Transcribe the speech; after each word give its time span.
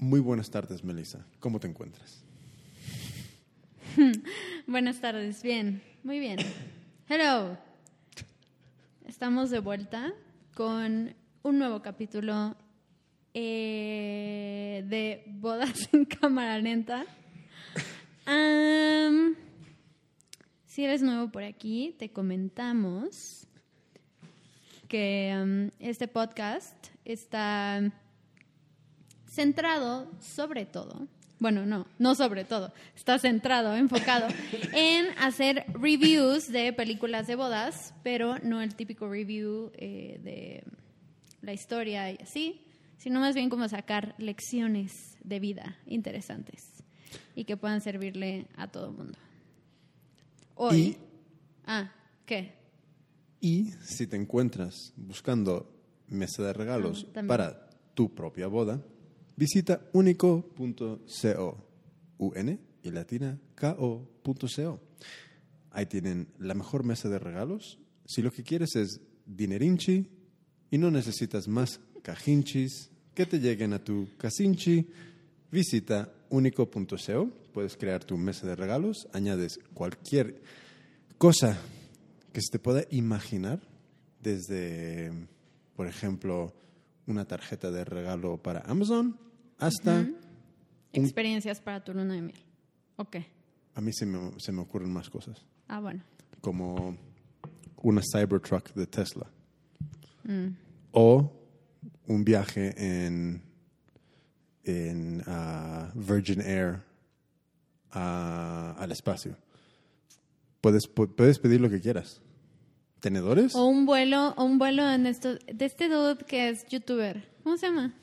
Muy 0.00 0.20
buenas 0.20 0.50
tardes, 0.50 0.82
Melissa. 0.82 1.26
¿Cómo 1.40 1.60
te 1.60 1.68
encuentras? 1.68 2.24
Buenas 4.66 4.98
tardes, 4.98 5.42
bien, 5.42 5.82
muy 6.02 6.18
bien. 6.18 6.38
Hello. 7.06 7.58
Estamos 9.06 9.50
de 9.50 9.58
vuelta 9.58 10.14
con 10.54 11.14
un 11.42 11.58
nuevo 11.58 11.82
capítulo 11.82 12.56
eh, 13.34 14.82
de 14.88 15.22
Bodas 15.26 15.86
en 15.92 16.06
Cámara 16.06 16.58
Lenta. 16.58 17.04
Si 20.64 20.82
eres 20.82 21.02
nuevo 21.02 21.30
por 21.30 21.42
aquí, 21.42 21.94
te 21.98 22.10
comentamos 22.10 23.46
que 24.88 25.68
este 25.78 26.08
podcast 26.08 26.86
está 27.04 27.92
centrado 29.30 30.10
sobre 30.20 30.66
todo, 30.66 31.06
bueno, 31.38 31.64
no, 31.64 31.86
no 31.98 32.14
sobre 32.14 32.44
todo, 32.44 32.72
está 32.96 33.18
centrado, 33.18 33.74
enfocado 33.76 34.26
en 34.74 35.06
hacer 35.18 35.64
reviews 35.72 36.50
de 36.52 36.72
películas 36.72 37.26
de 37.26 37.36
bodas, 37.36 37.94
pero 38.02 38.38
no 38.40 38.60
el 38.60 38.74
típico 38.74 39.08
review 39.08 39.70
eh, 39.74 40.20
de 40.22 40.62
la 41.42 41.52
historia 41.54 42.10
y 42.12 42.16
así, 42.20 42.60
sino 42.98 43.20
más 43.20 43.34
bien 43.34 43.48
como 43.48 43.66
sacar 43.68 44.14
lecciones 44.18 45.16
de 45.24 45.40
vida 45.40 45.78
interesantes 45.86 46.82
y 47.34 47.44
que 47.44 47.56
puedan 47.56 47.80
servirle 47.80 48.46
a 48.56 48.66
todo 48.68 48.90
el 48.90 48.96
mundo. 48.96 49.18
Hoy. 50.56 50.76
Y- 50.78 50.96
Ah, 51.66 51.92
¿qué? 52.26 52.52
Y 53.40 53.70
si 53.84 54.06
te 54.08 54.16
encuentras 54.16 54.92
buscando 54.96 55.72
mesa 56.08 56.42
de 56.42 56.52
regalos 56.52 57.06
Ah, 57.14 57.22
para 57.28 57.70
tu 57.94 58.12
propia 58.14 58.48
boda, 58.48 58.82
visita 59.40 59.80
único.co, 59.94 61.56
un 62.18 62.60
y 62.82 62.90
latina 62.90 63.38
ko.co. 63.58 64.80
Ahí 65.70 65.86
tienen 65.86 66.28
la 66.38 66.52
mejor 66.52 66.84
mesa 66.84 67.08
de 67.08 67.18
regalos. 67.18 67.78
Si 68.04 68.20
lo 68.20 68.30
que 68.30 68.42
quieres 68.42 68.76
es 68.76 69.00
dinerinchi 69.24 70.06
y 70.70 70.76
no 70.76 70.90
necesitas 70.90 71.48
más 71.48 71.80
cajinchis 72.02 72.90
que 73.14 73.24
te 73.24 73.40
lleguen 73.40 73.72
a 73.72 73.82
tu 73.82 74.08
casinchi, 74.18 74.86
visita 75.50 76.12
único.co. 76.28 77.30
Puedes 77.54 77.78
crear 77.78 78.04
tu 78.04 78.18
mesa 78.18 78.46
de 78.46 78.56
regalos, 78.56 79.08
añades 79.14 79.58
cualquier 79.72 80.42
cosa 81.16 81.58
que 82.34 82.42
se 82.42 82.52
te 82.52 82.58
pueda 82.58 82.84
imaginar, 82.90 83.58
desde, 84.22 85.10
por 85.74 85.86
ejemplo, 85.86 86.52
una 87.06 87.24
tarjeta 87.24 87.70
de 87.70 87.86
regalo 87.86 88.36
para 88.36 88.60
Amazon 88.60 89.29
hasta, 89.60 89.94
un- 90.00 90.16
Experiencias 90.92 91.60
para 91.60 91.82
tu 91.84 91.92
luna 91.94 92.14
de 92.14 92.22
miel. 92.22 92.38
Ok. 92.96 93.16
a 93.74 93.80
mí 93.80 93.92
se 93.92 94.04
me, 94.04 94.32
se 94.38 94.52
me 94.52 94.60
ocurren 94.60 94.92
más 94.92 95.08
cosas, 95.08 95.46
Ah, 95.68 95.80
bueno. 95.80 96.02
como 96.40 96.96
una 97.82 98.02
Cybertruck 98.02 98.72
de 98.74 98.86
Tesla 98.86 99.26
Mm. 100.24 100.48
o 100.92 101.32
un 102.08 102.24
viaje 102.24 102.74
en, 102.76 103.42
en 104.64 105.22
ah, 105.26 105.90
Virgin 105.94 106.40
Air 106.42 106.82
a- 107.92 108.74
al 108.78 108.92
espacio. 108.92 109.36
Puedes, 110.60 110.82
pu- 110.94 111.14
puedes 111.14 111.38
pedir 111.38 111.60
lo 111.60 111.70
que 111.70 111.80
quieras. 111.80 112.20
¿Tenedores? 113.00 113.54
O 113.54 113.64
un 113.66 113.86
vuelo, 113.86 114.34
o 114.36 114.44
un 114.44 114.58
vuelo 114.58 114.86
en 114.90 115.06
esto, 115.06 115.36
de 115.36 115.64
este 115.64 115.88
dude 115.88 116.18
que 116.26 116.50
es 116.50 116.66
youtuber. 116.68 117.26
¿Cómo 117.42 117.56
se 117.56 117.66
llama? 117.68 117.94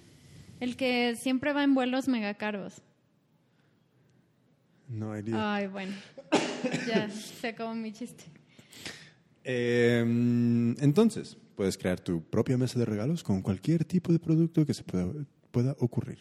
El 0.60 0.76
que 0.76 1.16
siempre 1.16 1.54
va 1.54 1.64
en 1.64 1.74
vuelos 1.76 2.08
mega 2.08 2.34
caros. 2.34 2.82
No 4.88 5.18
idea. 5.18 5.56
Ay, 5.56 5.68
bueno. 5.68 5.94
ya, 6.88 7.10
se 7.10 7.50
acabó 7.50 7.76
mi 7.76 7.92
chiste. 7.92 8.26
Eh, 9.44 10.00
entonces, 10.80 11.38
puedes 11.56 11.78
crear 11.78 12.00
tu 12.00 12.24
propia 12.24 12.58
mesa 12.58 12.80
de 12.80 12.86
regalos 12.86 13.24
con 13.24 13.42
cualquier 13.42 13.86
tipo 13.86 14.12
de 14.12 14.20
producto 14.20 14.66
que 14.66 14.74
se 14.74 14.84
pueda, 14.84 15.12
pueda 15.52 15.76
ocurrir. 15.80 16.20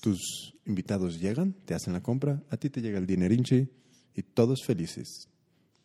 Tus 0.00 0.54
invitados 0.64 1.20
llegan, 1.20 1.52
te 1.64 1.74
hacen 1.74 1.92
la 1.92 2.02
compra, 2.02 2.42
a 2.50 2.56
ti 2.56 2.70
te 2.70 2.80
llega 2.80 2.98
el 2.98 3.06
dinerinchi 3.06 3.68
y 4.14 4.22
todos 4.22 4.64
felices. 4.64 5.28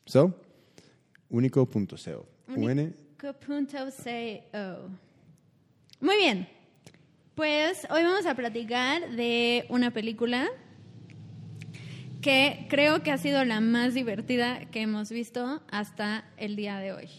So, 0.05 0.39
único.co. 1.29 2.27
Único.co. 2.47 2.67
Muy 5.99 6.15
bien. 6.17 6.47
Pues 7.37 7.85
hoy 7.91 8.01
vamos 8.01 8.25
a 8.25 8.33
platicar 8.33 9.11
de 9.11 9.67
una 9.69 9.91
película 9.91 10.47
que 12.19 12.65
creo 12.67 13.03
que 13.03 13.11
ha 13.11 13.19
sido 13.19 13.45
la 13.45 13.61
más 13.61 13.93
divertida 13.93 14.65
que 14.71 14.81
hemos 14.81 15.11
visto 15.11 15.61
hasta 15.69 16.25
el 16.37 16.55
día 16.55 16.79
de 16.79 16.93
hoy. 16.93 17.09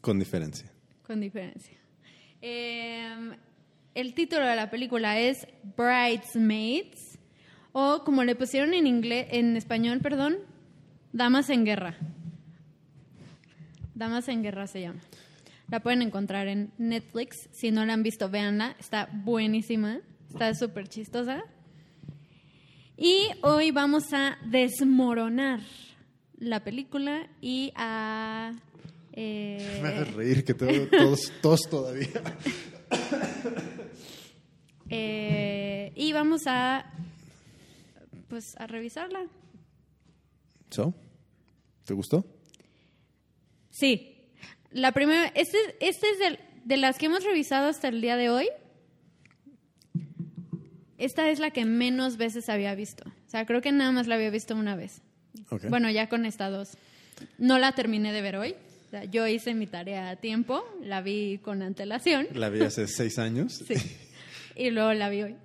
con 0.00 0.18
diferencia. 0.18 0.68
Con 1.06 1.20
diferencia. 1.20 1.78
Eh, 2.42 3.30
el 3.94 4.14
título 4.14 4.44
de 4.44 4.56
la 4.56 4.70
película 4.70 5.20
es 5.20 5.46
Bridesmaids, 5.76 7.16
o 7.70 8.02
como 8.02 8.24
le 8.24 8.34
pusieron 8.34 8.74
en 8.74 8.88
inglés, 8.88 9.28
en 9.30 9.56
español, 9.56 10.00
perdón, 10.00 10.36
Damas 11.12 11.48
en 11.50 11.64
Guerra. 11.64 11.96
Damas 13.94 14.26
en 14.26 14.42
Guerra 14.42 14.66
se 14.66 14.80
llama. 14.80 15.00
La 15.70 15.80
pueden 15.80 16.00
encontrar 16.00 16.48
en 16.48 16.72
Netflix. 16.78 17.48
Si 17.52 17.70
no 17.70 17.84
la 17.84 17.92
han 17.92 18.02
visto, 18.02 18.30
véanla. 18.30 18.74
Está 18.78 19.10
buenísima. 19.12 20.00
Está 20.30 20.54
súper 20.54 20.88
chistosa. 20.88 21.44
Y 22.96 23.28
hoy 23.42 23.70
vamos 23.70 24.12
a 24.12 24.38
desmoronar 24.46 25.60
la 26.38 26.64
película 26.64 27.28
y 27.40 27.72
a... 27.76 28.52
eh, 29.12 29.80
Me 29.82 29.88
haces 29.88 30.14
reír 30.14 30.44
que 30.44 30.54
tengo 30.54 30.86
tos, 30.86 31.32
tos 31.42 31.60
todavía. 31.68 32.08
Eh, 34.90 35.92
y 35.96 36.14
vamos 36.14 36.46
a 36.46 36.90
pues 38.28 38.54
a 38.56 38.66
revisarla. 38.66 39.26
So, 40.70 40.94
¿te 41.84 41.92
gustó? 41.92 42.24
Sí. 43.68 44.17
La 44.70 44.92
primera, 44.92 45.26
este, 45.34 45.58
este 45.80 46.06
es 46.10 46.38
de 46.64 46.76
las 46.76 46.98
que 46.98 47.06
hemos 47.06 47.24
revisado 47.24 47.68
hasta 47.68 47.88
el 47.88 48.00
día 48.00 48.16
de 48.16 48.30
hoy. 48.30 48.48
Esta 50.98 51.30
es 51.30 51.38
la 51.38 51.50
que 51.50 51.64
menos 51.64 52.16
veces 52.16 52.48
había 52.48 52.74
visto. 52.74 53.04
O 53.06 53.30
sea, 53.30 53.46
creo 53.46 53.60
que 53.60 53.72
nada 53.72 53.92
más 53.92 54.06
la 54.06 54.16
había 54.16 54.30
visto 54.30 54.54
una 54.54 54.76
vez. 54.76 55.00
Bueno, 55.68 55.90
ya 55.90 56.08
con 56.08 56.26
esta 56.26 56.50
dos. 56.50 56.76
No 57.38 57.58
la 57.58 57.72
terminé 57.72 58.12
de 58.12 58.20
ver 58.20 58.36
hoy. 58.36 58.54
O 58.88 58.90
sea, 58.90 59.04
yo 59.04 59.26
hice 59.26 59.54
mi 59.54 59.66
tarea 59.66 60.10
a 60.10 60.16
tiempo, 60.16 60.64
la 60.82 61.00
vi 61.02 61.38
con 61.38 61.62
antelación. 61.62 62.26
La 62.34 62.48
vi 62.48 62.62
hace 62.62 62.86
seis 62.88 63.18
años. 63.18 63.62
Sí. 63.66 63.74
Y 64.56 64.70
luego 64.70 64.92
la 64.94 65.08
vi 65.08 65.22
hoy. 65.22 65.36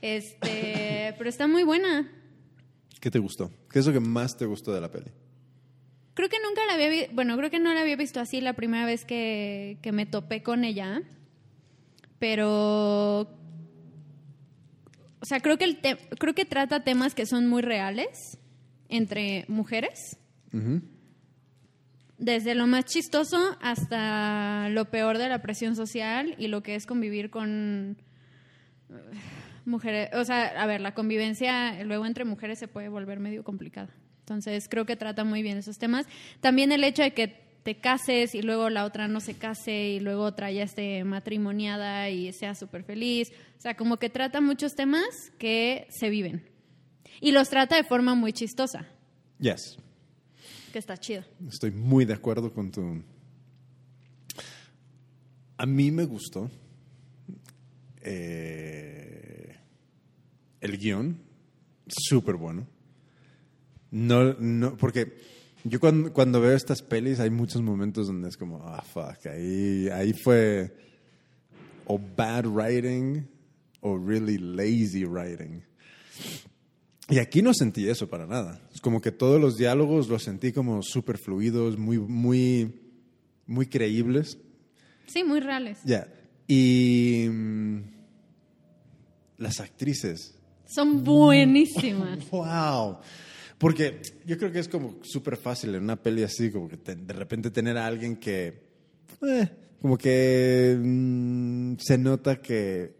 Este, 0.00 1.14
pero 1.18 1.28
está 1.28 1.46
muy 1.46 1.64
buena. 1.64 2.10
¿Qué 3.00 3.10
te 3.10 3.18
gustó? 3.18 3.50
¿Qué 3.70 3.80
es 3.80 3.86
lo 3.86 3.92
que 3.92 4.00
más 4.00 4.36
te 4.36 4.46
gustó 4.46 4.72
de 4.72 4.80
la 4.80 4.90
peli? 4.90 5.10
Creo 6.14 6.28
que 6.28 6.36
nunca 6.46 6.64
la 6.66 6.74
había 6.74 6.88
visto, 6.88 7.14
bueno, 7.14 7.36
creo 7.36 7.50
que 7.50 7.58
no 7.58 7.74
la 7.74 7.80
había 7.80 7.96
visto 7.96 8.20
así 8.20 8.40
la 8.40 8.52
primera 8.52 8.86
vez 8.86 9.04
que, 9.04 9.78
que 9.82 9.90
me 9.92 10.06
topé 10.06 10.42
con 10.42 10.62
ella, 10.64 11.02
pero, 12.20 13.22
o 15.20 15.24
sea, 15.24 15.40
creo 15.40 15.58
que, 15.58 15.64
el 15.64 15.78
te- 15.80 15.98
creo 16.18 16.34
que 16.34 16.44
trata 16.44 16.84
temas 16.84 17.14
que 17.14 17.26
son 17.26 17.48
muy 17.48 17.62
reales 17.62 18.38
entre 18.88 19.44
mujeres, 19.48 20.18
desde 22.18 22.54
lo 22.54 22.68
más 22.68 22.84
chistoso 22.84 23.56
hasta 23.60 24.68
lo 24.70 24.84
peor 24.90 25.18
de 25.18 25.28
la 25.28 25.42
presión 25.42 25.74
social 25.74 26.36
y 26.38 26.46
lo 26.46 26.62
que 26.62 26.76
es 26.76 26.86
convivir 26.86 27.28
con 27.30 27.96
eh, 28.88 28.94
mujeres, 29.64 30.10
o 30.14 30.24
sea, 30.24 30.44
a 30.62 30.66
ver, 30.66 30.80
la 30.80 30.94
convivencia 30.94 31.82
luego 31.82 32.06
entre 32.06 32.24
mujeres 32.24 32.60
se 32.60 32.68
puede 32.68 32.88
volver 32.88 33.18
medio 33.18 33.42
complicada. 33.42 33.90
Entonces, 34.24 34.68
creo 34.70 34.86
que 34.86 34.96
trata 34.96 35.22
muy 35.22 35.42
bien 35.42 35.58
esos 35.58 35.76
temas. 35.76 36.06
También 36.40 36.72
el 36.72 36.82
hecho 36.82 37.02
de 37.02 37.12
que 37.12 37.44
te 37.62 37.76
cases 37.76 38.34
y 38.34 38.40
luego 38.42 38.70
la 38.70 38.84
otra 38.86 39.06
no 39.06 39.20
se 39.20 39.34
case 39.34 39.90
y 39.90 40.00
luego 40.00 40.22
otra 40.24 40.50
ya 40.50 40.62
esté 40.62 41.04
matrimoniada 41.04 42.08
y 42.08 42.32
sea 42.32 42.54
súper 42.54 42.84
feliz. 42.84 43.32
O 43.58 43.60
sea, 43.60 43.76
como 43.76 43.98
que 43.98 44.08
trata 44.10 44.40
muchos 44.40 44.74
temas 44.74 45.04
que 45.38 45.86
se 45.90 46.08
viven. 46.08 46.42
Y 47.20 47.32
los 47.32 47.48
trata 47.50 47.76
de 47.76 47.84
forma 47.84 48.14
muy 48.14 48.32
chistosa, 48.32 48.86
Yes. 49.38 49.76
que 50.72 50.78
está 50.78 50.96
chido. 50.96 51.22
Estoy 51.48 51.70
muy 51.70 52.04
de 52.06 52.14
acuerdo 52.14 52.52
con 52.52 52.70
tu... 52.70 53.02
A 55.56 55.66
mí 55.66 55.90
me 55.90 56.04
gustó 56.04 56.50
eh, 58.02 59.56
el 60.60 60.78
guion, 60.78 61.18
súper 61.86 62.34
bueno. 62.36 62.66
No, 63.94 64.34
no, 64.40 64.76
porque 64.76 65.16
yo 65.62 65.78
cuando, 65.78 66.12
cuando 66.12 66.40
veo 66.40 66.56
estas 66.56 66.82
pelis 66.82 67.20
hay 67.20 67.30
muchos 67.30 67.62
momentos 67.62 68.08
donde 68.08 68.28
es 68.28 68.36
como, 68.36 68.60
ah, 68.64 68.82
fuck, 68.82 69.24
ahí, 69.26 69.88
ahí 69.88 70.12
fue 70.12 70.76
o 71.86 71.96
bad 71.96 72.44
writing 72.44 73.24
o 73.82 73.96
really 73.96 74.36
lazy 74.36 75.04
writing. 75.04 75.62
Y 77.08 77.20
aquí 77.20 77.40
no 77.40 77.54
sentí 77.54 77.88
eso 77.88 78.08
para 78.08 78.26
nada. 78.26 78.60
Es 78.74 78.80
como 78.80 79.00
que 79.00 79.12
todos 79.12 79.40
los 79.40 79.56
diálogos 79.56 80.08
los 80.08 80.24
sentí 80.24 80.50
como 80.50 80.82
súper 80.82 81.16
fluidos, 81.16 81.78
muy, 81.78 81.98
muy, 82.00 82.74
muy 83.46 83.66
creíbles. 83.66 84.38
Sí, 85.06 85.22
muy 85.22 85.38
reales. 85.38 85.78
Ya. 85.84 86.08
Y 86.48 87.28
mm, 87.30 87.78
las 89.38 89.60
actrices. 89.60 90.34
Son 90.66 91.04
buenísimas. 91.04 92.28
¡Wow! 92.28 92.98
Porque 93.64 94.02
yo 94.26 94.36
creo 94.36 94.52
que 94.52 94.58
es 94.58 94.68
como 94.68 94.98
súper 95.02 95.38
fácil 95.38 95.74
en 95.74 95.82
una 95.84 95.96
peli 95.96 96.22
así, 96.22 96.50
como 96.50 96.68
que 96.68 96.76
te- 96.76 96.96
de 96.96 97.12
repente 97.14 97.50
tener 97.50 97.78
a 97.78 97.86
alguien 97.86 98.16
que. 98.16 98.62
eh, 99.26 99.48
como 99.80 99.96
que 99.96 100.76
mm, 100.78 101.76
se 101.78 101.96
nota 101.96 102.42
que 102.42 102.94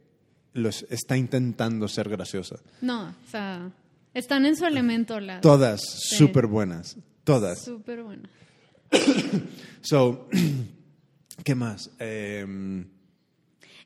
los 0.55 0.87
está 0.89 1.17
intentando 1.19 1.87
ser 1.87 2.09
graciosa. 2.09 2.57
No, 2.81 3.09
o 3.11 3.31
sea, 3.31 3.71
están 4.15 4.47
en 4.47 4.57
su 4.57 4.65
elemento 4.65 5.21
las. 5.21 5.43
Todas 5.43 5.83
súper 5.83 6.47
buenas. 6.47 6.97
Todas. 7.25 7.63
Súper 7.63 8.03
buenas. 8.03 8.31
So, 9.83 10.29
¿qué 11.45 11.55
más? 11.55 11.91
Em, 11.99 12.87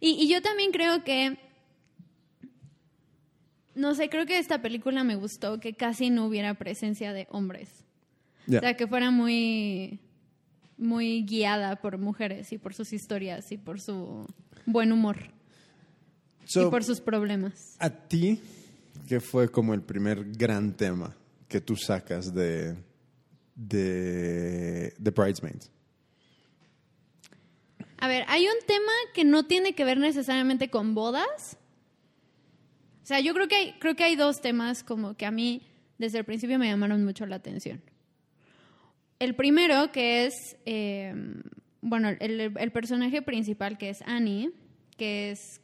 Y, 0.00 0.10
y 0.10 0.28
yo 0.28 0.40
también 0.42 0.70
creo 0.70 1.02
que. 1.02 1.36
No 3.78 3.94
sé, 3.94 4.08
creo 4.08 4.26
que 4.26 4.38
esta 4.38 4.60
película 4.60 5.04
me 5.04 5.14
gustó 5.14 5.60
que 5.60 5.72
casi 5.72 6.10
no 6.10 6.26
hubiera 6.26 6.54
presencia 6.54 7.12
de 7.12 7.28
hombres. 7.30 7.84
O 8.48 8.58
sea, 8.58 8.76
que 8.76 8.86
fuera 8.86 9.10
muy. 9.10 10.00
Muy 10.76 11.24
guiada 11.24 11.76
por 11.76 11.98
mujeres 11.98 12.52
y 12.52 12.58
por 12.58 12.72
sus 12.72 12.92
historias 12.92 13.50
y 13.50 13.56
por 13.56 13.80
su 13.80 14.26
buen 14.64 14.92
humor 14.92 15.32
So, 16.44 16.66
y 16.66 16.70
por 16.70 16.82
sus 16.82 17.00
problemas. 17.00 17.76
A 17.78 17.90
ti, 17.90 18.40
¿qué 19.06 19.20
fue 19.20 19.50
como 19.50 19.74
el 19.74 19.82
primer 19.82 20.24
gran 20.24 20.72
tema 20.72 21.14
que 21.48 21.60
tú 21.60 21.76
sacas 21.76 22.32
de, 22.32 22.76
de, 23.54 24.94
de 24.96 25.10
Bridesmaids? 25.10 25.70
A 27.98 28.08
ver, 28.08 28.24
hay 28.28 28.46
un 28.46 28.66
tema 28.66 28.92
que 29.12 29.24
no 29.24 29.46
tiene 29.46 29.74
que 29.74 29.84
ver 29.84 29.98
necesariamente 29.98 30.70
con 30.70 30.94
bodas. 30.94 31.58
O 33.08 33.14
sea, 33.14 33.20
yo 33.20 33.32
creo 33.32 33.48
que 33.48 33.54
hay, 33.54 33.72
creo 33.78 33.96
que 33.96 34.04
hay 34.04 34.16
dos 34.16 34.42
temas 34.42 34.84
como 34.84 35.16
que 35.16 35.24
a 35.24 35.30
mí 35.30 35.62
desde 35.96 36.18
el 36.18 36.26
principio 36.26 36.58
me 36.58 36.68
llamaron 36.68 37.06
mucho 37.06 37.24
la 37.24 37.36
atención. 37.36 37.80
El 39.18 39.34
primero 39.34 39.90
que 39.92 40.26
es, 40.26 40.34
eh, 40.66 41.14
bueno, 41.80 42.10
el, 42.10 42.52
el 42.54 42.70
personaje 42.70 43.22
principal 43.22 43.78
que 43.78 43.88
es 43.88 44.02
Annie, 44.02 44.50
que 44.98 45.30
es 45.30 45.58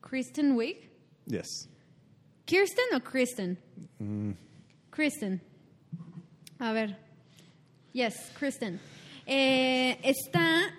Kristen 0.00 0.50
Wiig. 0.56 0.90
Yes. 1.26 1.68
¿Kirsten 2.44 2.86
o 2.96 3.00
Kristen? 3.04 3.56
Kristen. 4.90 5.40
A 6.58 6.72
ver. 6.72 6.98
Yes, 7.92 8.32
Kristen. 8.36 8.80
Eh, 9.26 9.96
está. 10.02 10.74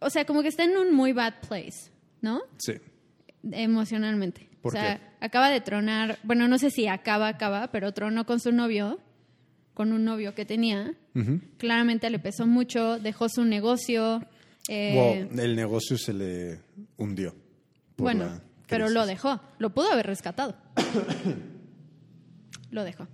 O 0.00 0.10
sea, 0.10 0.24
como 0.24 0.42
que 0.42 0.48
está 0.48 0.64
en 0.64 0.76
un 0.76 0.92
muy 0.92 1.12
bad 1.12 1.34
place, 1.46 1.92
¿no? 2.22 2.42
Sí. 2.58 2.74
Emocionalmente. 3.50 4.48
¿Por 4.62 4.72
o 4.74 4.76
sea, 4.78 4.98
qué? 4.98 5.24
acaba 5.26 5.48
de 5.50 5.60
tronar. 5.60 6.18
Bueno, 6.22 6.46
no 6.48 6.58
sé 6.58 6.70
si 6.70 6.86
acaba, 6.86 7.28
acaba, 7.28 7.68
pero 7.72 7.92
tronó 7.92 8.26
con 8.26 8.40
su 8.40 8.52
novio, 8.52 8.98
con 9.74 9.92
un 9.92 10.04
novio 10.04 10.34
que 10.34 10.44
tenía. 10.44 10.94
Claramente 11.58 12.08
le 12.10 12.18
pesó 12.18 12.46
mucho, 12.46 12.98
dejó 12.98 13.28
su 13.28 13.44
negocio. 13.44 14.22
eh, 14.68 15.26
Wow, 15.30 15.40
el 15.40 15.56
negocio 15.56 15.96
se 15.98 16.12
le 16.12 16.60
hundió. 16.98 17.34
Bueno, 17.96 18.40
pero 18.66 18.84
crisis. 18.86 18.94
lo 18.94 19.06
dejó. 19.06 19.40
Lo 19.58 19.70
pudo 19.70 19.90
haber 19.92 20.06
rescatado. 20.06 20.56
lo 22.70 22.84
dejó. 22.84 23.08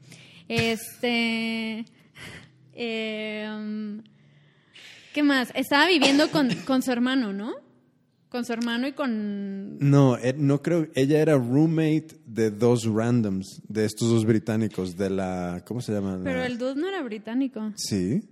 Este. 0.49 1.85
em, 2.75 4.03
¿Qué 5.15 5.23
más? 5.23 5.51
Estaba 5.55 5.87
viviendo 5.87 6.31
con, 6.31 6.51
con 6.67 6.83
su 6.83 6.93
hermano, 6.93 7.33
¿no? 7.33 7.55
Con 8.29 8.45
su 8.45 8.53
hermano 8.53 8.87
y 8.89 8.93
con. 8.93 9.79
No, 9.79 10.19
eh, 10.19 10.35
no 10.37 10.61
creo. 10.61 10.89
Ella 10.95 11.21
era 11.21 11.37
roommate 11.37 12.09
de 12.27 12.51
dos 12.51 12.85
randoms, 12.85 13.63
de 13.69 13.85
estos 13.85 14.09
dos 14.11 14.25
británicos, 14.25 14.97
de 14.97 15.11
la. 15.11 15.63
¿Cómo 15.67 15.81
se 15.81 15.93
llama? 15.93 16.21
Pero 16.23 16.43
el 16.43 16.59
dude 16.59 16.75
no 16.75 16.89
era 16.89 17.03
británico. 17.03 17.73
Sí, 17.77 18.23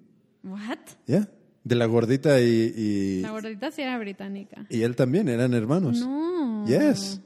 ¿What? 0.42 0.78
ya. 1.06 1.28
De 1.62 1.74
la 1.76 1.86
gordita 1.86 2.40
y, 2.42 2.74
y, 2.76 3.20
La 3.22 3.30
gordita 3.30 3.70
sí 3.70 3.80
era 3.80 3.96
británica. 3.98 4.66
y 4.68 4.82
él 4.82 4.96
también, 4.96 5.28
eran 5.30 5.54
hermanos. 5.54 5.98
No. 6.00 6.66
Yes. 6.66 7.22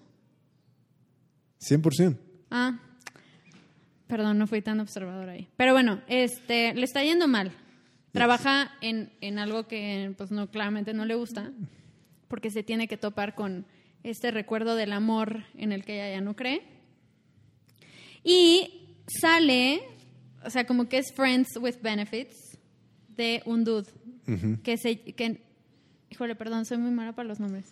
100%. 1.61 2.17
Ah, 2.51 2.79
perdón, 4.07 4.39
no 4.39 4.47
fui 4.47 4.63
tan 4.63 4.79
observador 4.79 5.29
ahí. 5.29 5.49
Pero 5.57 5.73
bueno, 5.73 6.01
este, 6.07 6.73
le 6.75 6.85
está 6.85 7.03
yendo 7.03 7.27
mal. 7.27 7.51
Trabaja 8.13 8.71
en, 8.81 9.11
en 9.21 9.39
algo 9.39 9.67
que 9.67 10.15
pues 10.17 10.31
no, 10.31 10.49
claramente 10.51 10.95
no 10.95 11.05
le 11.05 11.15
gusta, 11.17 11.51
porque 12.29 12.51
se 12.51 12.63
tiene 12.63 12.89
que 12.89 12.97
topar 12.97 13.35
con 13.35 13.67
este 14.05 14.31
recuerdo 14.31 14.77
del 14.77 14.93
amor 14.93 15.45
en 15.57 15.73
el 15.73 15.85
que 15.85 15.95
ella 15.95 16.17
ya 16.17 16.21
no 16.21 16.37
cree. 16.37 16.63
Y 18.25 18.97
sale, 19.21 19.81
o 20.45 20.51
sea, 20.51 20.67
como 20.67 20.89
que 20.89 20.99
es 20.99 21.13
friends 21.15 21.49
with 21.61 21.77
benefits 21.83 22.59
de 23.17 23.43
un 23.47 23.65
dude 23.65 23.89
que 24.63 24.77
se 24.77 25.01
que 25.01 25.41
híjole, 26.11 26.35
perdón, 26.35 26.65
soy 26.67 26.79
muy 26.79 26.91
mala 26.91 27.13
para 27.15 27.29
los 27.29 27.41
nombres. 27.41 27.67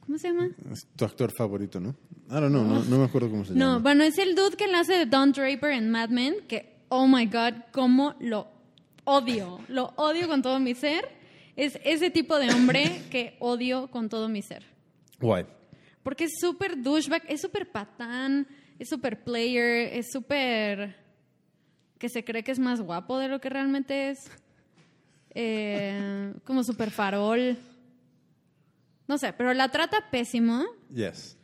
¿Cómo 0.00 0.18
se 0.18 0.28
llama? 0.28 0.48
Es 0.72 0.86
tu 0.94 1.04
actor 1.04 1.32
favorito, 1.36 1.80
¿no? 1.80 1.90
I 2.28 2.34
don't 2.34 2.50
know, 2.50 2.62
no, 2.64 2.84
no 2.84 2.98
me 2.98 3.04
acuerdo 3.04 3.28
cómo 3.30 3.44
se 3.44 3.54
No, 3.54 3.66
llama. 3.66 3.78
bueno, 3.78 4.04
es 4.04 4.18
el 4.18 4.34
dude 4.34 4.56
que 4.56 4.66
le 4.68 4.74
hace 4.76 4.92
de 4.94 5.06
Don 5.06 5.32
Draper 5.32 5.70
en 5.72 5.90
Mad 5.90 6.10
Men, 6.10 6.36
que, 6.46 6.76
oh 6.90 7.08
my 7.08 7.26
God, 7.26 7.54
cómo 7.72 8.14
lo 8.20 8.46
odio. 9.04 9.58
Lo 9.68 9.92
odio 9.96 10.28
con 10.28 10.42
todo 10.42 10.60
mi 10.60 10.74
ser. 10.74 11.08
Es 11.56 11.78
ese 11.84 12.10
tipo 12.10 12.38
de 12.38 12.50
hombre 12.52 13.02
que 13.10 13.36
odio 13.40 13.88
con 13.90 14.08
todo 14.08 14.28
mi 14.28 14.42
ser. 14.42 14.62
Why? 15.20 15.44
Porque 16.02 16.24
es 16.24 16.32
súper 16.40 16.80
douchebag, 16.82 17.22
es 17.28 17.40
súper 17.40 17.70
patán, 17.72 18.46
es 18.78 18.88
súper 18.88 19.24
player, 19.24 19.92
es 19.94 20.12
súper... 20.12 20.94
que 21.98 22.08
se 22.08 22.24
cree 22.24 22.44
que 22.44 22.52
es 22.52 22.58
más 22.58 22.80
guapo 22.80 23.18
de 23.18 23.28
lo 23.28 23.40
que 23.40 23.48
realmente 23.48 24.10
es. 24.10 24.30
Eh, 25.34 26.32
como 26.44 26.62
súper 26.62 26.90
farol. 26.90 27.56
No 29.08 29.18
sé, 29.18 29.32
pero 29.32 29.52
la 29.54 29.68
trata 29.70 30.10
pésimo. 30.10 30.64
Yes. 30.92 31.36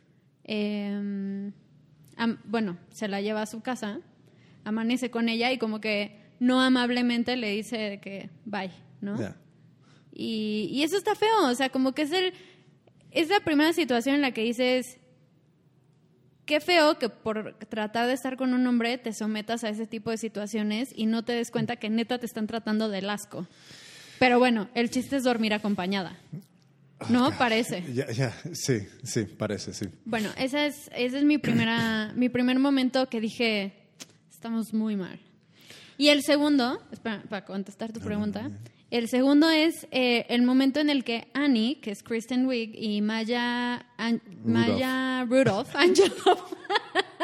Eh, 0.43 1.51
am- 2.17 2.37
bueno, 2.45 2.77
se 2.91 3.07
la 3.07 3.21
lleva 3.21 3.41
a 3.41 3.45
su 3.45 3.61
casa, 3.61 3.99
amanece 4.63 5.09
con 5.11 5.29
ella 5.29 5.51
y 5.51 5.57
como 5.57 5.79
que 5.81 6.19
no 6.39 6.61
amablemente 6.61 7.35
le 7.37 7.51
dice 7.51 7.99
que 8.01 8.29
bye, 8.45 8.71
¿no? 9.01 9.17
Ya. 9.19 9.35
Y, 10.15 10.69
y 10.71 10.83
eso 10.83 10.97
está 10.97 11.15
feo, 11.15 11.49
o 11.49 11.55
sea, 11.55 11.69
como 11.69 11.93
que 11.93 12.03
es 12.03 12.11
el 12.11 12.33
es 13.13 13.29
la 13.29 13.39
primera 13.41 13.73
situación 13.73 14.15
en 14.15 14.21
la 14.21 14.31
que 14.31 14.41
dices 14.41 14.97
qué 16.45 16.59
feo 16.59 16.97
que 16.97 17.09
por 17.09 17.57
tratar 17.69 18.07
de 18.07 18.13
estar 18.13 18.37
con 18.37 18.53
un 18.53 18.65
hombre 18.67 18.97
te 18.97 19.13
sometas 19.13 19.63
a 19.63 19.69
ese 19.69 19.87
tipo 19.87 20.09
de 20.09 20.17
situaciones 20.17 20.89
y 20.95 21.05
no 21.05 21.23
te 21.23 21.33
des 21.33 21.51
cuenta 21.51 21.75
que 21.77 21.89
neta 21.89 22.19
te 22.19 22.25
están 22.25 22.47
tratando 22.47 22.89
del 22.89 23.09
asco. 23.09 23.47
Pero 24.19 24.39
bueno, 24.39 24.69
el 24.73 24.89
chiste 24.89 25.17
es 25.17 25.23
dormir 25.23 25.53
acompañada. 25.53 26.17
¿No? 27.09 27.31
Parece. 27.37 27.83
Ya, 27.93 28.09
ya, 28.11 28.33
sí, 28.53 28.87
sí, 29.03 29.25
parece, 29.25 29.73
sí. 29.73 29.87
Bueno, 30.05 30.29
esa 30.37 30.65
es, 30.65 30.89
ese 30.95 31.19
es 31.19 31.23
mi 31.23 31.37
primera, 31.37 32.13
mi 32.15 32.29
primer 32.29 32.59
momento 32.59 33.09
que 33.09 33.19
dije, 33.19 33.73
estamos 34.31 34.73
muy 34.73 34.95
mal. 34.95 35.19
Y 35.97 36.09
el 36.09 36.23
segundo, 36.23 36.81
espera, 36.91 37.21
para 37.29 37.45
contestar 37.45 37.91
tu 37.91 37.99
pregunta, 37.99 38.49
el 38.97 39.07
segundo 39.09 39.49
es 39.49 39.87
eh, 39.91 40.25
el 40.29 40.43
momento 40.43 40.79
en 40.79 40.89
el 40.89 41.03
que 41.03 41.27
Annie, 41.33 41.79
que 41.81 41.91
es 41.91 42.03
Kristen 42.03 42.45
Wiig, 42.45 42.75
y 42.75 43.01
Maya, 43.01 43.85
An- 43.97 44.21
Maya 44.45 45.25
Rudolph, 45.25 45.69
Angelou- 45.75 46.37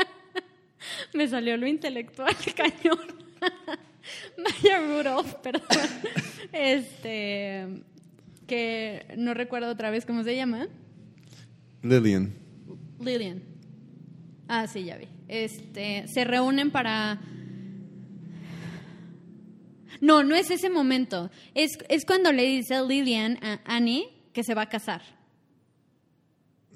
me 1.14 1.28
salió 1.28 1.58
lo 1.58 1.68
intelectual, 1.68 2.36
cañón. 2.56 3.00
Maya 4.38 4.80
Rudolph, 4.82 5.34
perdón. 5.36 5.68
Este, 6.52 7.84
que 8.48 9.06
no 9.18 9.34
recuerdo 9.34 9.70
otra 9.72 9.92
vez 9.92 10.06
cómo 10.06 10.24
se 10.24 10.36
llama. 10.36 10.68
Lillian. 11.84 12.34
Lillian. 13.00 13.44
Ah, 14.48 14.66
sí, 14.68 14.84
ya 14.86 14.98
vi. 14.98 15.08
Este, 15.28 16.08
se 16.08 16.24
reúnen 16.24 16.72
para... 16.72 17.20
No, 20.02 20.24
no 20.24 20.36
es 20.36 20.50
ese 20.52 20.70
momento. 20.70 21.30
Es, 21.56 21.78
es 21.90 22.06
cuando 22.06 22.32
le 22.32 22.44
dice 22.44 22.82
Lillian 22.88 23.38
a 23.44 23.60
Annie 23.66 24.08
que 24.34 24.44
se 24.44 24.54
va 24.54 24.64
a 24.64 24.70
casar. 24.70 25.02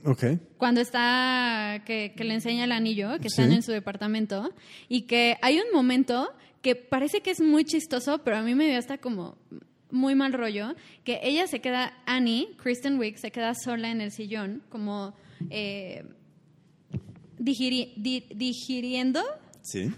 Ok. 0.06 0.24
Cuando 0.58 0.82
está, 0.82 1.82
que, 1.86 2.14
que 2.16 2.24
le 2.26 2.34
enseña 2.34 2.66
el 2.66 2.72
anillo, 2.74 3.18
que 3.22 3.28
están 3.28 3.50
Sí. 3.50 3.56
en 3.56 3.64
su 3.64 3.72
departamento, 3.72 4.54
y 4.90 5.04
que 5.04 5.38
hay 5.42 5.58
un 5.60 5.72
momento 5.74 6.34
que 6.62 6.76
parece 6.76 7.22
que 7.22 7.32
es 7.32 7.40
muy 7.42 7.64
chistoso, 7.64 8.20
pero 8.24 8.38
a 8.38 8.42
mí 8.42 8.54
me 8.56 8.68
dio 8.68 8.78
hasta 8.78 8.98
como 8.98 9.38
muy 9.92 10.16
mal 10.16 10.34
rollo, 10.34 10.76
que 11.06 11.20
ella 11.24 11.48
se 11.48 11.62
queda, 11.62 11.94
Annie, 12.06 12.50
Kristen 12.58 12.98
Wiig, 13.00 13.18
se 13.18 13.32
queda 13.32 13.54
sola 13.56 13.92
en 13.92 14.02
el 14.02 14.12
sillón, 14.12 14.64
como 14.70 15.14
eh, 15.50 16.04
digiri- 17.40 17.94
di- 17.96 18.26
digiriendo, 18.36 19.22
Sí. 19.62 19.90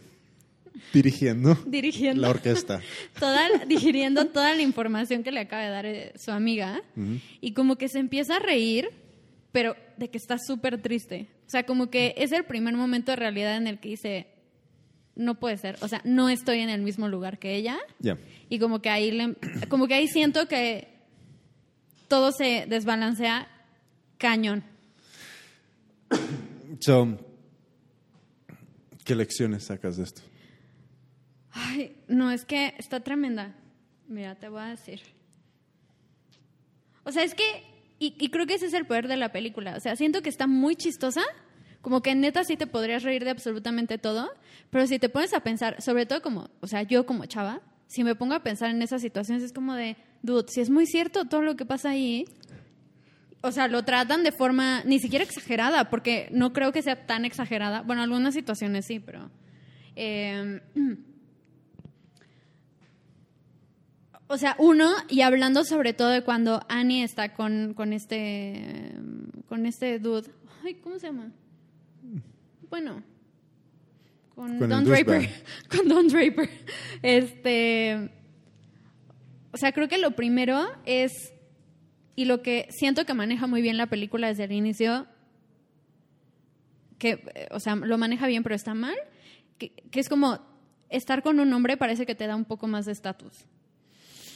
Dirigiendo 0.94 1.56
dirigiendo, 1.66 2.22
la 2.22 2.30
orquesta. 2.30 2.82
toda, 3.20 3.48
digiriendo 3.68 4.26
toda 4.28 4.54
la 4.54 4.62
información 4.62 5.24
que 5.24 5.32
le 5.32 5.40
acaba 5.42 5.64
de 5.64 5.70
dar 5.70 5.86
eh, 5.86 6.14
su 6.18 6.32
amiga, 6.32 6.82
y 7.42 7.54
como 7.54 7.78
que 7.78 7.88
se 7.90 8.00
empieza 8.00 8.38
a 8.38 8.40
reír, 8.40 8.90
pero 9.52 9.76
de 9.98 10.10
que 10.10 10.18
está 10.18 10.38
súper 10.38 10.82
triste. 10.82 11.28
O 11.48 11.50
sea, 11.50 11.64
como 11.66 11.90
que 11.90 12.14
es 12.18 12.32
el 12.32 12.44
primer 12.46 12.76
momento 12.76 13.12
de 13.12 13.16
realidad 13.18 13.56
en 13.58 13.68
el 13.68 13.80
que 13.80 13.90
dice, 13.90 14.28
no 15.16 15.36
puede 15.40 15.58
ser, 15.58 15.78
o 15.82 15.88
sea, 15.88 16.02
no 16.04 16.28
estoy 16.30 16.60
en 16.60 16.70
el 16.70 16.82
mismo 16.82 17.08
lugar 17.08 17.40
que 17.40 17.56
ella. 17.56 17.78
Ya. 18.00 18.18
Y 18.50 18.60
como 18.60 18.82
que 18.82 18.90
ahí 18.90 19.12
le- 19.12 19.36
como 19.70 19.88
que 19.88 19.94
ahí 19.94 20.08
siento 20.08 20.48
que 20.48 20.90
todo 22.10 22.32
se 22.32 22.66
desbalancea 22.68 23.48
cañón. 24.18 24.64
So, 26.80 27.18
¿qué 29.04 29.16
lecciones 29.16 29.66
sacas 29.66 29.98
de 29.98 30.04
esto? 30.04 30.22
Ay, 31.56 31.96
no, 32.10 32.32
es 32.32 32.44
que 32.44 32.74
está 32.78 33.00
tremenda. 33.00 33.56
Mira, 34.08 34.36
te 34.36 34.50
voy 34.50 34.62
a 34.62 34.66
decir. 34.66 35.02
O 37.06 37.12
sea, 37.12 37.24
es 37.24 37.34
que, 37.34 37.64
y, 37.98 38.12
creo 38.30 38.46
que 38.46 38.56
ese 38.56 38.66
es 38.66 38.74
el 38.74 38.86
poder 38.86 39.08
de 39.08 39.16
la 39.16 39.32
película. 39.32 39.76
O 39.78 39.80
sea, 39.80 39.96
siento 39.96 40.22
que 40.22 40.30
está 40.30 40.48
muy 40.48 40.76
chistosa, 40.76 41.22
como 41.82 42.02
que 42.02 42.14
neta 42.14 42.44
sí 42.44 42.58
te 42.58 42.68
podrías 42.68 43.04
reír 43.04 43.24
de 43.24 43.30
absolutamente 43.30 43.98
todo, 43.98 44.30
pero 44.70 44.86
si 44.86 45.00
te 45.00 45.08
pones 45.08 45.34
a 45.34 45.40
pensar, 45.40 45.82
sobre 45.82 46.06
todo 46.06 46.22
como, 46.22 46.50
o 46.60 46.68
sea, 46.68 46.84
yo 46.84 47.06
como 47.06 47.26
chava, 47.26 47.62
si 47.88 48.04
me 48.04 48.16
pongo 48.16 48.34
a 48.34 48.44
pensar 48.44 48.70
en 48.72 48.82
esas 48.82 49.02
situaciones, 49.02 49.42
es 49.44 49.54
como 49.54 49.76
de, 49.76 49.96
dude, 50.24 50.52
si 50.52 50.60
es 50.60 50.70
muy 50.70 50.86
cierto 50.88 51.26
todo 51.26 51.42
lo 51.42 51.56
que 51.56 51.66
pasa 51.66 51.92
ahí, 51.92 52.26
o 53.42 53.52
sea, 53.52 53.70
lo 53.70 53.84
tratan 53.86 54.24
de 54.24 54.34
forma 54.34 54.84
ni 54.84 55.00
siquiera 55.00 55.24
exagerada, 55.24 55.90
porque 55.90 56.28
no 56.32 56.52
creo 56.52 56.74
que 56.74 56.82
sea 56.82 57.06
tan 57.06 57.24
exagerada. 57.24 57.82
Bueno, 57.84 58.02
algunas 58.02 58.34
situaciones 58.34 58.86
sí, 58.86 59.00
pero... 59.00 59.30
eh, 59.96 60.62
o 64.28 64.38
sea, 64.38 64.56
uno, 64.58 64.92
y 65.08 65.22
hablando 65.22 65.64
sobre 65.64 65.94
todo 65.94 66.10
de 66.10 66.24
cuando 66.24 66.66
Annie 66.68 67.04
está 67.04 67.34
con, 67.34 67.74
con 67.74 67.94
este 67.94 68.94
con 69.48 69.66
este 69.66 70.00
dude. 70.00 70.32
Ay, 70.64 70.76
¿cómo 70.76 70.98
se 70.98 71.08
llama? 71.08 71.32
Bueno, 72.70 73.04
con, 74.36 74.60
Don 74.60 74.84
Draper. 74.84 75.30
Con 75.70 75.88
Don 75.88 76.08
Draper. 76.08 76.50
Este. 77.02 78.12
O 79.52 79.58
sea, 79.58 79.72
creo 79.72 79.88
que 79.88 79.98
lo 79.98 80.12
primero 80.12 80.68
es. 80.86 81.12
Y 82.18 82.26
lo 82.26 82.42
que 82.42 82.68
siento 82.72 83.06
que 83.06 83.14
maneja 83.14 83.48
muy 83.48 83.62
bien 83.62 83.78
la 83.78 83.88
película 83.88 84.28
desde 84.28 84.44
el 84.46 84.52
inicio. 84.52 85.08
Que, 86.98 87.48
o 87.52 87.60
sea, 87.60 87.76
lo 87.76 87.98
maneja 87.98 88.28
bien, 88.28 88.44
pero 88.44 88.56
está 88.56 88.74
mal. 88.74 88.96
Que, 89.58 89.72
que 89.92 90.00
es 90.00 90.10
como. 90.10 90.40
Estar 90.90 91.24
con 91.24 91.40
un 91.40 91.52
hombre 91.52 91.78
parece 91.78 92.06
que 92.06 92.14
te 92.14 92.28
da 92.28 92.36
un 92.36 92.46
poco 92.46 92.68
más 92.68 92.86
de 92.86 92.92
estatus. 92.92 93.48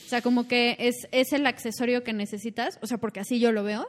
O 0.10 0.12
sea, 0.12 0.24
como 0.24 0.48
que 0.48 0.76
es, 0.80 1.08
es 1.12 1.34
el 1.34 1.46
accesorio 1.46 2.04
que 2.04 2.14
necesitas, 2.14 2.80
o 2.82 2.88
sea, 2.88 2.98
porque 2.98 3.20
así 3.20 3.40
yo 3.40 3.52
lo 3.52 3.64
veo, 3.64 3.88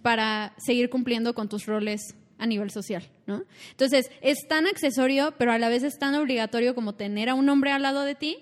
para 0.00 0.54
seguir 0.56 0.88
cumpliendo 0.88 1.34
con 1.34 1.50
tus 1.50 1.66
roles 1.66 2.14
a 2.38 2.46
nivel 2.46 2.70
social, 2.70 3.06
¿no? 3.26 3.42
Entonces, 3.72 4.10
es 4.22 4.48
tan 4.48 4.66
accesorio, 4.66 5.34
pero 5.36 5.52
a 5.52 5.58
la 5.58 5.68
vez 5.68 5.82
es 5.82 5.98
tan 5.98 6.14
obligatorio 6.14 6.74
como 6.74 6.94
tener 6.94 7.28
a 7.28 7.34
un 7.34 7.50
hombre 7.50 7.70
al 7.70 7.82
lado 7.82 8.04
de 8.04 8.14
ti 8.14 8.38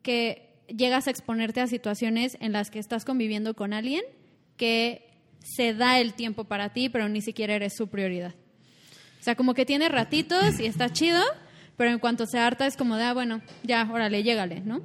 que 0.00 0.48
llegas 0.66 1.08
a 1.08 1.10
exponerte 1.10 1.60
a 1.60 1.66
situaciones 1.66 2.38
en 2.40 2.52
las 2.52 2.70
que 2.70 2.78
estás 2.78 3.04
conviviendo 3.04 3.52
con 3.52 3.74
alguien 3.74 4.00
que 4.56 5.10
se 5.44 5.74
da 5.74 6.00
el 6.00 6.14
tiempo 6.14 6.44
para 6.44 6.72
ti, 6.72 6.88
pero 6.88 7.06
ni 7.10 7.20
siquiera 7.20 7.52
eres 7.52 7.74
su 7.76 7.88
prioridad. 7.88 8.34
O 9.20 9.22
sea, 9.22 9.34
como 9.34 9.52
que 9.52 9.66
tiene 9.66 9.90
ratitos 9.90 10.58
y 10.58 10.64
está 10.64 10.88
chido, 10.90 11.20
pero 11.76 11.90
en 11.90 11.98
cuanto 11.98 12.24
se 12.24 12.38
harta 12.38 12.66
es 12.66 12.78
como 12.78 12.96
de, 12.96 13.04
ah, 13.04 13.12
bueno, 13.12 13.42
ya, 13.62 13.86
órale, 13.92 14.22
llégale, 14.22 14.62
¿no? 14.62 14.80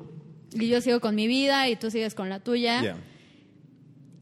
Y 0.53 0.69
yo 0.69 0.81
sigo 0.81 0.99
con 0.99 1.15
mi 1.15 1.27
vida 1.27 1.67
y 1.69 1.75
tú 1.75 1.91
sigues 1.91 2.15
con 2.15 2.29
la 2.29 2.39
tuya. 2.39 2.81
Ya. 2.81 2.97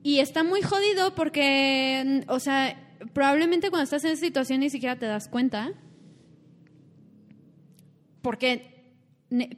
Y 0.04 0.20
está 0.20 0.44
muy 0.44 0.62
jodido 0.62 1.16
porque, 1.16 2.24
o 2.28 2.40
sea, 2.40 2.80
probablemente 3.14 3.70
cuando 3.70 3.86
estás 3.86 4.04
en 4.04 4.12
esa 4.12 4.22
situación 4.22 4.60
ni 4.60 4.70
siquiera 4.70 4.98
te 4.98 5.06
das 5.06 5.28
cuenta. 5.28 5.74
Porque 8.22 8.94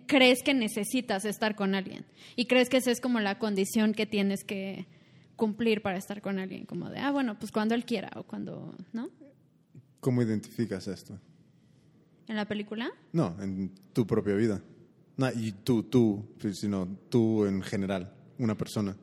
crees 0.07 0.43
que 0.43 0.53
necesitas 0.53 1.25
estar 1.25 1.55
con 1.55 1.75
alguien. 1.75 2.05
Y 2.35 2.45
crees 2.45 2.69
que 2.69 2.77
esa 2.77 2.91
es 2.91 3.01
como 3.01 3.19
la 3.19 3.39
condición 3.39 3.93
que 3.93 4.05
tienes 4.05 4.43
que 4.43 4.87
cumplir 5.35 5.81
para 5.81 5.97
estar 5.97 6.21
con 6.21 6.39
alguien. 6.39 6.65
Como 6.65 6.89
de, 6.89 6.99
ah, 6.99 7.11
bueno, 7.11 7.37
pues 7.37 7.51
cuando 7.51 7.75
él 7.75 7.85
quiera 7.85 8.11
o 8.15 8.23
cuando, 8.23 8.75
¿no? 8.93 9.09
¿Cómo 9.99 10.21
identificas 10.21 10.87
esto? 10.87 11.19
En 12.27 12.35
la 12.35 12.45
película. 12.45 12.91
No, 13.11 13.35
en 13.41 13.73
tu 13.93 14.05
propia 14.05 14.35
vida. 14.35 14.61
No, 15.17 15.29
y 15.31 15.51
tú, 15.51 15.83
tú, 15.83 16.25
pues, 16.39 16.59
sino 16.59 16.87
tú 17.09 17.45
en 17.45 17.61
general, 17.61 18.13
una 18.37 18.55
persona. 18.55 18.95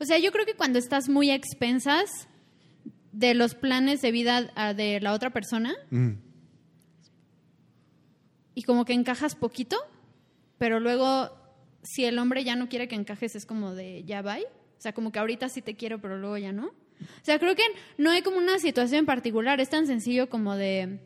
O 0.00 0.04
sea, 0.04 0.18
yo 0.18 0.32
creo 0.32 0.44
que 0.44 0.54
cuando 0.54 0.78
estás 0.78 1.08
muy 1.08 1.30
a 1.30 1.34
expensas 1.34 2.28
de 3.12 3.34
los 3.34 3.54
planes 3.54 4.02
de 4.02 4.10
vida 4.10 4.50
ah, 4.56 4.74
de 4.74 5.00
la 5.00 5.12
otra 5.12 5.30
persona 5.30 5.72
Mm. 5.90 6.14
y 8.56 8.62
como 8.64 8.84
que 8.84 8.92
encajas 8.92 9.36
poquito, 9.36 9.76
pero 10.58 10.80
luego 10.80 11.30
si 11.82 12.04
el 12.04 12.18
hombre 12.18 12.42
ya 12.44 12.56
no 12.56 12.68
quiere 12.68 12.88
que 12.88 12.96
encajes 12.96 13.36
es 13.36 13.46
como 13.46 13.74
de 13.74 14.02
ya 14.04 14.20
va. 14.22 14.36
O 14.38 14.80
sea, 14.84 14.92
como 14.92 15.12
que 15.12 15.18
ahorita 15.20 15.48
sí 15.48 15.62
te 15.62 15.76
quiero, 15.76 16.00
pero 16.00 16.18
luego 16.18 16.36
ya 16.38 16.52
no. 16.52 16.66
O 16.66 17.24
sea, 17.24 17.38
creo 17.38 17.54
que 17.54 17.62
no 17.98 18.10
hay 18.10 18.22
como 18.22 18.38
una 18.38 18.58
situación 18.58 19.00
en 19.00 19.06
particular, 19.06 19.60
es 19.60 19.70
tan 19.70 19.86
sencillo 19.86 20.28
como 20.28 20.56
de 20.56 20.98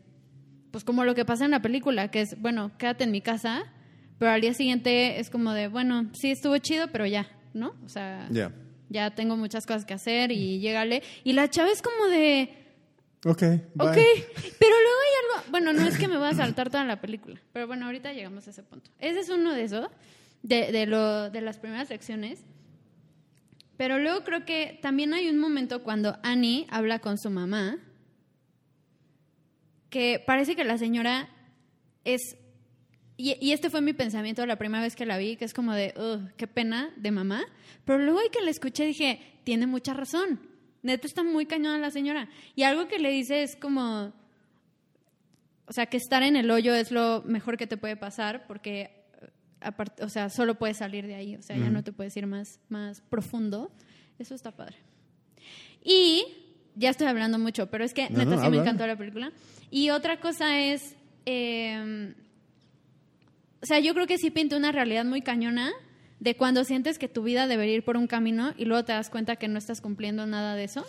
pues 0.71 0.83
como 0.83 1.03
lo 1.05 1.15
que 1.15 1.25
pasa 1.25 1.45
en 1.45 1.51
la 1.51 1.61
película, 1.61 2.09
que 2.11 2.21
es, 2.21 2.39
bueno, 2.39 2.71
quédate 2.77 3.03
en 3.03 3.11
mi 3.11 3.21
casa, 3.21 3.63
pero 4.17 4.31
al 4.31 4.41
día 4.41 4.53
siguiente 4.53 5.19
es 5.19 5.29
como 5.29 5.53
de, 5.53 5.67
bueno, 5.67 6.09
sí 6.13 6.31
estuvo 6.31 6.57
chido, 6.57 6.87
pero 6.91 7.05
ya, 7.05 7.27
¿no? 7.53 7.73
O 7.85 7.89
sea, 7.89 8.27
Ya. 8.31 8.51
ya 8.89 9.11
tengo 9.11 9.35
muchas 9.37 9.65
cosas 9.65 9.85
que 9.85 9.93
hacer 9.93 10.31
y 10.31 10.59
llégale. 10.59 11.01
Y 11.23 11.33
la 11.33 11.49
chava 11.49 11.69
es 11.69 11.81
como 11.81 12.05
de, 12.09 12.49
Ok, 13.25 13.41
bye. 13.41 13.87
ok, 13.87 13.97
pero 14.59 14.75
luego 14.75 14.99
hay 15.03 15.39
algo, 15.41 15.51
bueno, 15.51 15.73
no 15.73 15.87
es 15.87 15.97
que 15.97 16.07
me 16.07 16.17
voy 16.17 16.27
a 16.29 16.33
saltar 16.33 16.69
toda 16.69 16.85
la 16.85 17.01
película, 17.01 17.39
pero 17.53 17.67
bueno, 17.67 17.85
ahorita 17.85 18.13
llegamos 18.13 18.47
a 18.47 18.51
ese 18.51 18.63
punto. 18.63 18.91
Ese 18.99 19.19
es 19.21 19.29
uno 19.29 19.53
de 19.53 19.63
esos, 19.63 19.87
de, 20.43 20.71
de, 20.71 20.85
lo, 20.85 21.29
de 21.29 21.41
las 21.41 21.57
primeras 21.59 21.87
secciones. 21.87 22.43
Pero 23.77 23.97
luego 23.97 24.23
creo 24.25 24.43
que 24.45 24.77
también 24.81 25.13
hay 25.13 25.29
un 25.29 25.37
momento 25.39 25.83
cuando 25.83 26.17
Annie 26.23 26.67
habla 26.69 26.99
con 26.99 27.17
su 27.17 27.29
mamá, 27.29 27.77
que 29.89 30.23
parece 30.25 30.55
que 30.55 30.63
la 30.63 30.77
señora 30.77 31.29
es... 32.03 32.37
Y, 33.17 33.35
y 33.41 33.51
este 33.51 33.69
fue 33.69 33.81
mi 33.81 33.91
pensamiento 33.93 34.45
la 34.45 34.55
primera 34.57 34.81
vez 34.81 34.95
que 34.95 35.05
la 35.05 35.17
vi, 35.17 35.35
que 35.35 35.43
es 35.43 35.53
como 35.53 35.73
de, 35.73 35.93
"Ugh, 35.97 36.31
qué 36.37 36.47
pena 36.47 36.93
de 36.95 37.11
mamá. 37.11 37.43
Pero 37.83 37.99
luego 37.99 38.19
que 38.31 38.41
la 38.41 38.49
escuché 38.49 38.85
dije, 38.85 39.19
tiene 39.43 39.67
mucha 39.67 39.93
razón. 39.93 40.39
Neta 40.83 41.05
está 41.05 41.23
muy 41.23 41.45
cañona 41.45 41.77
la 41.77 41.91
señora. 41.91 42.29
Y 42.55 42.63
algo 42.63 42.87
que 42.87 42.97
le 42.99 43.09
dice 43.09 43.43
es 43.43 43.57
como, 43.57 44.13
o 45.65 45.73
sea, 45.73 45.87
que 45.87 45.97
estar 45.97 46.23
en 46.23 46.37
el 46.37 46.49
hoyo 46.49 46.73
es 46.73 46.91
lo 46.91 47.21
mejor 47.25 47.57
que 47.57 47.67
te 47.67 47.75
puede 47.75 47.97
pasar 47.97 48.47
porque, 48.47 48.89
aparte, 49.59 50.03
o 50.05 50.09
sea, 50.09 50.29
solo 50.29 50.55
puedes 50.55 50.77
salir 50.77 51.05
de 51.05 51.15
ahí. 51.15 51.35
O 51.35 51.41
sea, 51.41 51.57
ya 51.57 51.69
no 51.69 51.83
te 51.83 51.91
puedes 51.91 52.15
ir 52.15 52.25
más, 52.25 52.61
más 52.69 53.01
profundo. 53.01 53.69
Eso 54.17 54.33
está 54.33 54.55
padre. 54.55 54.77
Y 55.83 56.23
ya 56.79 56.89
estoy 56.89 57.07
hablando 57.07 57.37
mucho, 57.37 57.67
pero 57.69 57.83
es 57.83 57.93
que 57.93 58.09
No, 58.09 58.19
neta 58.19 58.31
sí 58.31 58.45
habla. 58.45 58.49
me 58.49 58.57
encantó 58.57 58.87
la 58.87 58.95
película. 58.95 59.31
Y 59.69 59.89
otra 59.89 60.19
cosa 60.19 60.59
es, 60.59 60.95
eh, 61.25 62.13
o 63.61 63.65
sea, 63.65 63.79
yo 63.79 63.93
creo 63.93 64.07
que 64.07 64.17
sí 64.17 64.31
pinta 64.31 64.55
una 64.55 64.71
realidad 64.71 65.05
muy 65.05 65.21
cañona 65.21 65.71
de 66.19 66.35
cuando 66.35 66.63
sientes 66.63 66.97
que 66.97 67.07
tu 67.07 67.21
vida 67.23 67.47
debería 67.47 67.75
ir 67.75 67.83
por 67.83 67.97
un 67.97 68.07
camino 68.07 68.53
y 68.57 68.65
luego 68.65 68.85
te 68.85 68.93
das 68.93 69.09
cuenta 69.09 69.35
que 69.35 69.47
no 69.47 69.57
estás 69.57 69.81
cumpliendo 69.81 70.25
nada 70.25 70.55
de 70.55 70.63
eso, 70.63 70.85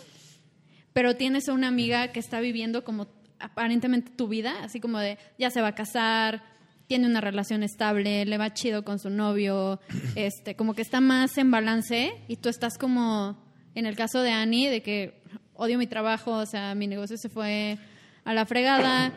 pero 0.93 1.15
tienes 1.15 1.47
a 1.49 1.53
una 1.53 1.67
amiga 1.67 2.11
que 2.11 2.19
está 2.19 2.39
viviendo 2.39 2.83
como 2.83 3.07
aparentemente 3.39 4.11
tu 4.11 4.27
vida, 4.27 4.63
así 4.63 4.79
como 4.79 4.99
de 4.99 5.17
ya 5.37 5.49
se 5.49 5.61
va 5.61 5.69
a 5.69 5.75
casar, 5.75 6.43
tiene 6.87 7.07
una 7.07 7.21
relación 7.21 7.63
estable, 7.63 8.25
le 8.25 8.37
va 8.37 8.53
chido 8.53 8.83
con 8.83 8.99
su 8.99 9.09
novio, 9.09 9.79
este, 10.15 10.55
como 10.55 10.73
que 10.73 10.81
está 10.81 11.01
más 11.01 11.37
en 11.37 11.51
balance 11.51 12.13
y 12.27 12.37
tú 12.37 12.49
estás 12.49 12.77
como 12.77 13.37
en 13.75 13.85
el 13.85 13.95
caso 13.95 14.21
de 14.21 14.31
Annie 14.31 14.69
de 14.69 14.81
que 14.83 15.21
odio 15.53 15.77
mi 15.77 15.87
trabajo, 15.87 16.31
o 16.31 16.45
sea, 16.45 16.73
mi 16.75 16.87
negocio 16.87 17.17
se 17.17 17.29
fue 17.29 17.77
a 18.23 18.33
la 18.33 18.45
fregada, 18.45 19.13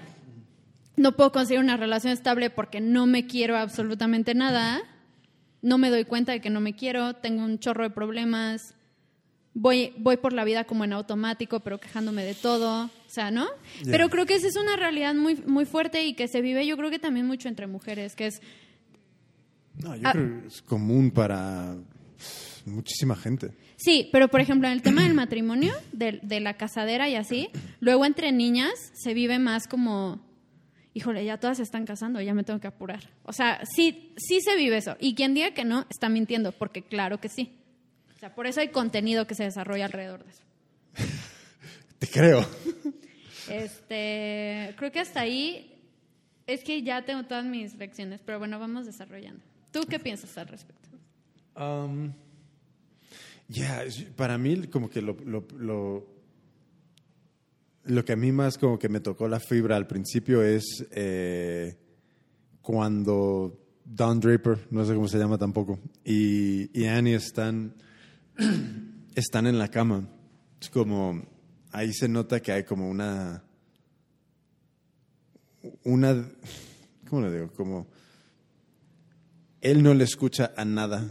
no 0.97 1.13
puedo 1.17 1.33
conseguir 1.33 1.61
una 1.61 1.77
relación 1.77 2.13
estable 2.13 2.51
porque 2.51 2.81
no 2.81 3.07
me 3.07 3.27
quiero 3.27 3.57
absolutamente 3.57 4.35
nada, 4.35 4.81
no 5.63 5.79
me 5.79 5.91
doy 5.91 6.05
cuenta 6.05 6.33
de 6.33 6.41
que 6.41 6.51
no 6.51 6.61
me 6.61 6.75
quiero, 6.75 7.15
tengo 7.15 7.45
un 7.45 7.59
chorro 7.59 7.83
de 7.85 7.91
problemas, 7.91 8.75
voy, 9.55 9.93
voy 9.99 10.17
por 10.19 10.33
la 10.33 10.45
vida 10.45 10.65
como 10.65 10.85
en 10.85 10.93
automático, 10.93 11.61
pero 11.61 11.79
quejándome 11.81 12.25
de 12.25 12.35
todo, 12.35 12.85
o 12.87 12.91
sea, 13.09 13.31
¿no? 13.31 13.47
Pero 13.85 14.09
creo 14.11 14.27
que 14.27 14.35
esa 14.35 14.49
es 14.49 14.57
una 14.57 14.77
realidad 14.77 15.15
muy, 15.15 15.37
muy 15.47 15.65
fuerte 15.65 16.05
y 16.05 16.15
que 16.15 16.29
se 16.29 16.41
vive 16.43 16.67
yo 16.67 16.77
creo 16.77 16.91
que 16.91 16.99
también 16.99 17.27
mucho 17.27 17.49
entre 17.49 17.67
mujeres, 17.67 18.15
que 18.15 18.27
es 18.27 18.41
No, 19.77 19.97
yo 19.97 20.03
Ah. 20.07 20.13
creo 20.13 20.41
que 20.43 20.47
es 20.49 20.63
común 20.63 21.11
para 21.11 21.75
muchísima 22.65 23.17
gente. 23.17 23.51
Sí, 23.85 24.09
pero 24.13 24.29
por 24.29 24.41
ejemplo, 24.41 24.67
en 24.67 24.73
el 24.73 24.81
tema 24.81 25.03
del 25.03 25.13
matrimonio, 25.13 25.75
de, 25.93 26.19
de 26.23 26.41
la 26.41 26.55
casadera 26.55 27.07
y 27.11 27.17
así, 27.17 27.51
luego 27.81 28.07
entre 28.07 28.33
niñas 28.33 28.73
se 28.95 29.13
vive 29.13 29.39
más 29.39 29.69
como, 29.69 30.25
híjole, 30.95 31.23
ya 31.23 31.39
todas 31.39 31.59
se 31.59 31.65
están 31.65 31.85
casando, 31.85 32.19
ya 32.23 32.33
me 32.33 32.45
tengo 32.45 32.61
que 32.61 32.67
apurar. 32.67 33.11
O 33.25 33.35
sea, 33.35 33.61
sí, 33.67 34.15
sí 34.17 34.41
se 34.41 34.57
vive 34.57 34.79
eso. 34.79 34.97
Y 35.01 35.15
quien 35.15 35.35
diga 35.35 35.53
que 35.53 35.67
no, 35.67 35.85
está 35.91 36.09
mintiendo, 36.09 36.53
porque 36.53 36.81
claro 36.81 37.21
que 37.21 37.29
sí. 37.29 37.53
O 38.17 38.19
sea, 38.19 38.35
por 38.35 38.47
eso 38.47 38.61
hay 38.61 38.69
contenido 38.69 39.27
que 39.27 39.35
se 39.35 39.45
desarrolla 39.45 39.85
alrededor 39.85 40.25
de 40.25 40.31
eso. 40.31 40.43
Te 41.99 42.07
creo. 42.07 42.47
Este, 43.51 44.73
creo 44.79 44.93
que 44.93 45.01
hasta 45.01 45.21
ahí 45.21 45.79
es 46.47 46.65
que 46.65 46.83
ya 46.83 47.03
tengo 47.05 47.25
todas 47.25 47.45
mis 47.45 47.75
lecciones, 47.75 48.23
pero 48.25 48.39
bueno, 48.39 48.59
vamos 48.59 48.87
desarrollando. 48.87 49.45
¿Tú 49.73 49.83
qué 49.87 49.99
piensas 49.99 50.39
al 50.39 50.49
respecto? 50.49 50.89
Um, 51.55 52.15
ya, 53.49 53.85
para 54.17 54.39
mí 54.39 54.67
como 54.69 54.89
que 54.89 55.03
lo, 55.03 55.17
lo, 55.25 55.47
lo, 55.57 56.07
lo 57.85 58.05
que 58.05 58.13
a 58.13 58.17
mí 58.17 58.33
más 58.33 58.59
como 58.59 58.79
que 58.79 58.89
me 58.89 59.01
tocó 59.01 59.29
la 59.29 59.41
fibra 59.41 59.77
al 59.77 59.87
principio 59.87 60.43
es 60.43 60.87
eh, 60.91 61.77
cuando 62.63 63.61
Don 63.85 64.19
Draper, 64.19 64.67
no 64.71 64.85
sé 64.85 64.95
cómo 64.95 65.09
se 65.09 65.19
llama 65.19 65.37
tampoco, 65.37 65.79
y, 66.05 66.71
y 66.79 66.87
Annie 66.87 67.15
están, 67.15 67.75
están 69.15 69.47
en 69.47 69.59
la 69.59 69.69
cama. 69.69 70.09
Es 70.61 70.71
como, 70.71 71.23
ahí 71.73 71.93
se 71.93 72.09
nota 72.09 72.41
que 72.41 72.53
hay 72.53 72.65
como 72.65 72.89
una, 72.89 73.45
una, 75.85 76.27
¿cómo 77.09 77.23
le 77.23 77.33
digo? 77.33 77.53
Como, 77.53 77.87
él 79.61 79.83
no 79.83 79.93
le 79.93 80.05
escucha 80.05 80.53
a 80.57 80.65
nada. 80.65 81.07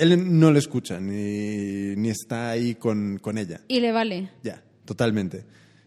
Él 0.00 0.38
no 0.38 0.50
le 0.50 0.58
escucha, 0.58 0.98
ni, 0.98 1.94
ni 1.96 2.08
está 2.08 2.50
ahí 2.50 2.74
con, 2.74 3.18
con 3.18 3.36
ella. 3.36 3.60
Y 3.68 3.80
le 3.80 3.92
vale. 3.92 4.30
Ya, 4.42 4.62
totalmente. 4.86 5.44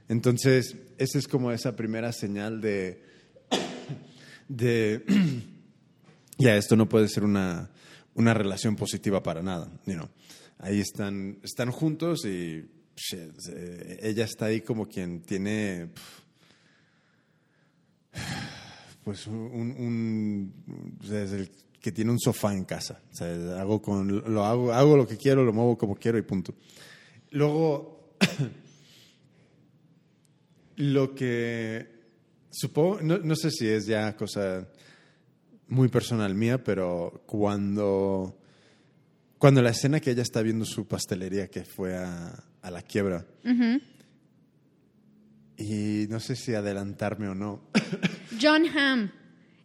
Entonces, 0.08 0.76
esa 1.00 1.18
es 1.18 1.28
como 1.28 1.52
esa 1.52 1.76
primera 1.76 2.12
señal 2.12 2.62
de, 2.62 3.02
de 4.48 5.04
ya, 6.38 6.56
esto 6.58 6.76
no 6.76 6.88
puede 6.88 7.08
ser 7.08 7.24
una, 7.24 7.72
una 8.14 8.34
relación 8.36 8.76
positiva 8.76 9.24
para 9.24 9.42
nada. 9.42 9.68
you 9.88 9.94
know. 9.96 10.10
Ahí 10.60 10.80
están, 10.80 11.40
están 11.44 11.72
juntos 11.72 12.24
y 12.26 12.64
shit, 12.96 13.32
eh, 13.50 14.00
ella 14.04 14.26
está 14.26 14.46
ahí 14.46 14.62
como 14.62 14.88
quien 14.88 15.22
tiene 15.22 15.90
pues 19.04 19.28
un, 19.28 19.36
un- 19.78 20.54
es 21.04 21.32
el 21.32 21.50
que 21.84 21.92
tiene 21.92 22.12
un 22.12 22.20
sofá 22.20 22.54
en 22.54 22.64
casa. 22.64 23.02
O 23.12 23.14
sea, 23.14 23.60
hago 23.60 23.82
con 23.82 24.34
lo 24.34 24.46
hago, 24.46 24.72
hago 24.72 24.96
lo 24.96 25.06
que 25.06 25.18
quiero, 25.18 25.44
lo 25.44 25.52
muevo 25.52 25.78
como 25.78 25.96
quiero 25.96 26.18
y 26.18 26.22
punto. 26.22 26.56
Luego 27.32 28.16
lo 30.78 31.14
que 31.14 31.86
supongo, 32.50 33.02
no, 33.02 33.18
no 33.18 33.36
sé 33.36 33.52
si 33.52 33.68
es 33.68 33.86
ya 33.86 34.16
cosa 34.16 34.66
muy 35.68 35.90
personal 35.90 36.34
mía, 36.36 36.64
pero 36.64 37.22
cuando 37.26 38.40
cuando 39.38 39.62
la 39.62 39.72
escena 39.72 40.00
que 40.00 40.12
ella 40.12 40.22
está 40.22 40.42
viendo 40.42 40.64
su 40.64 40.88
pastelería 40.88 41.50
que 41.50 41.66
fue 41.66 41.98
a, 41.98 42.46
a 42.62 42.72
la 42.72 42.82
quiebra 42.82 43.28
y 45.58 46.08
no 46.10 46.22
sé 46.22 46.38
si 46.38 46.56
adelantarme 46.56 47.28
o 47.28 47.36
no. 47.36 47.70
John 48.42 48.68
Hamm. 48.68 49.12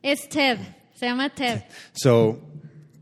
Es 0.03 0.29
Ted. 0.29 0.59
Se 0.99 1.07
llama 1.07 1.31
Ted. 1.33 1.63
So, 1.93 2.41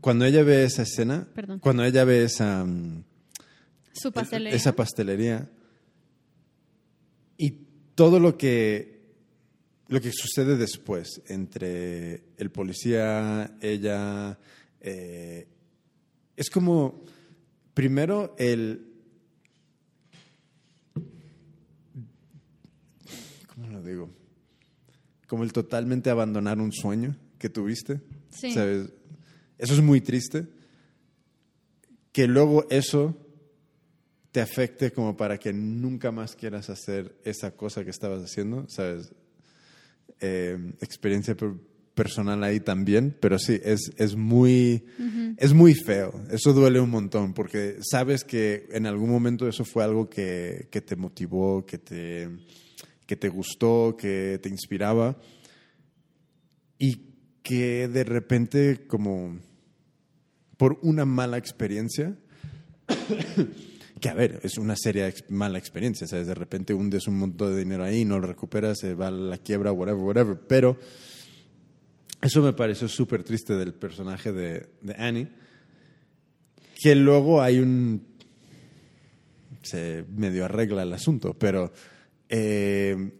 cuando 0.01 0.25
ella 0.25 0.43
ve 0.43 0.63
esa 0.65 0.83
escena, 0.83 1.27
Perdón. 1.33 1.59
cuando 1.59 1.83
ella 1.83 2.03
ve 2.03 2.23
esa, 2.23 2.63
mm, 2.63 3.03
Su 3.93 4.11
pastelería. 4.11 4.55
esa 4.55 4.73
pastelería 4.75 5.49
y 7.37 7.51
todo 7.95 8.19
lo 8.19 8.37
que 8.37 8.97
lo 9.89 10.01
que 10.01 10.11
sucede 10.11 10.57
después 10.57 11.21
entre 11.27 12.21
el 12.37 12.51
policía, 12.51 13.57
ella, 13.61 14.37
eh, 14.81 15.47
es 16.35 16.49
como 16.49 17.03
primero 17.73 18.35
el 18.37 18.85
¿cómo 23.55 23.67
lo 23.69 23.81
digo? 23.81 24.09
Como 25.27 25.43
el 25.43 25.53
totalmente 25.53 26.09
abandonar 26.09 26.59
un 26.59 26.71
sueño 26.73 27.15
que 27.37 27.49
tuviste. 27.49 28.01
Sí. 28.29 28.53
¿sabes? 28.53 28.89
Eso 29.57 29.73
es 29.73 29.81
muy 29.81 30.01
triste. 30.01 30.47
Que 32.11 32.27
luego 32.27 32.65
eso 32.69 33.15
te 34.31 34.41
afecte 34.41 34.91
como 34.91 35.15
para 35.17 35.37
que 35.37 35.53
nunca 35.53 36.11
más 36.11 36.35
quieras 36.35 36.69
hacer 36.69 37.15
esa 37.23 37.51
cosa 37.51 37.83
que 37.83 37.89
estabas 37.91 38.23
haciendo, 38.23 38.67
¿sabes? 38.69 39.13
Eh, 40.19 40.73
experiencia 40.81 41.35
per- 41.35 41.55
personal 41.93 42.43
ahí 42.43 42.59
también, 42.59 43.15
pero 43.19 43.39
sí, 43.39 43.59
es, 43.63 43.91
es, 43.97 44.15
muy, 44.15 44.85
es 45.37 45.53
muy 45.53 45.73
feo. 45.73 46.23
Eso 46.29 46.53
duele 46.53 46.79
un 46.79 46.91
montón, 46.91 47.33
porque 47.33 47.77
sabes 47.81 48.23
que 48.23 48.67
en 48.71 48.85
algún 48.85 49.09
momento 49.09 49.47
eso 49.47 49.65
fue 49.65 49.83
algo 49.83 50.07
que, 50.07 50.67
que 50.69 50.81
te 50.81 50.95
motivó, 50.95 51.65
que 51.65 51.79
te, 51.79 52.29
que 53.07 53.15
te 53.15 53.29
gustó, 53.29 53.95
que 53.97 54.39
te 54.41 54.49
inspiraba, 54.49 55.17
y 56.77 57.06
que 57.47 57.87
de 57.87 58.03
repente, 58.03 58.87
como 58.87 59.39
por 60.57 60.79
una 60.81 61.05
mala 61.05 61.37
experiencia, 61.37 62.17
que 64.01 64.09
a 64.09 64.13
ver, 64.13 64.41
es 64.43 64.57
una 64.57 64.75
seria 64.75 65.13
mala 65.29 65.57
experiencia, 65.57 66.07
¿sabes? 66.07 66.27
De 66.27 66.35
repente 66.35 66.73
hundes 66.73 67.07
un 67.07 67.17
montón 67.17 67.53
de 67.53 67.59
dinero 67.59 67.85
ahí, 67.85 68.03
no 68.03 68.19
lo 68.19 68.27
recuperas, 68.27 68.79
se 68.79 68.95
va 68.95 69.07
a 69.07 69.11
la 69.11 69.37
quiebra, 69.37 69.71
whatever, 69.71 70.03
whatever. 70.03 70.37
Pero 70.45 70.77
eso 72.21 72.41
me 72.41 72.51
pareció 72.51 72.89
súper 72.89 73.23
triste 73.23 73.53
del 73.53 73.73
personaje 73.73 74.33
de, 74.33 74.67
de 74.81 74.95
Annie, 74.97 75.29
que 76.81 76.95
luego 76.95 77.41
hay 77.41 77.59
un... 77.59 78.07
se 79.61 80.03
medio 80.09 80.43
arregla 80.43 80.83
el 80.83 80.91
asunto, 80.91 81.33
pero... 81.33 81.71
eh, 82.27 83.13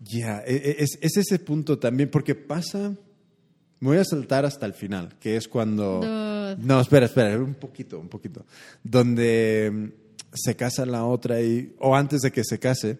ya, 0.00 0.42
e- 0.46 0.56
e- 0.56 0.76
es, 0.82 0.98
es 1.00 1.16
ese 1.16 1.38
punto 1.38 1.78
también, 1.78 2.10
porque 2.10 2.34
pasa... 2.34 2.96
Me 3.80 3.88
voy 3.88 3.96
a 3.96 4.04
saltar 4.04 4.44
hasta 4.44 4.66
el 4.66 4.74
final, 4.74 5.16
que 5.18 5.36
es 5.36 5.48
cuando... 5.48 6.00
No, 6.58 6.80
espera, 6.80 7.06
espera, 7.06 7.38
un 7.38 7.54
poquito, 7.54 7.98
un 7.98 8.08
poquito. 8.08 8.44
Donde 8.82 9.70
mm, 9.72 9.88
se 10.34 10.54
casa 10.54 10.84
la 10.84 11.06
otra 11.06 11.40
y, 11.40 11.74
o 11.78 11.96
antes 11.96 12.20
de 12.20 12.30
que 12.30 12.44
se 12.44 12.58
case, 12.58 12.98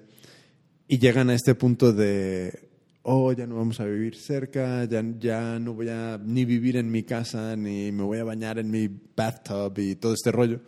y 0.89 0.99
llegan 0.99 1.29
a 1.31 1.35
este 1.35 1.55
punto 1.55 1.93
de, 1.93 2.71
oh, 3.03 3.33
ya 3.33 3.47
no 3.47 3.57
vamos 3.57 3.79
a 3.81 3.85
vivir 3.85 4.17
cerca, 4.17 4.85
ya, 4.85 5.05
ya 5.19 5.59
no 5.59 5.75
voy 5.75 5.89
a 5.89 6.19
ni 6.23 6.45
vivir 6.45 6.77
en 6.77 6.91
mi 6.91 7.03
casa, 7.03 7.57
ni 7.57 7.93
me 7.93 8.03
voy 8.03 8.19
a 8.19 8.25
bañar 8.25 8.59
en 8.59 8.71
mi 8.71 8.89
bathtub 8.89 9.79
y 9.79 9.97
todo 9.97 10.15
este 10.15 10.33
rollo. 10.33 10.61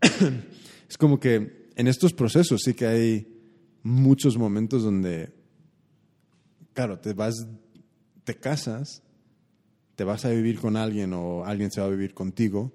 es 0.88 0.96
como 0.96 1.20
que 1.20 1.68
en 1.76 1.86
estos 1.88 2.12
procesos 2.12 2.62
sí 2.64 2.74
que 2.74 2.86
hay 2.86 3.26
muchos 3.82 4.38
momentos 4.38 4.82
donde, 4.82 5.30
claro, 6.74 6.98
te 6.98 7.14
vas, 7.14 7.46
te 8.24 8.34
casas, 8.36 9.02
te 9.96 10.04
vas 10.04 10.24
a 10.24 10.30
vivir 10.30 10.58
con 10.60 10.76
alguien 10.76 11.12
o 11.14 11.44
alguien 11.44 11.70
se 11.70 11.80
va 11.80 11.86
a 11.86 11.90
vivir 11.90 12.12
contigo 12.14 12.72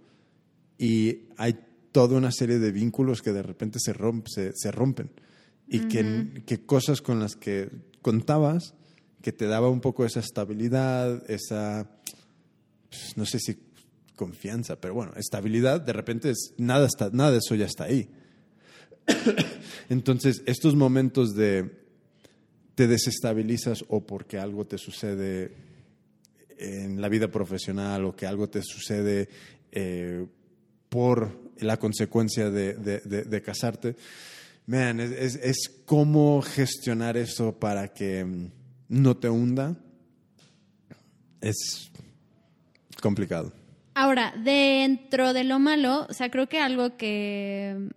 y 0.77 1.27
hay 1.37 1.59
toda 1.91 2.17
una 2.17 2.31
serie 2.31 2.59
de 2.59 2.71
vínculos 2.71 3.21
que 3.21 3.33
de 3.33 3.43
repente 3.43 3.79
se, 3.79 3.93
romp- 3.93 4.27
se, 4.27 4.53
se 4.55 4.71
rompen 4.71 5.11
y 5.67 5.81
que, 5.81 6.43
que 6.45 6.65
cosas 6.65 7.01
con 7.01 7.19
las 7.19 7.35
que 7.35 7.69
contabas 8.01 8.73
que 9.21 9.31
te 9.33 9.45
daba 9.45 9.69
un 9.69 9.81
poco 9.81 10.05
esa 10.05 10.21
estabilidad, 10.21 11.29
esa, 11.29 11.89
pues, 12.89 13.17
no 13.17 13.25
sé 13.25 13.39
si 13.39 13.59
confianza, 14.15 14.79
pero 14.79 14.93
bueno, 14.93 15.11
estabilidad, 15.15 15.81
de 15.81 15.93
repente 15.93 16.29
es, 16.31 16.53
nada, 16.57 16.87
está, 16.87 17.09
nada 17.11 17.31
de 17.31 17.37
eso 17.39 17.55
ya 17.55 17.65
está 17.65 17.83
ahí. 17.85 18.09
Entonces, 19.89 20.41
estos 20.45 20.75
momentos 20.75 21.35
de 21.35 21.88
te 22.79 22.87
desestabilizas 22.87 23.83
o 23.89 23.99
porque 23.99 24.37
algo 24.37 24.65
te 24.65 24.77
sucede 24.77 25.51
en 26.57 27.01
la 27.01 27.09
vida 27.09 27.27
profesional 27.27 28.05
o 28.05 28.15
que 28.15 28.25
algo 28.25 28.47
te 28.47 28.63
sucede 28.63 29.27
eh, 29.69 30.25
por 30.87 31.51
la 31.57 31.75
consecuencia 31.75 32.49
de, 32.49 33.41
casarte. 33.45 33.97
Man, 34.65 35.01
es, 35.01 35.11
es, 35.11 35.35
es 35.43 35.69
cómo 35.85 36.41
gestionar 36.41 37.17
eso 37.17 37.59
para 37.59 37.89
que 37.89 38.23
mm, 38.23 38.51
no 38.87 39.17
te 39.17 39.27
hunda. 39.27 39.75
Es 41.41 41.91
complicado. 43.01 43.51
Ahora, 43.93 44.33
dentro 44.41 45.33
de 45.33 45.43
lo 45.43 45.59
malo, 45.59 46.07
o 46.09 46.13
sea, 46.13 46.31
creo 46.31 46.47
que 46.47 46.59
algo 46.59 46.95
que. 46.95 47.89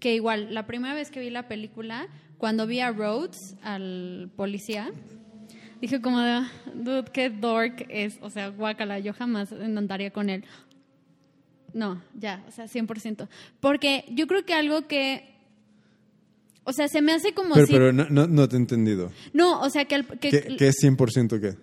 que 0.00 0.16
igual, 0.16 0.52
la 0.52 0.66
primera 0.66 0.94
vez 0.94 1.12
que 1.12 1.20
vi 1.20 1.30
la 1.30 1.46
película, 1.46 2.08
cuando 2.38 2.66
vi 2.66 2.80
a 2.80 2.90
Rhodes, 2.92 3.56
al 3.62 4.30
policía, 4.36 4.90
Dije 5.80 6.00
como 6.00 6.18
de, 6.20 6.40
dude, 6.74 7.04
qué 7.12 7.28
dork 7.28 7.84
es, 7.90 8.16
o 8.22 8.30
sea, 8.30 8.48
guacala, 8.48 9.00
yo 9.00 9.12
jamás 9.12 9.52
andaría 9.52 10.10
con 10.12 10.30
él. 10.30 10.42
No, 11.74 12.00
ya, 12.14 12.42
o 12.48 12.50
sea, 12.52 12.64
100%. 12.66 13.28
Porque 13.60 14.06
yo 14.08 14.26
creo 14.26 14.46
que 14.46 14.54
algo 14.54 14.86
que 14.86 15.34
o 16.66 16.72
sea, 16.72 16.88
se 16.88 17.02
me 17.02 17.12
hace 17.12 17.34
como 17.34 17.52
Pero, 17.54 17.66
si... 17.66 17.72
pero 17.74 17.92
no, 17.92 18.06
no, 18.08 18.26
no 18.26 18.48
te 18.48 18.56
he 18.56 18.58
entendido. 18.58 19.12
No, 19.34 19.60
o 19.60 19.68
sea, 19.68 19.84
que, 19.84 19.96
el- 19.96 20.06
que- 20.06 20.30
¿Qué, 20.30 20.56
qué 20.56 20.68
es 20.68 20.76
100% 20.82 21.38
qué? 21.38 21.58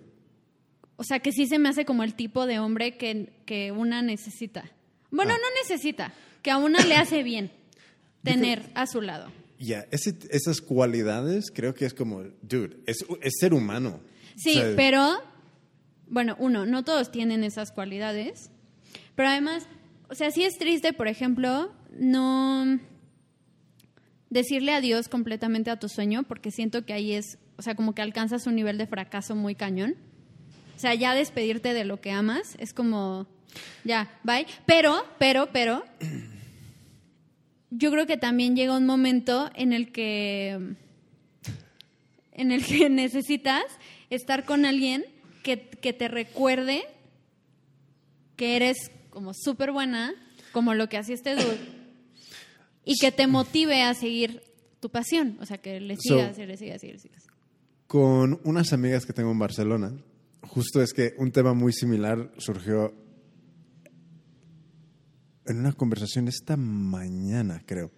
O 0.96 1.02
sea, 1.02 1.18
que 1.18 1.32
sí 1.32 1.46
se 1.48 1.58
me 1.58 1.68
hace 1.70 1.84
como 1.84 2.04
el 2.04 2.14
tipo 2.14 2.46
de 2.46 2.60
hombre 2.60 2.96
que, 2.96 3.32
que 3.44 3.72
una 3.72 4.02
necesita. 4.02 4.70
Bueno, 5.10 5.32
Ah. 5.34 5.38
no 5.42 5.48
necesita, 5.62 6.12
que 6.42 6.52
a 6.52 6.58
una 6.58 6.84
le 6.84 6.94
hace 6.94 7.24
bien 7.24 7.50
tener 8.22 8.62
a 8.76 8.86
su 8.86 9.00
lado. 9.00 9.32
Ya, 9.64 9.86
ese- 9.92 10.18
esas 10.30 10.60
cualidades 10.60 11.50
creo 11.54 11.72
que 11.74 11.84
es 11.86 11.94
como, 11.94 12.22
dude, 12.42 12.78
es, 12.86 13.04
es 13.20 13.32
ser 13.38 13.54
humano. 13.54 14.00
Sí, 14.36 14.50
O 14.58 14.62
sea, 14.62 14.72
pero, 14.76 15.08
bueno, 16.08 16.34
uno, 16.40 16.66
no 16.66 16.82
todos 16.84 17.12
tienen 17.12 17.44
esas 17.44 17.70
cualidades. 17.70 18.50
Pero 19.14 19.28
además, 19.28 19.66
o 20.08 20.14
sea, 20.16 20.30
sí 20.32 20.42
es 20.42 20.58
triste, 20.58 20.92
por 20.92 21.06
ejemplo, 21.06 21.72
no 21.96 22.80
decirle 24.30 24.72
adiós 24.72 25.08
completamente 25.08 25.70
a 25.70 25.78
tu 25.78 25.88
sueño, 25.88 26.22
porque 26.24 26.50
siento 26.50 26.84
que 26.84 26.92
ahí 26.94 27.12
es, 27.12 27.38
o 27.56 27.62
sea, 27.62 27.74
como 27.74 27.94
que 27.94 28.02
alcanzas 28.02 28.46
un 28.46 28.54
nivel 28.56 28.78
de 28.78 28.86
fracaso 28.86 29.36
muy 29.36 29.54
cañón. 29.54 29.94
O 30.76 30.78
sea, 30.78 30.94
ya 30.94 31.14
despedirte 31.14 31.74
de 31.74 31.84
lo 31.84 32.00
que 32.00 32.10
amas 32.10 32.56
es 32.58 32.72
como, 32.72 33.28
ya, 33.84 34.10
bye. 34.24 34.46
Pero, 34.66 35.04
pero, 35.18 35.48
pero, 35.52 35.84
yo 37.74 37.90
creo 37.90 38.06
que 38.06 38.16
también 38.16 38.54
llega 38.54 38.76
un 38.76 38.86
momento 38.86 39.50
en 39.54 39.72
el 39.72 39.92
que 39.92 40.76
en 42.32 42.52
el 42.52 42.64
que 42.64 42.88
necesitas 42.90 43.62
estar 44.10 44.44
con 44.44 44.64
alguien 44.64 45.04
que, 45.42 45.68
que 45.68 45.92
te 45.92 46.08
recuerde 46.08 46.82
que 48.36 48.56
eres 48.56 48.76
como 49.10 49.32
súper 49.34 49.72
buena, 49.72 50.12
como 50.52 50.74
lo 50.74 50.88
que 50.88 50.96
hacía 50.98 51.14
este 51.14 51.34
dude, 51.34 51.58
y 52.84 52.98
que 52.98 53.12
te 53.12 53.26
motive 53.26 53.82
a 53.82 53.94
seguir 53.94 54.42
tu 54.80 54.90
pasión, 54.90 55.36
o 55.40 55.46
sea, 55.46 55.58
que 55.58 55.80
le 55.80 55.96
So- 55.96 56.16
sigas, 56.18 56.38
y 56.38 56.46
le 56.46 56.56
sigas, 56.56 56.82
y 56.84 56.92
le 56.92 56.98
sigas. 56.98 57.26
Con 57.86 58.40
unas 58.44 58.72
amigas 58.72 59.04
que 59.06 59.12
tengo 59.12 59.30
en 59.30 59.38
Barcelona, 59.38 59.92
justo 60.42 60.82
es 60.82 60.92
que 60.92 61.12
un 61.18 61.30
tema 61.30 61.52
muy 61.54 61.72
similar 61.72 62.32
surgió 62.38 62.92
en 65.46 65.58
una 65.58 65.72
conversación 65.72 66.28
esta 66.28 66.56
mañana, 66.56 67.62
creo. 67.66 67.90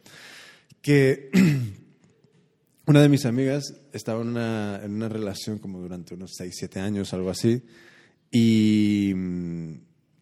Que 0.80 1.30
una 2.86 3.02
de 3.02 3.08
mis 3.08 3.26
amigas 3.26 3.74
estaba 3.92 4.22
en 4.22 4.28
una, 4.28 4.80
en 4.82 4.92
una 4.94 5.08
relación 5.08 5.58
como 5.58 5.80
durante 5.80 6.14
unos 6.14 6.32
6, 6.36 6.54
7 6.56 6.80
años, 6.80 7.12
algo 7.12 7.30
así, 7.30 7.62
y 8.30 9.12
mm, 9.14 9.74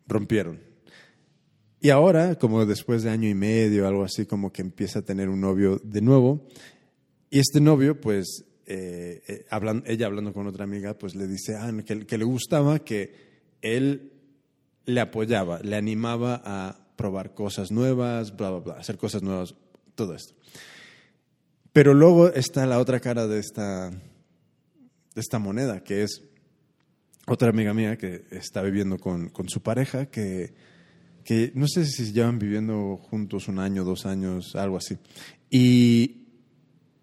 rompieron. 0.07 0.61
Y 1.81 1.91
ahora, 1.91 2.37
como 2.37 2.65
después 2.65 3.03
de 3.03 3.11
año 3.11 3.29
y 3.29 3.35
medio, 3.35 3.89
algo 3.89 4.05
así, 4.05 4.25
como 4.27 4.53
que 4.53 4.63
empieza 4.63 5.01
a 5.01 5.03
tener 5.03 5.29
un 5.29 5.41
novio 5.41 5.81
de 5.83 6.01
nuevo. 6.01 6.47
Y 7.29 7.41
este 7.41 7.61
novio, 7.61 8.01
pues, 8.01 8.45
eh, 8.67 9.23
eh, 9.27 9.47
hablan- 9.51 9.83
ella 9.87 10.07
hablando 10.07 10.33
con 10.33 10.47
otra 10.47 10.63
amiga, 10.63 10.97
pues 10.97 11.17
le 11.17 11.27
dice 11.27 11.57
ah, 11.57 11.73
que, 11.85 12.07
que 12.07 12.19
le 12.19 12.25
gustaba 12.25 12.79
que 12.79 13.33
él 13.63 14.13
le 14.85 15.01
apoyaba, 15.01 15.61
le 15.61 15.75
animaba 15.77 16.41
a 16.45 16.82
probar 17.03 17.35
cosas 17.35 17.73
nuevas, 17.73 18.37
bla, 18.37 18.51
bla, 18.51 18.61
bla, 18.61 18.75
hacer 18.75 18.97
cosas 18.97 19.25
nuevas, 19.25 19.57
todo 19.97 20.15
esto. 20.15 20.35
Pero 21.73 21.95
luego 21.95 22.29
está 22.29 22.65
la 22.65 22.79
otra 22.79 23.01
cara 23.01 23.27
de 23.27 23.41
esta, 23.41 23.91
de 23.91 25.21
esta 25.21 25.41
moneda, 25.41 25.83
que 25.83 26.05
es 26.05 26.23
otra 27.27 27.49
amiga 27.49 27.75
mía 27.75 27.99
que 27.99 28.25
está 28.31 28.63
viviendo 28.63 28.99
con, 28.99 29.31
con 29.31 29.49
su 29.49 29.61
pareja, 29.63 30.07
que, 30.07 30.55
que 31.25 31.51
no 31.57 31.67
sé 31.67 31.87
si 31.87 32.13
llevan 32.13 32.39
viviendo 32.39 32.97
juntos 32.99 33.49
un 33.49 33.59
año, 33.59 33.83
dos 33.83 34.07
años, 34.07 34.55
algo 34.55 34.77
así. 34.77 34.97
Y, 35.51 36.29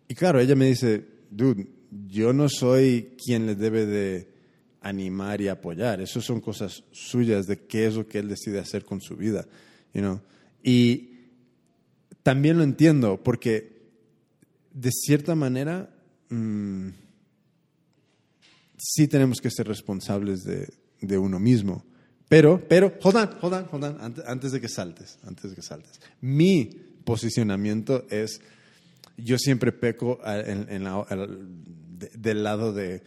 y 0.08 0.16
claro, 0.16 0.40
ella 0.40 0.56
me 0.56 0.68
dice, 0.68 1.06
dude, 1.30 1.68
yo 2.08 2.32
no 2.32 2.48
soy 2.48 3.18
quien 3.22 3.48
le 3.48 3.56
debe 3.56 3.86
de 3.86 4.32
animar 4.80 5.42
y 5.42 5.50
apoyar. 5.50 6.00
Eso 6.00 6.22
son 6.22 6.40
cosas 6.40 6.86
suyas 6.90 7.48
de 7.48 7.66
qué 7.66 7.86
es 7.86 7.96
lo 7.96 8.08
que 8.08 8.20
él 8.20 8.30
decide 8.30 8.60
hacer 8.60 8.86
con 8.86 9.02
su 9.02 9.18
vida. 9.18 9.46
You 9.94 10.02
know? 10.02 10.22
Y 10.64 11.10
también 12.24 12.58
lo 12.58 12.64
entiendo, 12.64 13.22
porque 13.24 13.80
de 14.74 14.92
cierta 14.92 15.36
manera 15.36 15.90
mm, 16.30 16.90
sí 18.78 19.08
tenemos 19.08 19.40
que 19.42 19.50
ser 19.52 19.68
responsables 19.68 20.44
de, 20.44 20.72
de 21.02 21.18
uno 21.18 21.40
mismo. 21.40 21.86
Pero, 22.28 22.64
pero, 22.68 22.94
hold 23.02 23.16
on, 23.16 23.30
hold 23.42 23.54
on, 23.54 23.66
hold 23.72 23.84
on, 23.86 24.02
antes, 24.02 24.24
antes 24.28 24.52
de 24.52 24.62
que 24.62 24.70
saltes, 24.70 25.18
antes 25.24 25.50
de 25.50 25.56
que 25.56 25.62
saltes. 25.64 26.00
Mi 26.22 26.66
posicionamiento 27.04 28.06
es, 28.10 28.40
yo 29.18 29.38
siempre 29.40 29.72
peco 29.72 30.20
en, 30.26 30.68
en 30.70 30.84
la- 30.84 31.06
de- 31.10 32.12
del 32.16 32.44
lado 32.44 32.72
de, 32.72 33.02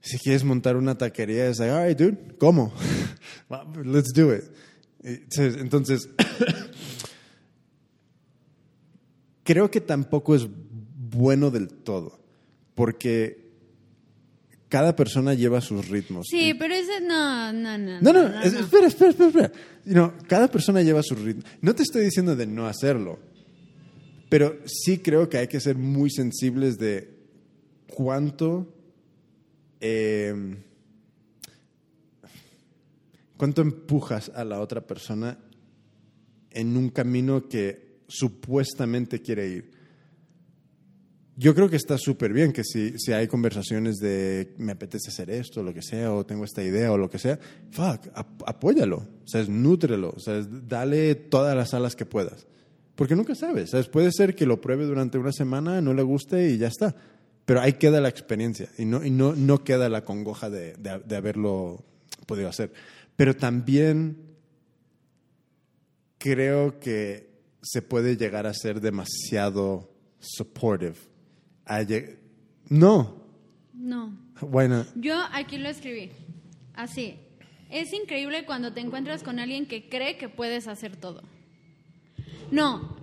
si 0.00 0.18
quieres 0.18 0.42
montar 0.42 0.76
una 0.76 0.98
taquería, 0.98 1.46
es 1.48 1.58
like, 1.60 1.72
all 1.72 1.86
right, 1.86 1.98
dude, 1.98 2.36
¿cómo? 2.38 2.72
Let's 3.84 4.12
do 4.12 4.34
it. 4.34 4.42
Entonces, 5.06 6.08
creo 9.44 9.70
que 9.70 9.80
tampoco 9.80 10.34
es 10.34 10.46
bueno 11.10 11.50
del 11.50 11.68
todo, 11.68 12.18
porque 12.74 13.46
cada 14.68 14.96
persona 14.96 15.34
lleva 15.34 15.60
sus 15.60 15.88
ritmos. 15.88 16.26
Sí, 16.28 16.52
pero 16.58 16.74
ese 16.74 17.00
no, 17.00 17.52
no, 17.52 17.78
no. 17.78 18.00
No, 18.00 18.12
no, 18.12 18.40
es- 18.42 18.52
espera, 18.54 18.88
espera, 18.88 19.10
espera. 19.10 19.28
espera. 19.28 19.52
Know, 19.84 20.12
cada 20.26 20.50
persona 20.50 20.82
lleva 20.82 21.02
su 21.04 21.14
ritmo. 21.14 21.42
No 21.60 21.74
te 21.74 21.84
estoy 21.84 22.04
diciendo 22.04 22.34
de 22.34 22.46
no 22.46 22.66
hacerlo, 22.66 23.20
pero 24.28 24.58
sí 24.66 24.98
creo 24.98 25.28
que 25.28 25.38
hay 25.38 25.46
que 25.46 25.60
ser 25.60 25.76
muy 25.76 26.10
sensibles 26.10 26.78
de 26.78 27.14
cuánto, 27.94 28.74
eh, 29.80 30.56
cuánto 33.36 33.62
empujas 33.62 34.30
a 34.34 34.44
la 34.44 34.60
otra 34.60 34.86
persona 34.86 35.38
en 36.50 36.76
un 36.76 36.90
camino 36.90 37.48
que 37.48 38.00
supuestamente 38.08 39.20
quiere 39.20 39.48
ir. 39.48 39.70
Yo 41.38 41.54
creo 41.54 41.68
que 41.68 41.76
está 41.76 41.98
súper 41.98 42.32
bien 42.32 42.50
que 42.50 42.64
si, 42.64 42.98
si 42.98 43.12
hay 43.12 43.28
conversaciones 43.28 43.96
de 43.98 44.54
me 44.56 44.72
apetece 44.72 45.10
hacer 45.10 45.28
esto, 45.28 45.62
lo 45.62 45.74
que 45.74 45.82
sea, 45.82 46.14
o 46.14 46.24
tengo 46.24 46.44
esta 46.46 46.62
idea 46.64 46.90
o 46.92 46.96
lo 46.96 47.10
que 47.10 47.18
sea, 47.18 47.38
fuck, 47.70 48.06
ap- 48.14 48.42
apóyalo, 48.46 48.96
o 49.22 49.28
sea, 49.28 49.44
nútrelo, 49.44 50.14
o 50.16 50.20
dale 50.66 51.14
todas 51.14 51.54
las 51.54 51.74
alas 51.74 51.94
que 51.94 52.06
puedas. 52.06 52.46
Porque 52.94 53.14
nunca 53.14 53.34
sabes, 53.34 53.68
¿sabes? 53.70 53.88
Puede 53.88 54.12
ser 54.12 54.34
que 54.34 54.46
lo 54.46 54.62
pruebe 54.62 54.86
durante 54.86 55.18
una 55.18 55.30
semana, 55.32 55.82
no 55.82 55.92
le 55.92 56.02
guste 56.02 56.48
y 56.48 56.56
ya 56.56 56.68
está. 56.68 56.96
Pero 57.44 57.60
ahí 57.60 57.74
queda 57.74 58.00
la 58.00 58.08
experiencia 58.08 58.70
y 58.78 58.86
no, 58.86 59.04
y 59.04 59.10
no, 59.10 59.34
no 59.36 59.62
queda 59.62 59.90
la 59.90 60.04
congoja 60.04 60.48
de- 60.48 60.74
de 60.76 61.16
haberlo 61.16 61.84
podido 62.24 62.48
hacer. 62.48 62.72
Pero 63.16 63.34
también 63.34 64.36
creo 66.18 66.78
que 66.78 67.30
se 67.62 67.82
puede 67.82 68.16
llegar 68.16 68.46
a 68.46 68.54
ser 68.54 68.80
demasiado 68.80 69.90
supportive. 70.20 70.96
No, 72.68 73.22
No. 73.72 74.18
not? 74.42 74.86
Yo 74.96 75.20
aquí 75.32 75.58
lo 75.58 75.68
escribí. 75.68 76.12
Así. 76.74 77.18
Es 77.70 77.92
increíble 77.92 78.44
cuando 78.44 78.72
te 78.72 78.80
encuentras 78.80 79.22
con 79.24 79.40
alguien 79.40 79.66
que 79.66 79.88
cree 79.88 80.16
que 80.16 80.28
puedes 80.28 80.68
hacer 80.68 80.96
todo. 80.96 81.22
No, 82.50 82.96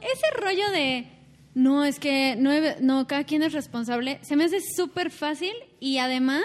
ese 0.00 0.40
rollo 0.40 0.70
de 0.70 1.08
no, 1.54 1.84
es 1.84 1.98
que 1.98 2.36
no, 2.36 2.50
no, 2.80 3.06
cada 3.06 3.24
quien 3.24 3.42
es 3.42 3.52
responsable, 3.52 4.18
se 4.22 4.36
me 4.36 4.44
hace 4.44 4.58
súper 4.76 5.10
fácil 5.10 5.52
y 5.80 5.98
además 5.98 6.44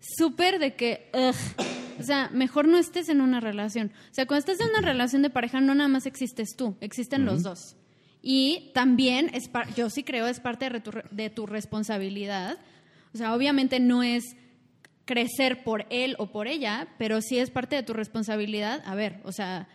súper 0.00 0.58
de 0.58 0.74
que, 0.74 1.10
ugh. 1.14 1.66
o 2.00 2.02
sea, 2.02 2.30
mejor 2.32 2.66
no 2.66 2.78
estés 2.78 3.08
en 3.08 3.20
una 3.20 3.40
relación. 3.40 3.92
O 4.10 4.14
sea, 4.14 4.26
cuando 4.26 4.40
estás 4.40 4.60
en 4.60 4.70
una 4.70 4.80
relación 4.80 5.22
de 5.22 5.30
pareja 5.30 5.60
no 5.60 5.74
nada 5.74 5.88
más 5.88 6.06
existes 6.06 6.56
tú, 6.56 6.76
existen 6.80 7.24
los 7.24 7.42
dos. 7.42 7.76
Y 8.22 8.70
también, 8.74 9.30
es 9.32 9.50
yo 9.76 9.88
sí 9.90 10.02
creo, 10.02 10.26
es 10.26 10.40
parte 10.40 10.68
de 10.68 10.80
tu, 10.80 10.90
de 11.10 11.30
tu 11.30 11.46
responsabilidad. 11.46 12.58
O 13.14 13.18
sea, 13.18 13.34
obviamente 13.34 13.80
no 13.80 14.02
es 14.02 14.36
crecer 15.04 15.64
por 15.64 15.86
él 15.90 16.16
o 16.18 16.30
por 16.30 16.46
ella, 16.46 16.88
pero 16.98 17.20
sí 17.20 17.38
es 17.38 17.50
parte 17.50 17.76
de 17.76 17.82
tu 17.82 17.94
responsabilidad. 17.94 18.82
A 18.84 18.94
ver, 18.94 19.20
o 19.24 19.32
sea, 19.32 19.68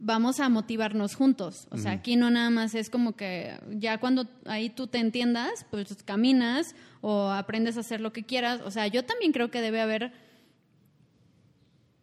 vamos 0.00 0.40
a 0.40 0.48
motivarnos 0.48 1.14
juntos. 1.14 1.68
O 1.70 1.78
sea, 1.78 1.92
aquí 1.92 2.16
no 2.16 2.30
nada 2.30 2.50
más 2.50 2.74
es 2.74 2.90
como 2.90 3.12
que 3.12 3.54
ya 3.70 3.98
cuando 3.98 4.26
ahí 4.46 4.70
tú 4.70 4.86
te 4.86 4.98
entiendas, 4.98 5.66
pues 5.70 6.02
caminas 6.04 6.74
o 7.02 7.28
aprendes 7.28 7.76
a 7.76 7.80
hacer 7.80 8.00
lo 8.00 8.12
que 8.12 8.24
quieras. 8.24 8.60
O 8.64 8.70
sea, 8.70 8.86
yo 8.88 9.04
también 9.04 9.32
creo 9.32 9.50
que 9.50 9.60
debe 9.60 9.80
haber 9.80 10.12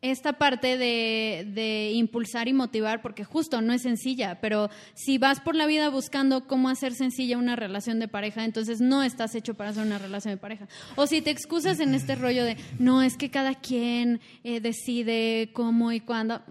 esta 0.01 0.33
parte 0.33 0.77
de, 0.77 1.47
de, 1.53 1.91
impulsar 1.93 2.47
y 2.47 2.53
motivar, 2.53 3.01
porque 3.01 3.23
justo 3.23 3.61
no 3.61 3.73
es 3.73 3.81
sencilla, 3.81 4.39
pero 4.39 4.69
si 4.93 5.17
vas 5.17 5.41
por 5.41 5.55
la 5.55 5.65
vida 5.65 5.89
buscando 5.89 6.45
cómo 6.45 6.69
hacer 6.69 6.93
sencilla 6.93 7.37
una 7.37 7.55
relación 7.55 7.99
de 7.99 8.07
pareja, 8.07 8.45
entonces 8.45 8.79
no 8.79 9.01
estás 9.01 9.33
hecho 9.33 9.55
para 9.55 9.71
hacer 9.71 9.83
una 9.83 9.97
relación 9.97 10.35
de 10.35 10.37
pareja. 10.37 10.67
O 10.95 11.07
si 11.07 11.21
te 11.21 11.31
excusas 11.31 11.79
en 11.79 11.95
este 11.95 12.15
rollo 12.15 12.45
de, 12.45 12.57
no, 12.77 13.01
es 13.01 13.17
que 13.17 13.31
cada 13.31 13.55
quien 13.55 14.21
eh, 14.43 14.59
decide 14.59 15.49
cómo 15.51 15.91
y 15.91 15.99
cuándo. 15.99 16.41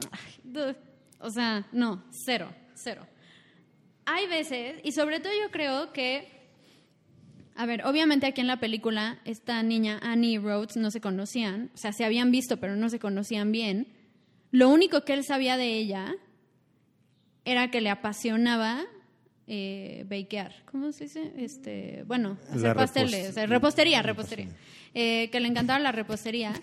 O 1.27 1.31
sea, 1.31 1.67
no, 1.73 2.05
cero, 2.11 2.49
cero. 2.75 3.07
Hay 4.05 4.27
veces, 4.29 4.81
y 4.85 4.93
sobre 4.93 5.19
todo 5.21 5.33
yo 5.33 5.51
creo 5.51 5.93
que 5.93 6.37
a 7.57 7.65
ver, 7.65 7.87
obviamente 7.87 8.27
aquí 8.27 8.43
en 8.43 8.47
la 8.47 8.61
película 8.61 9.19
esta 9.25 9.63
niña 9.63 9.99
Annie 10.03 10.35
y 10.35 10.39
Rhodes 10.39 10.77
no 10.77 10.91
se 10.91 11.01
conocían, 11.01 11.71
o 11.75 11.79
sea, 11.79 11.93
se 11.93 12.05
habían 12.05 12.31
visto 12.31 12.59
pero 12.59 12.77
no 12.77 12.89
se 12.89 12.99
conocían 12.99 13.51
bien. 13.51 13.89
Lo 14.53 14.69
único 14.69 15.05
que 15.05 15.15
él 15.15 15.25
sabía 15.25 15.57
de 15.57 15.73
ella 15.73 16.15
era 17.45 17.71
que 17.71 17.81
le 17.81 17.91
apasionaba 17.91 18.85
eh, 19.47 20.05
bakear, 20.09 20.53
¿cómo 20.71 20.93
se 20.93 21.05
dice? 21.05 21.33
Este, 21.37 22.05
bueno, 22.07 22.37
hacer 22.51 22.77
pasteles, 22.77 23.35
repostería, 23.49 24.03
repostería. 24.03 24.49
Eh, 24.93 25.31
que 25.31 25.41
le 25.41 25.49
encantaba 25.49 25.79
la 25.79 25.93
repostería. 25.93 26.53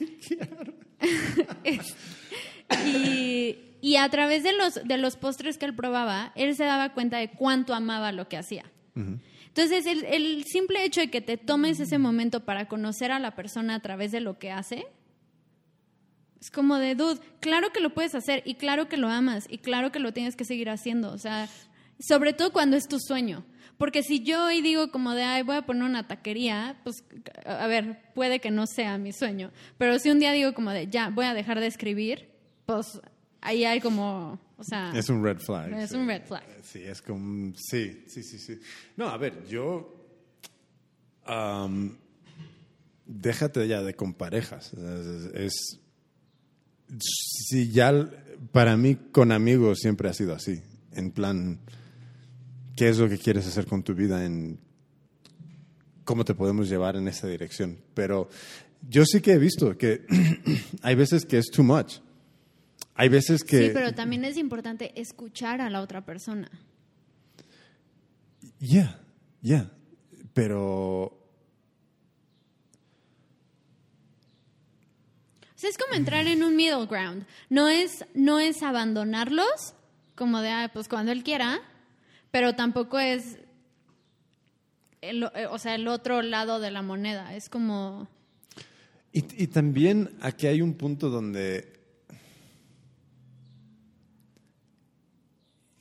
y, 2.85 3.72
y, 3.83 3.97
a 3.97 4.07
través 4.07 4.43
de 4.43 4.53
los, 4.53 4.75
de 4.75 4.97
los 4.97 5.17
postres 5.17 5.57
que 5.57 5.65
él 5.65 5.75
probaba, 5.75 6.31
él 6.35 6.55
se 6.55 6.63
daba 6.63 6.93
cuenta 6.93 7.17
de 7.17 7.31
cuánto 7.31 7.73
amaba 7.73 8.13
lo 8.13 8.29
que 8.29 8.37
hacía. 8.37 8.63
Entonces, 8.95 9.85
el, 9.85 10.45
simple 10.45 10.85
hecho 10.85 11.01
de 11.01 11.09
que 11.09 11.19
te 11.19 11.35
tomes 11.35 11.81
ese 11.81 11.97
momento 11.97 12.45
para 12.45 12.69
conocer 12.69 13.11
a 13.11 13.19
la 13.19 13.35
persona 13.35 13.75
a 13.75 13.81
través 13.81 14.13
de 14.13 14.21
lo 14.21 14.39
que 14.39 14.51
hace, 14.51 14.87
es 16.39 16.49
como 16.49 16.77
de, 16.77 16.95
dude, 16.95 17.19
claro 17.41 17.73
que 17.73 17.81
lo 17.81 17.93
puedes 17.93 18.15
hacer 18.15 18.41
y 18.45 18.55
claro 18.55 18.87
que 18.87 18.95
lo 18.95 19.09
amas 19.09 19.47
y 19.49 19.57
claro 19.57 19.91
que 19.91 19.99
lo 19.99 20.13
tienes 20.13 20.37
que 20.37 20.45
seguir 20.45 20.69
haciendo. 20.69 21.11
O 21.11 21.17
sea, 21.17 21.49
sobre 21.99 22.31
todo 22.31 22.53
cuando 22.53 22.77
es 22.77 22.87
tu 22.87 22.99
sueño. 23.01 23.43
Porque 23.77 24.01
si 24.01 24.23
yo 24.23 24.45
hoy 24.45 24.61
digo 24.61 24.91
como 24.91 25.13
de, 25.13 25.23
ay, 25.23 25.43
voy 25.43 25.57
a 25.57 25.65
poner 25.65 25.83
una 25.83 26.07
taquería, 26.07 26.79
pues, 26.85 27.03
a 27.45 27.67
ver, 27.67 28.13
puede 28.13 28.39
que 28.39 28.49
no 28.49 28.65
sea 28.65 28.97
mi 28.97 29.11
sueño. 29.11 29.51
Pero 29.77 29.99
si 29.99 30.09
un 30.09 30.19
día 30.19 30.31
digo 30.31 30.53
como 30.53 30.71
de, 30.71 30.87
ya, 30.87 31.09
voy 31.09 31.25
a 31.25 31.33
dejar 31.33 31.59
de 31.59 31.67
escribir, 31.67 32.29
pues 32.65 33.01
ahí 33.43 33.65
hay 33.65 33.79
como, 33.79 34.39
o 34.57 34.63
sea... 34.63 34.91
Es 34.95 35.09
un 35.09 35.23
red 35.23 35.37
flag. 35.37 35.71
Es 35.73 35.91
un 35.91 36.07
red 36.07 36.23
flag. 36.23 36.43
Sí, 36.63 36.81
es 36.81 37.01
como, 37.01 37.53
sí, 37.55 38.05
sí, 38.07 38.23
sí, 38.23 38.39
sí. 38.39 38.59
No, 38.97 39.09
a 39.09 39.17
ver, 39.17 39.45
yo... 39.47 39.99
Um, 41.27 41.95
déjate 43.05 43.67
ya 43.67 43.81
de 43.81 43.93
con 43.95 44.13
parejas. 44.13 44.73
Es, 45.33 45.79
si 46.99 47.69
ya, 47.69 48.09
para 48.51 48.77
mí 48.77 48.95
con 49.11 49.31
amigos 49.31 49.79
siempre 49.79 50.09
ha 50.09 50.13
sido 50.13 50.33
así. 50.33 50.61
En 50.93 51.11
plan, 51.11 51.59
¿qué 52.75 52.89
es 52.89 52.97
lo 52.97 53.09
que 53.09 53.17
quieres 53.17 53.47
hacer 53.47 53.65
con 53.65 53.83
tu 53.83 53.93
vida? 53.93 54.25
En 54.25 54.59
cómo 56.03 56.25
te 56.25 56.35
podemos 56.35 56.69
llevar 56.69 56.95
en 56.95 57.07
esa 57.07 57.27
dirección. 57.27 57.77
Pero 57.93 58.29
yo 58.87 59.05
sí 59.05 59.21
que 59.21 59.33
he 59.33 59.37
visto 59.37 59.77
que 59.77 60.05
hay 60.81 60.95
veces 60.95 61.25
que 61.25 61.37
es 61.37 61.47
too 61.47 61.63
much. 61.63 61.99
Hay 62.95 63.09
veces 63.09 63.43
que... 63.43 63.67
Sí, 63.67 63.71
pero 63.73 63.93
también 63.93 64.23
es 64.23 64.37
importante 64.37 64.99
escuchar 64.99 65.61
a 65.61 65.69
la 65.69 65.81
otra 65.81 66.05
persona. 66.05 66.49
Ya, 68.59 68.99
ya. 69.41 69.71
Pero... 70.33 71.19
O 75.45 75.57
sea, 75.63 75.69
es 75.69 75.77
como 75.77 75.95
entrar 75.95 76.27
en 76.27 76.43
un 76.43 76.55
middle 76.55 76.85
ground. 76.85 77.25
No 77.49 77.67
es, 77.69 78.05
no 78.13 78.39
es 78.39 78.61
abandonarlos, 78.61 79.73
como 80.13 80.41
de, 80.41 80.49
ah, 80.49 80.69
pues 80.73 80.87
cuando 80.87 81.11
él 81.11 81.23
quiera, 81.23 81.61
pero 82.31 82.53
tampoco 82.53 82.99
es, 82.99 83.39
el, 85.01 85.23
o 85.23 85.57
sea, 85.57 85.75
el 85.75 85.87
otro 85.87 86.21
lado 86.21 86.59
de 86.59 86.69
la 86.69 86.81
moneda. 86.81 87.33
Es 87.33 87.49
como... 87.49 88.07
Y, 89.13 89.43
y 89.43 89.47
también 89.47 90.17
aquí 90.21 90.47
hay 90.47 90.61
un 90.61 90.73
punto 90.73 91.09
donde 91.09 91.72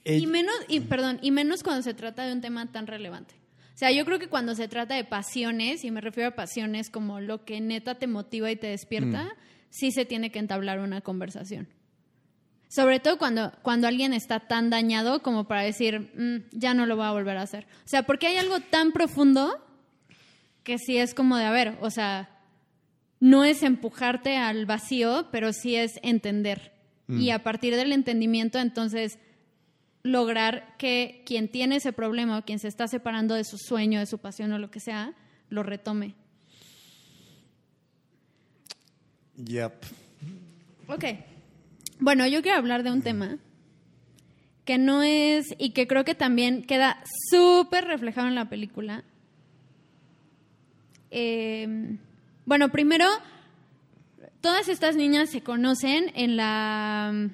Y 0.05 0.27
menos, 0.27 0.55
y 0.69 0.81
perdón, 0.81 1.19
y 1.23 1.31
menos 1.31 1.63
cuando 1.63 1.83
se 1.83 1.95
trata 1.95 2.27
de 2.27 2.33
un 2.33 2.41
tema 2.41 2.71
tan 2.71 2.87
relevante. 2.87 3.35
O 3.75 3.79
sea, 3.79 3.91
yo 3.91 4.05
creo 4.05 4.19
que 4.19 4.29
cuando 4.29 4.55
se 4.55 4.69
trata 4.69 4.95
de 4.95 5.05
pasiones, 5.05 5.85
y 5.85 5.91
me 5.91 6.01
refiero 6.01 6.31
a 6.31 6.35
pasiones 6.35 6.91
como 6.91 7.21
lo 7.21 7.45
que 7.45 7.61
neta 7.61 7.95
te 7.95 8.07
motiva 8.07 8.51
y 8.51 8.57
te 8.57 8.67
despierta, 8.67 9.25
mm. 9.25 9.31
sí 9.71 9.93
se 9.93 10.05
tiene 10.05 10.31
que 10.31 10.39
entablar 10.39 10.81
una 10.81 11.01
conversación. 11.01 11.69
Sobre 12.69 13.01
todo 13.01 13.19
cuando, 13.19 13.53
cuando 13.63 13.87
alguien 13.87 14.13
está 14.13 14.41
tan 14.41 14.71
dañado 14.71 15.23
como 15.23 15.45
para 15.45 15.63
decir, 15.63 16.13
mm, 16.15 16.49
ya 16.59 16.75
no 16.75 16.87
lo 16.87 16.97
voy 16.97 17.07
a 17.07 17.13
volver 17.13 17.37
a 17.37 17.43
hacer. 17.43 17.67
O 17.85 17.89
sea, 17.89 18.03
porque 18.05 18.27
hay 18.27 18.37
algo 18.37 18.61
tan 18.61 18.93
profundo 18.93 19.63
que 20.65 20.79
sí 20.79 20.97
es 20.97 21.15
como 21.15 21.37
de, 21.37 21.45
a 21.45 21.51
ver, 21.51 21.77
o 21.81 21.91
sea, 21.91 22.31
no 23.21 23.45
es 23.45 23.63
empujarte 23.63 24.37
al 24.37 24.67
vacío, 24.67 25.29
pero 25.31 25.53
sí 25.53 25.77
es 25.77 25.99
entender. 26.03 26.73
Mm. 27.09 27.21
Y 27.21 27.31
a 27.31 27.43
partir 27.43 27.77
del 27.77 27.93
entendimiento, 27.93 28.59
entonces 28.59 29.19
lograr 30.03 30.77
que 30.79 31.23
quien 31.27 31.49
tiene 31.49 31.77
ese 31.77 31.93
problema 31.93 32.39
o 32.39 32.45
quien 32.45 32.59
se 32.59 32.69
está 32.69 32.89
separando 32.89 33.35
de 33.35 33.45
su 33.45 33.57
sueño, 33.59 34.01
de 34.01 34.07
su 34.07 34.19
pasión 34.19 34.53
o 34.53 34.59
lo 34.59 34.71
que 34.71 34.81
sea, 34.81 35.15
lo 35.49 35.63
retome. 35.63 36.15
Yep. 39.37 39.73
Ok. 40.89 41.05
Bueno, 41.99 42.27
yo 42.27 42.43
quiero 42.43 42.59
hablar 42.59 42.83
de 42.83 42.91
un 42.91 43.03
tema 43.03 43.39
que 44.65 44.79
no 44.79 45.03
es 45.03 45.55
y 45.59 45.71
que 45.71 45.87
creo 45.87 46.05
que 46.05 46.15
también 46.15 46.65
queda 46.65 47.03
súper 47.31 47.85
reflejado 47.85 48.29
en 48.29 48.35
la 48.35 48.49
película. 48.49 49.05
Eh, 51.11 51.99
bueno, 52.45 52.71
primero, 52.71 53.07
todas 54.41 54.69
estas 54.69 54.97
niñas 54.97 55.31
se 55.31 55.43
conocen 55.43 56.11
en 56.15 56.37
la 56.37 57.31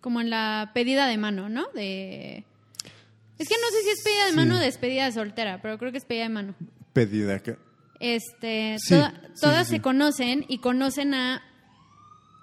como 0.00 0.20
en 0.20 0.30
la 0.30 0.70
pedida 0.74 1.06
de 1.06 1.18
mano, 1.18 1.48
¿no? 1.48 1.66
De... 1.74 2.44
Es 3.38 3.48
que 3.48 3.54
no 3.54 3.68
sé 3.70 3.82
si 3.82 3.90
es 3.90 4.02
pedida 4.02 4.26
de 4.26 4.32
mano 4.32 4.56
o 4.56 4.58
despedida 4.58 5.04
de 5.04 5.12
soltera, 5.12 5.60
pero 5.62 5.78
creo 5.78 5.92
que 5.92 5.98
es 5.98 6.04
pedida 6.04 6.24
de 6.24 6.28
mano. 6.28 6.54
Pedida 6.92 7.40
que... 7.40 7.56
Este, 8.00 8.76
todas 9.40 9.66
se 9.66 9.80
conocen 9.80 10.44
y 10.48 10.58
conocen 10.58 11.14
a, 11.14 11.42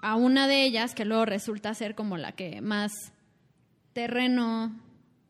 a 0.02 0.14
una 0.16 0.48
de 0.48 0.64
ellas 0.64 0.94
que 0.94 1.06
luego 1.06 1.24
resulta 1.24 1.72
ser 1.74 1.94
como 1.94 2.18
la 2.18 2.32
que 2.32 2.60
más 2.60 2.92
terreno 3.94 4.78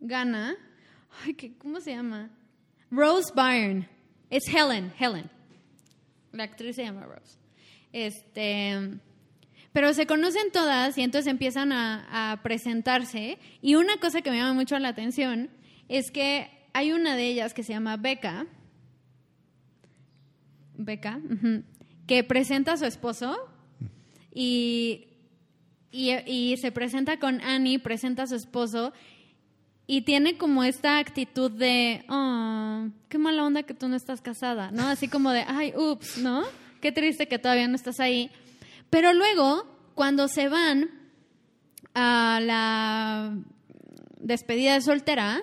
gana. 0.01 0.57
Ay, 1.25 1.35
¿cómo 1.59 1.81
se 1.81 1.93
llama? 1.93 2.31
Rose 2.91 3.33
Byrne. 3.35 3.89
Es 4.29 4.43
Helen, 4.53 4.93
Helen. 4.99 5.31
La 6.33 6.45
actriz 6.45 6.75
se 6.75 6.85
llama 6.85 7.07
Rose. 7.07 7.39
Este, 7.93 8.99
pero 9.77 9.93
se 9.93 10.07
conocen 10.07 10.51
todas 10.53 10.97
y 10.97 11.03
entonces 11.03 11.31
empiezan 11.31 11.71
a, 11.71 12.41
presentarse. 12.43 13.37
Y 13.61 13.75
una 13.75 13.99
cosa 13.99 14.23
que 14.23 14.31
me 14.31 14.39
llama 14.39 14.55
mucho 14.55 14.79
la 14.79 14.89
atención 14.89 15.51
es 15.87 16.11
que 16.11 16.49
hay 16.73 16.93
una 16.93 17.15
de 17.15 17.27
ellas 17.27 17.53
que 17.53 17.63
se 17.63 17.75
llama 17.75 17.99
Becca, 17.99 18.47
Becca, 20.79 21.21
que 22.07 22.25
presenta 22.25 22.73
a 22.73 22.77
su 22.79 22.87
esposo 22.87 23.37
y, 24.33 25.09
y, 25.93 26.57
se 26.57 26.73
presenta 26.73 27.19
con 27.19 27.43
Annie, 27.43 27.79
presenta 27.79 28.23
a 28.23 28.27
su 28.27 28.37
esposo 28.37 28.95
y 29.87 30.07
tiene 30.07 30.39
como 30.39 30.65
esta 30.65 30.97
actitud 30.97 31.51
de, 31.51 32.03
oh, 32.09 32.87
qué 33.11 33.19
mala 33.19 33.45
onda 33.45 33.63
que 33.65 33.75
tú 33.75 33.89
no 33.89 33.97
estás 33.97 34.23
casada, 34.23 34.71
¿no? 34.71 34.87
Así 34.87 35.07
como 35.07 35.33
de, 35.33 35.45
ay, 35.47 35.75
ups, 35.77 36.17
¿no? 36.17 36.45
Qué 36.81 36.93
triste 36.93 37.29
que 37.29 37.39
todavía 37.39 37.69
no 37.69 37.77
estás 37.77 38.01
ahí. 38.01 38.31
Pero 38.91 39.13
luego, 39.13 39.65
cuando 39.95 40.29
se 40.29 40.49
van 40.49 40.91
a 41.95 42.41
la 42.41 43.37
despedida 44.19 44.75
de 44.75 44.83
soltera, 44.83 45.43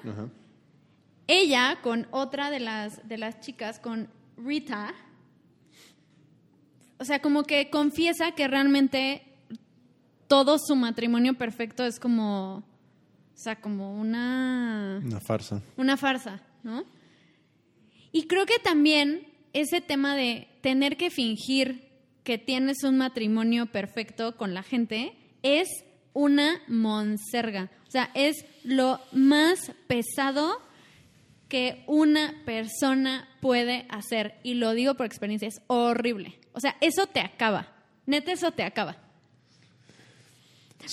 ella 1.27 1.79
con 1.81 2.07
otra 2.11 2.49
de 2.49 2.59
las, 2.59 3.07
de 3.07 3.17
las 3.17 3.39
chicas, 3.39 3.79
con 3.79 4.09
Rita, 4.37 4.93
o 6.99 7.05
sea, 7.05 7.21
como 7.21 7.43
que 7.43 7.69
confiesa 7.69 8.31
que 8.31 8.47
realmente 8.47 9.23
todo 10.27 10.57
su 10.57 10.75
matrimonio 10.75 11.33
perfecto 11.33 11.85
es 11.85 11.99
como, 11.99 12.57
o 12.57 12.63
sea, 13.37 13.59
como 13.59 13.99
una... 13.99 15.01
Una 15.03 15.19
farsa. 15.19 15.61
Una 15.75 15.97
farsa, 15.97 16.41
¿no? 16.63 16.85
Y 18.11 18.27
creo 18.27 18.45
que 18.45 18.59
también 18.59 19.27
ese 19.53 19.81
tema 19.81 20.15
de 20.15 20.47
tener 20.61 20.97
que 20.97 21.09
fingir 21.09 21.92
que 22.23 22.37
tienes 22.37 22.83
un 22.83 22.97
matrimonio 22.97 23.65
perfecto 23.67 24.35
con 24.37 24.53
la 24.53 24.63
gente 24.63 25.13
es 25.41 25.67
una 26.13 26.61
monserga. 26.67 27.69
O 27.87 27.91
sea, 27.91 28.09
es 28.13 28.45
lo 28.63 28.99
más 29.11 29.71
pesado 29.87 30.61
que 31.49 31.83
una 31.87 32.41
persona 32.45 33.27
puede 33.41 33.85
hacer. 33.89 34.35
Y 34.43 34.55
lo 34.55 34.73
digo 34.73 34.95
por 34.95 35.05
experiencia, 35.05 35.47
es 35.47 35.61
horrible. 35.67 36.39
O 36.53 36.59
sea, 36.59 36.77
eso 36.81 37.07
te 37.07 37.19
acaba. 37.19 37.67
Neta, 38.05 38.31
eso 38.31 38.51
te 38.51 38.63
acaba. 38.63 38.97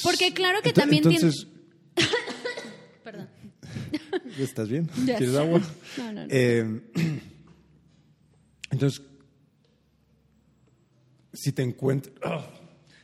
Porque 0.02 0.32
claro 0.32 0.60
que 0.62 0.72
también 0.72 1.02
tiene... 1.02 1.16
entonces, 1.16 1.46
Perdón. 3.04 3.28
¿estás 4.38 4.68
bien? 4.68 4.88
Ya. 5.04 5.16
¿Quieres 5.16 5.36
agua? 5.36 5.60
No, 5.96 6.12
no, 6.12 6.12
no. 6.12 6.26
Eh, 6.30 6.80
entonces, 8.70 9.02
si 11.32 11.52
te 11.52 11.62
encuentras, 11.62 12.44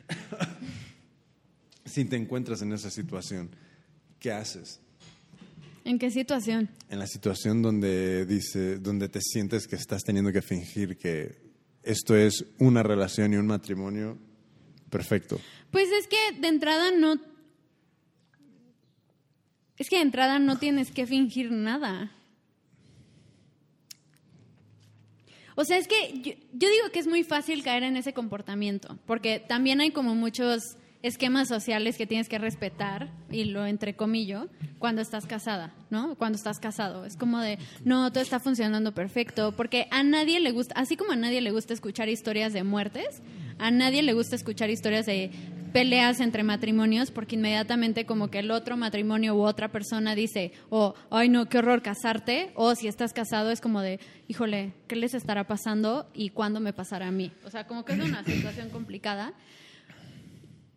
si 1.84 2.04
te 2.04 2.16
encuentras 2.16 2.62
en 2.62 2.72
esa 2.72 2.90
situación, 2.90 3.50
¿qué 4.18 4.32
haces? 4.32 4.80
¿En 5.84 5.98
qué 5.98 6.10
situación? 6.10 6.68
En 6.90 6.98
la 6.98 7.06
situación 7.06 7.62
donde 7.62 8.26
dice, 8.26 8.78
donde 8.78 9.08
te 9.08 9.20
sientes 9.20 9.68
que 9.68 9.76
estás 9.76 10.02
teniendo 10.02 10.32
que 10.32 10.42
fingir 10.42 10.98
que 10.98 11.46
esto 11.84 12.16
es 12.16 12.44
una 12.58 12.82
relación 12.82 13.32
y 13.32 13.36
un 13.36 13.46
matrimonio 13.46 14.18
perfecto. 14.90 15.40
Pues 15.70 15.88
es 15.92 16.08
que 16.08 16.40
de 16.40 16.48
entrada 16.48 16.90
no... 16.90 17.20
Es 19.78 19.88
que 19.88 19.96
de 19.96 20.02
entrada 20.02 20.40
no 20.40 20.58
tienes 20.58 20.90
que 20.90 21.06
fingir 21.06 21.52
nada. 21.52 22.15
O 25.56 25.64
sea, 25.64 25.78
es 25.78 25.88
que 25.88 26.20
yo, 26.22 26.32
yo 26.52 26.68
digo 26.68 26.90
que 26.92 27.00
es 27.00 27.06
muy 27.06 27.24
fácil 27.24 27.64
caer 27.64 27.82
en 27.82 27.96
ese 27.96 28.12
comportamiento, 28.12 28.98
porque 29.06 29.40
también 29.40 29.80
hay 29.80 29.90
como 29.90 30.14
muchos 30.14 30.76
esquemas 31.02 31.48
sociales 31.48 31.96
que 31.96 32.06
tienes 32.06 32.28
que 32.28 32.38
respetar, 32.38 33.08
y 33.30 33.44
lo 33.44 33.66
entrecomillo, 33.66 34.48
cuando 34.78 35.02
estás 35.02 35.26
casada, 35.26 35.72
¿no? 35.90 36.16
Cuando 36.16 36.36
estás 36.36 36.58
casado. 36.58 37.04
Es 37.04 37.16
como 37.16 37.40
de, 37.40 37.58
no, 37.84 38.10
todo 38.12 38.22
está 38.22 38.40
funcionando 38.40 38.92
perfecto, 38.92 39.52
porque 39.52 39.88
a 39.90 40.02
nadie 40.02 40.40
le 40.40 40.52
gusta, 40.52 40.74
así 40.76 40.96
como 40.96 41.12
a 41.12 41.16
nadie 41.16 41.40
le 41.40 41.50
gusta 41.50 41.74
escuchar 41.74 42.08
historias 42.08 42.52
de 42.52 42.64
muertes, 42.64 43.22
a 43.58 43.70
nadie 43.70 44.02
le 44.02 44.12
gusta 44.12 44.36
escuchar 44.36 44.70
historias 44.70 45.06
de 45.06 45.30
peleas 45.76 46.20
entre 46.20 46.42
matrimonios 46.42 47.10
porque 47.10 47.34
inmediatamente 47.34 48.06
como 48.06 48.30
que 48.30 48.38
el 48.38 48.50
otro 48.50 48.78
matrimonio 48.78 49.34
u 49.34 49.42
otra 49.42 49.70
persona 49.70 50.14
dice, 50.14 50.52
o, 50.70 50.94
ay 51.10 51.28
no, 51.28 51.50
qué 51.50 51.58
horror 51.58 51.82
casarte, 51.82 52.50
o 52.54 52.74
si 52.74 52.88
estás 52.88 53.12
casado 53.12 53.50
es 53.50 53.60
como 53.60 53.82
de, 53.82 54.00
híjole, 54.26 54.72
¿qué 54.88 54.96
les 54.96 55.12
estará 55.12 55.46
pasando 55.46 56.10
y 56.14 56.30
cuándo 56.30 56.60
me 56.60 56.72
pasará 56.72 57.08
a 57.08 57.10
mí? 57.10 57.30
O 57.44 57.50
sea, 57.50 57.66
como 57.66 57.84
que 57.84 57.92
es 57.92 57.98
una 57.98 58.24
situación 58.24 58.70
complicada. 58.70 59.34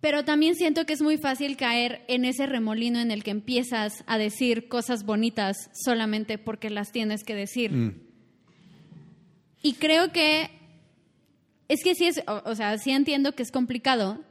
Pero 0.01 0.25
también 0.25 0.55
siento 0.55 0.85
que 0.85 0.91
es 0.91 1.01
muy 1.01 1.15
fácil 1.15 1.55
caer 1.55 2.03
en 2.09 2.25
ese 2.25 2.45
remolino 2.45 2.99
en 2.99 3.11
el 3.11 3.23
que 3.23 3.31
empiezas 3.31 4.03
a 4.05 4.17
decir 4.17 4.67
cosas 4.67 5.05
bonitas 5.05 5.55
solamente 5.81 6.37
porque 6.37 6.69
las 6.69 6.91
tienes 6.91 7.23
que 7.23 7.35
decir. 7.35 8.01
Y 9.61 9.75
creo 9.75 10.11
que 10.11 10.49
es 11.69 11.85
que 11.85 11.95
sí 11.95 12.07
es, 12.07 12.21
o, 12.27 12.41
o 12.43 12.55
sea, 12.55 12.77
sí 12.77 12.91
entiendo 12.91 13.31
que 13.31 13.43
es 13.43 13.51
complicado, 13.51 14.25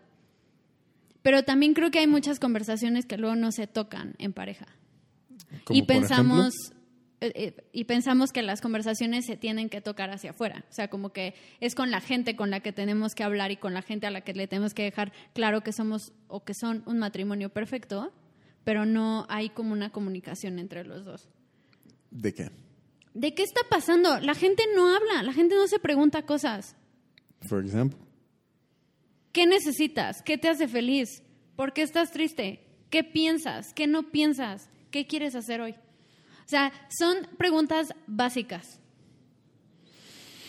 pero 1.22 1.42
también 1.44 1.74
creo 1.74 1.90
que 1.90 1.98
hay 1.98 2.07
muchas 2.07 2.38
conversaciones 2.38 3.07
que 3.07 3.16
luego 3.16 3.37
no 3.37 3.52
se 3.52 3.66
tocan 3.66 4.14
en 4.18 4.33
pareja. 4.33 4.66
Y 5.70 5.83
por 5.83 5.88
pensamos 5.88 6.54
eh, 7.20 7.33
eh, 7.35 7.68
y 7.72 7.85
pensamos 7.85 8.31
que 8.31 8.42
las 8.42 8.61
conversaciones 8.61 9.26
se 9.26 9.37
tienen 9.37 9.68
que 9.68 9.81
tocar 9.81 10.11
hacia 10.11 10.31
afuera, 10.31 10.64
o 10.70 10.72
sea, 10.72 10.88
como 10.88 11.12
que 11.12 11.35
es 11.59 11.74
con 11.74 11.90
la 11.90 12.00
gente 12.00 12.37
con 12.37 12.50
la 12.50 12.61
que 12.61 12.72
tenemos 12.72 13.16
que 13.16 13.24
hablar 13.24 13.50
y 13.50 13.57
con 13.57 13.74
la 13.74 13.83
gente 13.83 14.07
a 14.07 14.11
la 14.11 14.20
que 14.20 14.35
le 14.35 14.46
tenemos 14.46 14.72
que 14.72 14.85
dejar 14.85 15.12
claro 15.33 15.62
que 15.62 15.72
somos 15.72 16.12
o 16.28 16.44
que 16.44 16.54
son 16.54 16.85
un 16.87 16.98
matrimonio 16.98 17.48
perfecto, 17.48 18.12
pero 18.62 18.87
no 18.87 19.26
hay 19.28 19.48
como 19.48 19.72
una 19.72 19.90
comunicación 19.90 20.61
entre 20.61 20.85
los 20.85 21.04
dos. 21.04 21.28
¿De 22.12 22.33
qué? 22.33 22.52
¿De 23.14 23.35
qué 23.35 23.42
está 23.42 23.62
pasando? 23.68 24.20
La 24.20 24.35
gente 24.35 24.62
no 24.76 24.94
habla, 24.94 25.24
la 25.24 25.33
gente 25.33 25.57
no 25.57 25.66
se 25.66 25.81
pregunta 25.81 26.22
cosas. 26.22 26.76
For 27.48 27.64
example. 27.64 28.08
¿Qué 29.33 29.47
necesitas? 29.47 30.23
¿Qué 30.23 30.38
te 30.38 30.49
hace 30.49 30.69
feliz? 30.69 31.23
¿Por 31.57 31.73
qué 31.73 31.83
estás 31.83 32.11
triste? 32.11 32.64
¿Qué 32.91 33.05
piensas? 33.05 33.75
¿Qué 33.75 33.87
no 33.87 34.11
piensas? 34.11 34.69
¿Qué 34.91 35.07
quieres 35.07 35.35
hacer 35.35 35.61
hoy? 35.61 35.73
O 35.73 36.49
sea, 36.49 36.73
son 36.88 37.27
preguntas 37.37 37.95
básicas. 38.07 38.81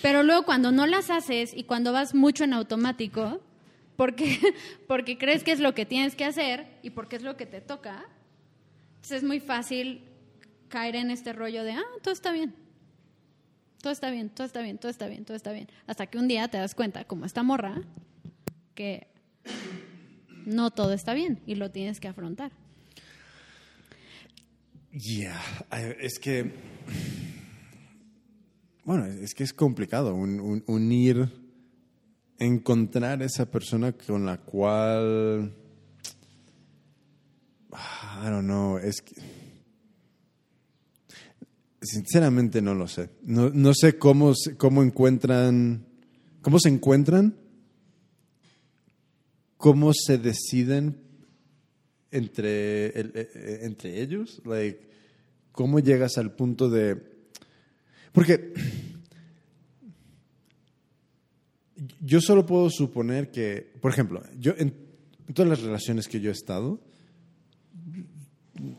Pero 0.02 0.24
luego 0.24 0.44
cuando 0.44 0.72
no 0.72 0.86
las 0.86 1.10
haces 1.10 1.54
y 1.54 1.64
cuando 1.64 1.92
vas 1.92 2.16
mucho 2.16 2.46
en 2.46 2.54
automático, 2.54 3.42
porque, 3.98 4.40
porque 4.88 5.18
crees 5.18 5.44
que 5.44 5.52
es 5.52 5.60
lo 5.60 5.74
que 5.74 5.86
tienes 5.86 6.16
que 6.16 6.26
hacer 6.26 6.68
y 6.84 6.92
porque 6.92 7.18
es 7.18 7.22
lo 7.22 7.36
que 7.36 7.46
te 7.46 7.60
toca, 7.60 8.06
es 9.10 9.24
muy 9.24 9.40
fácil 9.40 10.04
caer 10.70 10.96
en 10.96 11.12
este 11.12 11.34
rollo 11.34 11.64
de, 11.64 11.74
ah, 11.74 11.84
todo 12.02 12.14
está 12.14 12.32
bien. 12.32 12.56
Todo 13.82 13.92
está 13.92 14.10
bien, 14.10 14.30
todo 14.30 14.46
está 14.46 14.62
bien, 14.62 14.78
todo 14.78 14.90
está 14.90 15.08
bien, 15.08 15.26
todo 15.26 15.36
está 15.36 15.52
bien. 15.52 15.70
Hasta 15.88 16.08
que 16.08 16.18
un 16.18 16.28
día 16.28 16.48
te 16.48 16.58
das 16.58 16.76
cuenta, 16.76 17.06
como 17.06 17.26
esta 17.26 17.44
morra, 17.44 17.82
que 18.80 19.08
no 20.46 20.72
todo 20.72 20.94
está 20.94 21.14
bien 21.14 21.42
y 21.46 21.56
lo 21.56 21.70
tienes 21.70 22.00
que 22.00 22.08
afrontar. 22.08 22.54
Ya, 24.94 25.38
es 26.00 26.18
que. 26.18 26.54
Bueno, 28.86 29.06
es 29.06 29.34
que 29.34 29.44
es 29.44 29.52
complicado 29.52 30.16
un- 30.16 30.40
un- 30.40 30.64
unir, 30.68 31.30
encontrar 32.38 33.22
esa 33.22 33.52
persona 33.52 33.92
con 33.92 34.26
la 34.26 34.38
cual. 34.38 35.54
I 37.74 38.30
don't 38.30 38.46
know, 38.46 38.78
es 38.78 39.02
que. 39.02 39.16
Sinceramente 41.82 42.62
no 42.62 42.74
lo 42.76 42.88
sé. 42.88 43.10
No, 43.24 43.50
no 43.50 43.74
sé 43.74 43.98
cómo, 43.98 44.34
cómo 44.58 44.84
encuentran. 44.84 45.86
¿Cómo 46.42 46.60
se 46.60 46.70
encuentran? 46.70 47.36
¿Cómo 49.60 49.92
se 49.94 50.18
deciden 50.18 50.96
entre, 52.12 52.88
el- 52.98 53.12
eh, 53.14 53.30
eh, 53.36 53.60
entre 53.64 54.02
ellos? 54.02 54.42
Like, 54.46 54.88
¿Cómo 55.52 55.80
llegas 55.82 56.18
al 56.18 56.32
punto 56.34 56.70
de...? 56.70 56.96
Porque 58.14 58.54
yo 62.02 62.22
solo 62.22 62.46
puedo 62.46 62.70
suponer 62.70 63.32
que, 63.32 63.74
por 63.82 63.92
ejemplo, 63.92 64.24
yo 64.40 64.54
en, 64.58 64.74
en 65.28 65.34
todas 65.34 65.50
las 65.50 65.62
relaciones 65.62 66.08
que 66.08 66.22
yo 66.22 66.30
he 66.30 66.34
estado, 66.34 66.80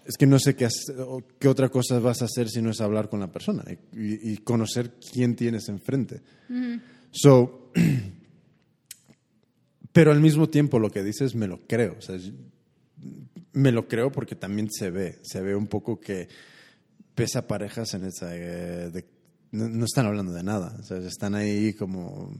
es 0.06 0.16
que 0.16 0.26
no 0.26 0.38
sé 0.38 0.56
qué, 0.56 0.64
hacer- 0.64 0.96
o 1.00 1.22
qué 1.38 1.48
otra 1.48 1.68
cosa 1.68 1.98
vas 1.98 2.22
a 2.22 2.26
hacer 2.26 2.48
si 2.48 2.62
no 2.62 2.70
es 2.70 2.80
hablar 2.80 3.10
con 3.10 3.20
la 3.20 3.30
persona 3.30 3.64
y, 3.92 4.32
y 4.32 4.38
conocer 4.38 4.94
quién 5.12 5.36
tienes 5.36 5.68
enfrente. 5.68 6.22
So, 7.10 7.70
pero 9.92 10.12
al 10.12 10.20
mismo 10.20 10.48
tiempo 10.48 10.78
lo 10.78 10.90
que 10.90 11.02
dices 11.02 11.34
me 11.34 11.46
lo 11.46 11.60
creo. 11.66 11.96
O 11.98 12.02
sea, 12.02 12.16
me 13.52 13.72
lo 13.72 13.88
creo 13.88 14.12
porque 14.12 14.34
también 14.36 14.68
se 14.70 14.90
ve. 14.90 15.18
Se 15.22 15.40
ve 15.40 15.54
un 15.56 15.66
poco 15.66 16.00
que 16.00 16.28
pesa 17.14 17.46
parejas 17.46 17.94
en 17.94 18.04
esa. 18.04 18.36
eh, 18.36 18.90
de- 18.90 19.06
no, 19.52 19.68
no 19.68 19.84
están 19.84 20.06
hablando 20.06 20.32
de 20.32 20.42
nada. 20.44 20.76
O 20.78 20.82
sea, 20.84 20.98
están 20.98 21.34
ahí 21.34 21.72
como. 21.74 22.32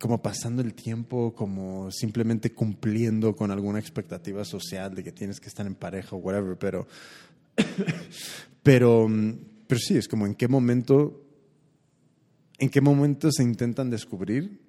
Como 0.00 0.22
pasando 0.22 0.62
el 0.62 0.74
tiempo, 0.74 1.34
como 1.34 1.90
simplemente 1.90 2.52
cumpliendo 2.52 3.34
con 3.34 3.50
alguna 3.50 3.78
expectativa 3.80 4.44
social 4.44 4.94
de 4.94 5.02
que 5.02 5.10
tienes 5.12 5.40
que 5.40 5.48
estar 5.48 5.66
en 5.66 5.74
pareja 5.74 6.14
o 6.14 6.18
whatever, 6.18 6.56
pero. 6.58 6.86
pero, 8.62 9.08
pero 9.66 9.80
sí, 9.80 9.96
es 9.96 10.08
como 10.08 10.26
en 10.26 10.34
qué 10.34 10.48
momento. 10.48 11.22
¿En 12.58 12.70
qué 12.70 12.80
momento 12.80 13.30
se 13.32 13.42
intentan 13.42 13.90
descubrir? 13.90 14.60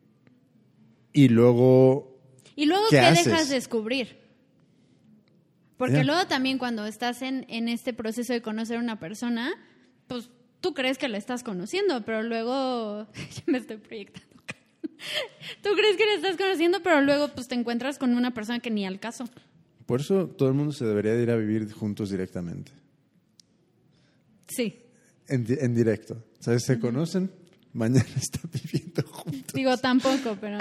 Y 1.17 1.30
luego 1.30 2.21
Y 2.56 2.67
luego, 2.67 2.84
¿Qué 2.91 2.97
dejas 2.97 3.49
descubrir? 3.49 4.19
Porque 5.77 6.03
luego 6.03 6.27
también 6.27 6.60
cuando 6.60 6.86
estás 6.86 7.23
en, 7.23 7.45
en 7.49 7.69
este 7.69 7.91
proceso 7.91 8.34
de 8.34 8.43
conocer 8.43 8.77
a 8.77 8.80
una 8.80 8.99
persona, 8.99 9.51
pues 10.06 10.30
tú 10.62 10.75
crees 10.75 10.99
que 10.99 11.08
la 11.08 11.17
estás 11.17 11.41
conociendo, 11.43 12.06
pero 12.06 12.21
luego, 12.21 13.08
ya 13.36 13.43
me 13.47 13.58
estoy 13.58 13.77
proyectando. 13.77 14.27
Tú 15.63 15.69
crees 15.75 15.97
que 15.97 16.06
la 16.06 16.13
estás 16.13 16.38
conociendo, 16.38 16.84
pero 16.84 17.01
luego 17.01 17.30
pues 17.30 17.47
te 17.47 17.56
encuentras 17.56 17.97
con 17.97 18.15
una 18.15 18.36
persona 18.36 18.60
que 18.60 18.69
ni 18.69 18.86
al 18.86 18.99
caso. 18.99 19.27
Por 19.88 20.01
eso 20.01 20.27
todo 20.27 20.49
el 20.49 20.56
mundo 20.56 20.71
se 20.71 20.86
debería 20.86 21.13
de 21.13 21.23
ir 21.23 21.32
a 21.32 21.36
vivir 21.36 21.71
juntos 21.71 22.12
directamente. 22.12 22.71
Sí. 24.47 24.84
En, 25.27 25.47
en 25.47 25.73
directo. 25.73 26.23
¿Sabes? 26.39 26.63
Se 26.63 26.80
conocen, 26.80 27.32
mañana 27.78 28.06
están 28.17 28.50
viviendo 28.52 29.04
juntos. 29.04 29.54
Digo, 29.54 29.78
tampoco, 29.78 30.38
pero... 30.42 30.58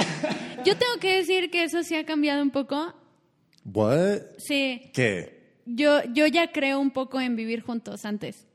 Yo 0.64 0.77
tengo 0.77 0.99
que 1.01 1.17
decir 1.17 1.51
que 1.51 1.64
eso 1.64 1.83
sí 1.83 1.95
ha 1.97 2.05
cambiado 2.05 2.43
un 2.43 2.51
poco. 2.51 2.95
¿What? 3.64 4.21
Sí, 4.39 4.91
¿Qué? 4.93 5.61
yo, 5.67 6.03
yo 6.12 6.27
ya 6.27 6.53
creo 6.53 6.79
un 6.79 6.91
poco 6.93 7.21
en 7.21 7.35
vivir 7.35 7.62
juntos 7.62 8.05
antes. 8.05 8.47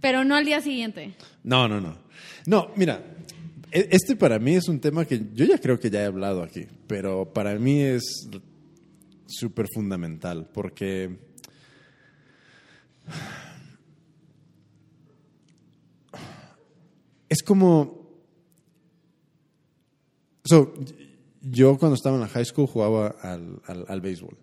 Pero 0.00 0.24
no 0.24 0.34
al 0.36 0.44
día 0.44 0.60
siguiente. 0.60 1.14
No, 1.42 1.66
no, 1.66 1.80
no. 1.80 1.96
No, 2.46 2.70
mira, 2.76 3.02
e- 3.72 3.88
este 3.90 4.16
para 4.16 4.38
mí 4.38 4.54
es 4.54 4.68
un 4.68 4.80
tema 4.80 5.06
que 5.06 5.18
yo 5.32 5.46
ya 5.46 5.58
creo 5.58 5.80
que 5.80 5.88
ya 5.88 6.02
he 6.02 6.06
hablado 6.06 6.42
aquí, 6.42 6.66
pero 6.86 7.32
para 7.32 7.54
mí 7.58 7.80
es 7.80 8.28
súper 9.26 9.66
fundamental 9.72 10.46
porque 10.52 11.16
es 17.28 17.42
como... 17.42 18.02
So, 20.44 20.74
yo 21.40 21.78
cuando 21.78 21.94
estaba 21.94 22.16
en 22.16 22.22
la 22.22 22.28
high 22.28 22.44
school 22.44 22.66
jugaba 22.66 23.08
al, 23.22 23.60
al, 23.66 23.84
al 23.88 24.00
béisbol. 24.00 24.36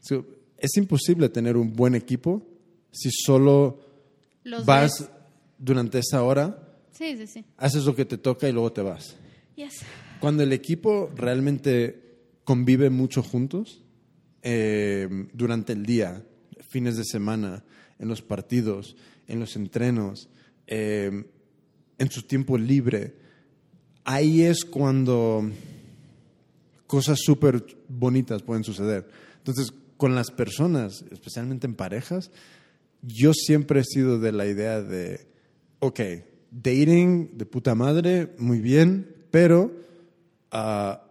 So, 0.00 0.24
es 0.56 0.76
imposible 0.76 1.28
tener 1.28 1.56
un 1.56 1.72
buen 1.72 1.94
equipo 1.94 2.46
si 2.92 3.10
solo 3.10 3.80
Los 4.44 4.64
vas 4.64 5.00
ves. 5.00 5.10
durante 5.58 5.98
esa 5.98 6.22
hora, 6.22 6.78
Sí, 6.92 7.16
sí, 7.16 7.26
sí. 7.26 7.44
haces 7.56 7.84
lo 7.84 7.94
que 7.96 8.04
te 8.04 8.18
toca 8.18 8.48
y 8.48 8.52
luego 8.52 8.72
te 8.72 8.82
vas. 8.82 9.16
Yes. 9.56 9.80
Cuando 10.20 10.42
el 10.42 10.52
equipo 10.52 11.10
realmente 11.16 12.18
convive 12.44 12.90
mucho 12.90 13.22
juntos, 13.22 13.82
eh, 14.42 15.08
durante 15.32 15.72
el 15.72 15.84
día, 15.86 16.24
fines 16.68 16.96
de 16.96 17.04
semana, 17.04 17.64
en 17.98 18.08
los 18.08 18.22
partidos, 18.22 18.96
en 19.26 19.40
los 19.40 19.56
entrenos, 19.56 20.28
eh, 20.66 21.24
en 22.00 22.10
su 22.10 22.22
tiempo 22.22 22.56
libre, 22.56 23.14
ahí 24.04 24.42
es 24.42 24.64
cuando 24.64 25.48
cosas 26.86 27.18
súper 27.22 27.64
bonitas 27.88 28.42
pueden 28.42 28.64
suceder. 28.64 29.06
Entonces, 29.36 29.72
con 29.98 30.14
las 30.14 30.30
personas, 30.30 31.04
especialmente 31.12 31.66
en 31.66 31.74
parejas, 31.74 32.30
yo 33.02 33.34
siempre 33.34 33.80
he 33.80 33.84
sido 33.84 34.18
de 34.18 34.32
la 34.32 34.46
idea 34.46 34.80
de, 34.80 35.26
ok, 35.80 36.00
dating 36.50 37.36
de 37.36 37.44
puta 37.44 37.74
madre, 37.74 38.34
muy 38.38 38.60
bien, 38.60 39.14
pero 39.30 39.70
ah, 40.50 41.04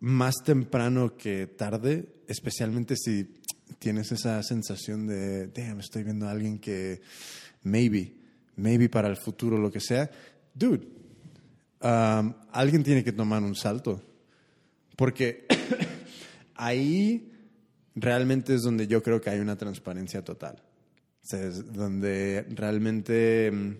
más 0.00 0.34
temprano 0.44 1.16
que 1.16 1.46
tarde, 1.46 2.12
especialmente 2.28 2.94
si 2.96 3.40
tienes 3.78 4.12
esa 4.12 4.42
sensación 4.42 5.06
de, 5.06 5.46
damn, 5.46 5.80
estoy 5.80 6.04
viendo 6.04 6.28
a 6.28 6.32
alguien 6.32 6.58
que 6.58 7.00
maybe, 7.62 8.19
maybe 8.60 8.88
para 8.88 9.08
el 9.08 9.16
futuro, 9.16 9.58
lo 9.58 9.70
que 9.70 9.80
sea, 9.80 10.10
dude, 10.54 10.86
um, 11.82 12.34
alguien 12.52 12.82
tiene 12.82 13.02
que 13.02 13.12
tomar 13.12 13.42
un 13.42 13.54
salto. 13.54 14.02
Porque 14.96 15.46
ahí 16.54 17.32
realmente 17.94 18.54
es 18.54 18.62
donde 18.62 18.86
yo 18.86 19.02
creo 19.02 19.20
que 19.20 19.30
hay 19.30 19.40
una 19.40 19.56
transparencia 19.56 20.22
total. 20.22 20.62
O 21.22 21.26
sea, 21.26 21.42
es 21.42 21.72
donde 21.72 22.46
realmente 22.50 23.50
mm, 23.50 23.76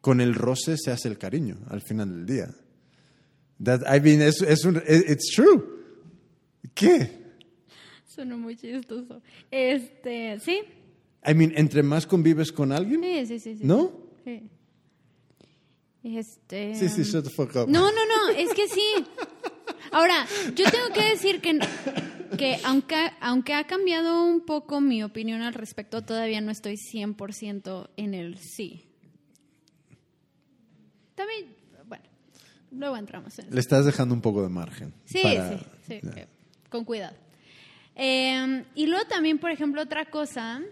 con 0.00 0.20
el 0.20 0.34
roce 0.34 0.76
se 0.76 0.90
hace 0.90 1.08
el 1.08 1.18
cariño 1.18 1.58
al 1.68 1.82
final 1.82 2.10
del 2.10 2.26
día. 2.26 2.50
That, 3.62 3.82
I 3.94 4.00
mean, 4.00 4.22
es, 4.22 4.40
es 4.42 4.64
un, 4.64 4.76
it's 4.86 5.32
true. 5.34 5.62
¿Qué? 6.74 7.20
Sonó 8.06 8.38
muy 8.38 8.56
chistoso. 8.56 9.22
Este, 9.50 10.40
sí. 10.40 10.62
I 11.26 11.34
mean, 11.34 11.52
entre 11.56 11.82
más 11.82 12.06
convives 12.06 12.50
con 12.52 12.72
alguien, 12.72 13.02
Sí, 13.02 13.26
sí, 13.26 13.38
sí. 13.40 13.56
sí. 13.58 13.64
¿no? 13.64 13.92
Sí. 14.24 14.48
Este. 16.02 16.74
Sí, 16.74 16.88
sí, 16.88 17.02
shut 17.02 17.24
the 17.24 17.30
fuck 17.30 17.50
up. 17.56 17.68
No, 17.68 17.90
no, 17.92 18.06
no, 18.06 18.28
es 18.36 18.52
que 18.54 18.66
sí. 18.68 18.82
Ahora, 19.92 20.26
yo 20.54 20.64
tengo 20.70 20.88
que 20.94 21.02
decir 21.10 21.40
que, 21.42 21.58
que 22.38 22.58
aunque, 22.64 23.10
aunque 23.20 23.52
ha 23.52 23.64
cambiado 23.66 24.24
un 24.24 24.40
poco 24.46 24.80
mi 24.80 25.02
opinión 25.02 25.42
al 25.42 25.52
respecto, 25.52 26.02
todavía 26.02 26.40
no 26.40 26.50
estoy 26.52 26.76
100% 26.76 27.90
en 27.96 28.14
el 28.14 28.38
sí. 28.38 28.86
También, 31.14 31.54
bueno, 31.86 32.04
luego 32.70 32.96
entramos 32.96 33.38
en 33.38 33.46
eso. 33.46 33.54
Le 33.54 33.60
estás 33.60 33.84
dejando 33.84 34.14
un 34.14 34.20
poco 34.22 34.42
de 34.42 34.48
margen. 34.48 34.94
Sí, 35.04 35.20
para- 35.22 35.58
sí, 35.58 35.64
sí, 35.86 36.00
con 36.70 36.84
cuidado. 36.84 37.16
Eh, 37.96 38.64
y 38.74 38.86
luego 38.86 39.04
también, 39.06 39.38
por 39.38 39.50
ejemplo, 39.50 39.82
otra 39.82 40.06
cosa, 40.06 40.62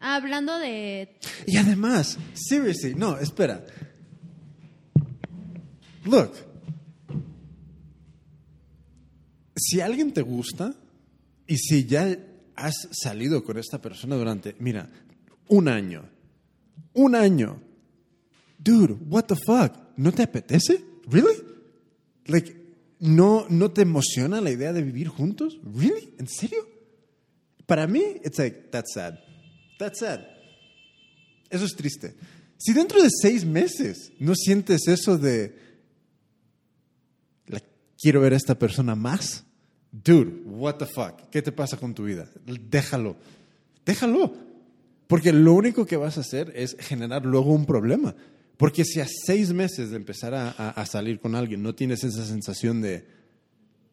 hablando 0.00 0.58
de... 0.58 1.16
Y 1.46 1.56
además, 1.56 2.18
seriously, 2.34 2.94
no, 2.94 3.18
espera. 3.18 3.64
Look. 6.04 6.32
Si 9.56 9.80
alguien 9.80 10.12
te 10.12 10.22
gusta 10.22 10.74
y 11.46 11.56
si 11.56 11.86
ya 11.86 12.16
has 12.54 12.88
salido 12.92 13.42
con 13.44 13.58
esta 13.58 13.80
persona 13.80 14.16
durante, 14.16 14.54
mira, 14.58 14.90
un 15.48 15.68
año, 15.68 16.08
un 16.92 17.14
año, 17.14 17.60
dude, 18.58 18.94
what 19.08 19.24
the 19.24 19.36
fuck, 19.36 19.72
¿no 19.96 20.12
te 20.12 20.22
apetece? 20.22 20.84
Really? 21.08 21.36
Like, 22.26 22.54
¿no, 23.00 23.46
no 23.48 23.70
te 23.70 23.82
emociona 23.82 24.40
la 24.40 24.50
idea 24.50 24.72
de 24.72 24.82
vivir 24.82 25.08
juntos? 25.08 25.58
Really? 25.62 26.14
¿En 26.18 26.28
serio? 26.28 26.66
Para 27.66 27.86
mí, 27.86 28.02
it's 28.24 28.38
like, 28.38 28.68
that's 28.70 28.92
sad. 28.94 29.18
That's 29.78 29.98
sad. 30.00 30.20
Eso 31.50 31.64
es 31.64 31.74
triste. 31.76 32.14
Si 32.58 32.72
dentro 32.72 33.02
de 33.02 33.08
seis 33.10 33.44
meses 33.44 34.12
no 34.18 34.34
sientes 34.34 34.88
eso 34.88 35.18
de, 35.18 35.54
la- 37.46 37.62
quiero 38.00 38.20
ver 38.20 38.32
a 38.32 38.36
esta 38.36 38.58
persona 38.58 38.94
más, 38.94 39.44
dude, 39.92 40.42
what 40.46 40.76
the 40.76 40.86
fuck, 40.86 41.28
¿qué 41.30 41.42
te 41.42 41.52
pasa 41.52 41.76
con 41.76 41.94
tu 41.94 42.04
vida? 42.04 42.28
Déjalo, 42.46 43.16
déjalo. 43.84 44.34
Porque 45.06 45.32
lo 45.32 45.52
único 45.52 45.86
que 45.86 45.96
vas 45.96 46.18
a 46.18 46.22
hacer 46.22 46.52
es 46.56 46.76
generar 46.80 47.24
luego 47.24 47.52
un 47.52 47.64
problema. 47.64 48.14
Porque 48.56 48.84
si 48.84 49.00
a 49.00 49.06
seis 49.06 49.52
meses 49.52 49.90
de 49.90 49.96
empezar 49.96 50.34
a, 50.34 50.48
a- 50.50 50.70
a 50.70 50.86
salir 50.86 51.20
con 51.20 51.34
alguien 51.34 51.62
no 51.62 51.74
tienes 51.74 52.02
esa 52.02 52.24
sensación 52.24 52.80
de, 52.80 53.06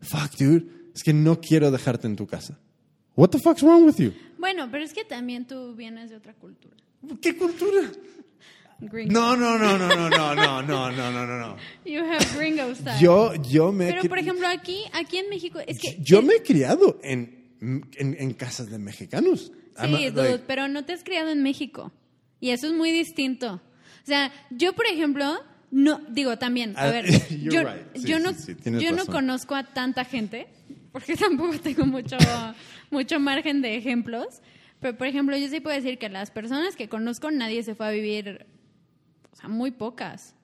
fuck, 0.01 0.35
dude, 0.39 0.65
es 0.95 1.03
que 1.03 1.13
no 1.13 1.39
quiero 1.41 1.69
dejarte 1.69 2.07
en 2.07 2.15
tu 2.15 2.25
casa. 2.25 2.57
What 3.15 3.29
the 3.29 3.39
fuck's 3.39 3.61
wrong 3.61 3.85
with 3.85 3.97
you? 3.97 4.11
Bueno, 4.43 4.67
pero 4.69 4.83
es 4.83 4.91
que 4.93 5.05
también 5.05 5.47
tú 5.47 5.73
vienes 5.73 6.09
de 6.09 6.17
otra 6.17 6.33
cultura. 6.33 6.75
¿Qué 7.21 7.37
cultura? 7.37 7.89
Gringo. 8.81 9.13
No, 9.13 9.37
no, 9.37 9.57
no, 9.57 9.77
no, 9.77 9.87
no, 9.87 10.09
no, 10.09 10.35
no, 10.35 10.61
no, 10.61 10.91
no, 10.91 11.25
no, 11.25 11.37
no. 11.39 11.55
You 11.85 12.01
have 12.03 12.25
gringo 12.35 12.75
style. 12.75 12.99
Yo, 12.99 13.33
yo 13.35 13.71
me, 13.71 13.87
he 13.87 13.93
Pero, 13.93 14.09
por 14.09 14.19
ejemplo, 14.19 14.45
aquí, 14.49 14.83
aquí 14.91 15.15
en 15.19 15.29
México, 15.29 15.59
es 15.65 15.79
que... 15.79 15.97
yo 16.01 16.21
me 16.21 16.33
he 16.35 16.43
criado 16.43 16.99
en, 17.03 17.55
en, 17.61 18.17
en 18.19 18.33
casas 18.33 18.69
de 18.69 18.79
mexicanos. 18.79 19.53
Sí, 19.79 20.05
a- 20.05 20.11
dude, 20.11 20.11
like, 20.31 20.43
pero 20.45 20.67
no 20.67 20.83
te 20.83 20.91
has 20.91 21.05
criado 21.05 21.29
en 21.29 21.41
México. 21.41 21.93
Y 22.41 22.49
eso 22.49 22.67
es 22.67 22.73
muy 22.73 22.91
distinto. 22.91 23.61
O 24.03 24.05
sea, 24.05 24.29
yo, 24.49 24.73
por 24.73 24.87
ejemplo, 24.87 25.39
no, 25.71 26.01
digo 26.09 26.37
también, 26.37 26.73
a 26.75 26.83
Ah, 26.83 26.91
ver, 26.91 27.05
yo, 27.41 27.61
right. 27.63 27.95
Sí, 27.95 28.07
yo 28.09 28.19
no, 28.19 28.33
sí, 28.33 28.57
yo 28.81 28.91
no 28.91 29.05
conozco 29.05 29.55
a 29.55 29.63
tanta 29.63 30.03
gente, 30.03 30.47
porque 30.93 31.15
tampoco 31.17 31.59
tengo 31.59 31.85
mucho, 31.85 32.15
mucho 32.89 33.19
margen 33.19 33.61
de 33.61 33.75
ejemplos. 33.75 34.41
Pero, 34.79 34.97
por 34.97 35.07
ejemplo, 35.07 35.35
yo 35.35 35.49
sí 35.49 35.59
puedo 35.59 35.75
decir 35.75 35.97
que 35.97 36.07
las 36.07 36.31
personas 36.31 36.77
que 36.77 36.87
conozco, 36.87 37.31
nadie 37.31 37.63
se 37.63 37.75
fue 37.75 37.87
a 37.87 37.91
vivir, 37.91 38.45
o 39.31 39.35
sea, 39.35 39.49
muy 39.49 39.71
pocas. 39.71 40.35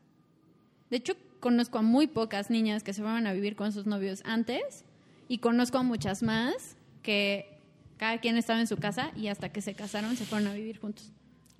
De 0.89 0.97
hecho, 0.97 1.15
conozco 1.39 1.77
a 1.77 1.81
muy 1.81 2.07
pocas 2.07 2.49
niñas 2.49 2.83
que 2.83 2.93
se 2.93 3.01
fueron 3.01 3.27
a 3.27 3.33
vivir 3.33 3.55
con 3.55 3.71
sus 3.71 3.85
novios 3.85 4.21
antes 4.25 4.83
y 5.27 5.37
conozco 5.37 5.77
a 5.77 5.83
muchas 5.83 6.23
más 6.23 6.75
que 7.03 7.59
cada 7.97 8.19
quien 8.19 8.37
estaba 8.37 8.59
en 8.59 8.67
su 8.67 8.77
casa 8.77 9.11
y 9.15 9.27
hasta 9.27 9.49
que 9.51 9.61
se 9.61 9.73
casaron 9.73 10.17
se 10.17 10.25
fueron 10.25 10.47
a 10.47 10.53
vivir 10.53 10.79
juntos. 10.79 11.11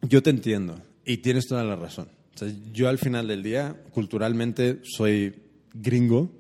Yo 0.02 0.24
te 0.24 0.30
entiendo 0.30 0.82
y 1.06 1.18
tienes 1.18 1.48
toda 1.48 1.64
la 1.64 1.76
razón. 1.76 2.10
O 2.34 2.38
sea, 2.38 2.50
yo 2.72 2.88
al 2.88 2.98
final 2.98 3.28
del 3.28 3.44
día, 3.44 3.76
culturalmente, 3.92 4.80
soy 4.84 5.36
gringo. 5.74 6.32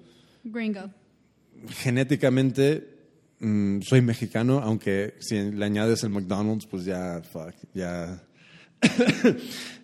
Gringo. 0.46 0.90
Genéticamente, 1.68 2.88
mm, 3.40 3.82
soy 3.82 4.02
mexicano, 4.02 4.60
aunque 4.60 5.16
si 5.20 5.52
le 5.52 5.66
añades 5.66 6.04
el 6.04 6.10
McDonald's, 6.10 6.66
pues 6.66 6.86
ya, 6.86 7.22
fuck, 7.22 7.54
ya. 7.74 8.22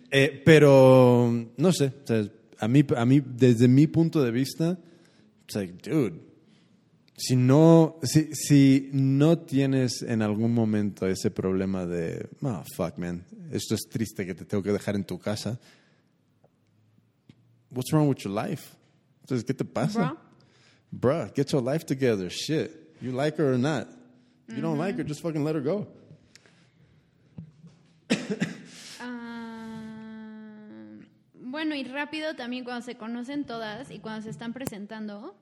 Eh, 0.08 0.40
pero, 0.44 1.50
no 1.56 1.72
sé, 1.72 1.92
a 2.60 2.68
mí, 2.68 2.84
a 2.96 3.04
mí, 3.04 3.20
desde 3.26 3.66
mi 3.66 3.88
punto 3.88 4.22
de 4.22 4.30
vista, 4.30 4.78
it's 5.42 5.56
like, 5.56 5.90
dude, 5.90 6.20
si 7.16 7.34
no, 7.34 7.98
si, 8.02 8.32
si 8.32 8.88
no 8.92 9.38
tienes 9.38 10.02
en 10.02 10.22
algún 10.22 10.54
momento 10.54 11.06
ese 11.06 11.30
problema 11.30 11.86
de, 11.86 12.28
oh, 12.42 12.62
fuck, 12.76 12.98
man, 12.98 13.24
esto 13.50 13.74
es 13.74 13.88
triste 13.88 14.24
que 14.24 14.34
te 14.34 14.44
tengo 14.44 14.62
que 14.62 14.72
dejar 14.72 14.94
en 14.94 15.04
tu 15.04 15.18
casa, 15.18 15.58
what's 17.70 17.90
wrong 17.92 18.08
with 18.08 18.18
your 18.18 18.32
life? 18.32 18.74
Entonces, 19.22 19.44
¿qué 19.44 19.54
te 19.54 19.64
pasa? 19.64 20.16
Bruh, 20.92 21.34
get 21.34 21.52
your 21.52 21.62
life 21.62 21.84
together. 21.84 22.30
Shit. 22.30 22.86
You 23.00 23.12
like 23.12 23.36
her 23.36 23.52
or 23.52 23.58
not. 23.58 23.88
You 24.48 24.62
don't 24.62 24.78
like 24.78 24.96
her, 24.96 25.04
just 25.04 25.20
fucking 25.22 25.44
let 25.44 25.54
her 25.54 25.60
go. 25.60 25.86
Ah, 28.98 29.78
bueno, 31.34 31.74
y 31.74 31.84
rápido 31.84 32.34
también 32.34 32.64
cuando 32.64 32.84
se 32.84 32.96
conocen 32.96 33.44
todas 33.44 33.90
y 33.90 33.98
cuando 33.98 34.22
se 34.22 34.30
están 34.30 34.52
presentando, 34.52 35.36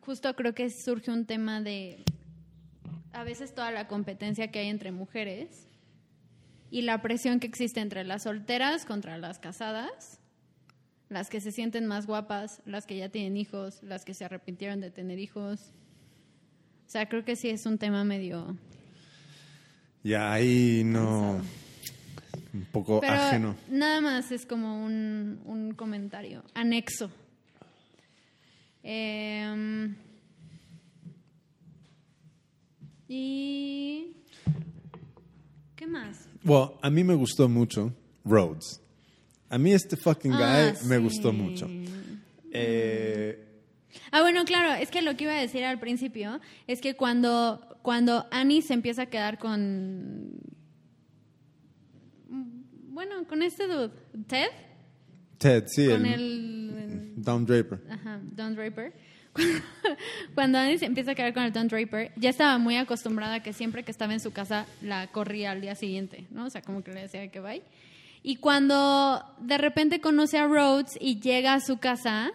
justo 0.00 0.34
creo 0.34 0.54
que 0.54 0.70
surge 0.70 1.10
un 1.10 1.26
tema 1.26 1.60
de 1.60 2.04
a 3.12 3.24
veces 3.24 3.54
toda 3.54 3.70
la 3.70 3.88
competencia 3.88 4.50
que 4.50 4.60
hay 4.60 4.68
entre 4.68 4.92
mujeres 4.92 5.66
y 6.70 6.82
la 6.82 7.02
presión 7.02 7.40
que 7.40 7.46
existe 7.46 7.80
entre 7.80 8.04
las 8.04 8.22
solteras 8.22 8.86
contra 8.86 9.18
las 9.18 9.38
casadas, 9.38 10.20
las 11.12 11.28
que 11.28 11.42
se 11.42 11.52
sienten 11.52 11.86
más 11.86 12.06
guapas, 12.06 12.62
las 12.64 12.86
que 12.86 12.96
ya 12.96 13.10
tienen 13.10 13.36
hijos, 13.36 13.82
las 13.82 14.04
que 14.04 14.14
se 14.14 14.24
arrepintieron 14.24 14.80
de 14.80 14.90
tener 14.90 15.18
hijos. 15.18 15.60
O 16.86 16.90
sea, 16.90 17.06
creo 17.06 17.24
que 17.24 17.36
sí 17.36 17.50
es 17.50 17.66
un 17.66 17.78
tema 17.78 18.02
medio... 18.02 18.56
Ya 20.02 20.32
ahí 20.32 20.82
no. 20.84 21.40
Un 22.52 22.64
poco 22.72 23.00
Pero 23.00 23.12
ajeno. 23.12 23.54
nada 23.70 24.00
más 24.00 24.32
es 24.32 24.44
como 24.46 24.84
un, 24.84 25.40
un 25.44 25.74
comentario 25.74 26.42
anexo. 26.54 27.08
Em, 28.82 29.94
y... 33.06 34.16
¿Qué 35.76 35.86
más? 35.86 36.26
Well, 36.44 36.70
a 36.82 36.90
mí 36.90 37.04
me 37.04 37.14
gustó 37.14 37.48
mucho 37.48 37.94
Rhodes. 38.24 38.81
A 39.52 39.58
mí 39.58 39.72
este 39.72 39.96
fucking 39.96 40.32
guy 40.32 40.40
Ah, 40.42 40.72
me 40.86 40.96
sí. 40.96 41.02
gustó 41.02 41.32
mucho. 41.32 41.68
Eh, 42.50 43.38
Ah, 44.10 44.22
bueno, 44.22 44.44
claro, 44.46 44.72
es 44.80 44.90
que 44.90 45.02
lo 45.02 45.14
que 45.16 45.24
iba 45.24 45.34
a 45.34 45.40
decir 45.40 45.62
al 45.64 45.78
principio 45.78 46.40
es 46.66 46.80
que 46.80 46.94
cuando, 46.96 47.78
cuando 47.82 48.26
Annie 48.30 48.62
se 48.62 48.72
empieza 48.72 49.02
a 49.02 49.06
quedar 49.06 49.38
con... 49.38 50.30
Bueno, 52.28 53.26
con 53.26 53.42
este 53.42 53.66
dude, 53.66 53.90
Ted, 54.26 54.48
Ted, 55.38 55.64
sí, 55.66 55.88
con 55.88 56.06
el, 56.06 56.74
el... 56.78 57.12
Don 57.22 57.44
Draper. 57.44 57.80
Ajá, 57.90 58.20
Don 58.22 58.54
Draper. 58.54 58.92
Cuando 60.34 60.58
Annie 60.58 60.78
se 60.78 60.84
empieza 60.86 61.12
a 61.12 61.14
quedar 61.14 61.32
con 61.34 61.42
el 61.42 61.52
Don 61.52 61.68
Draper, 61.68 62.12
ya 62.16 62.30
estaba 62.30 62.58
muy 62.58 62.76
acostumbrada 62.76 63.34
a 63.36 63.42
que 63.42 63.52
siempre 63.52 63.82
que 63.82 63.90
estaba 63.90 64.12
en 64.14 64.20
su 64.20 64.30
casa 64.32 64.66
la 64.82 65.06
corría 65.08 65.50
al 65.52 65.60
día 65.60 65.74
siguiente, 65.74 66.26
¿no? 66.30 66.46
O 66.46 66.50
sea, 66.50 66.60
como 66.62 66.82
que 66.84 66.92
le 66.92 67.02
decía 67.02 67.28
que 67.30 67.40
bye. 67.40 67.62
Y 68.22 68.36
cuando 68.36 69.24
de 69.40 69.58
repente 69.58 70.00
conoce 70.00 70.38
a 70.38 70.46
Rhodes 70.46 70.96
y 71.00 71.20
llega 71.20 71.54
a 71.54 71.60
su 71.60 71.78
casa, 71.78 72.30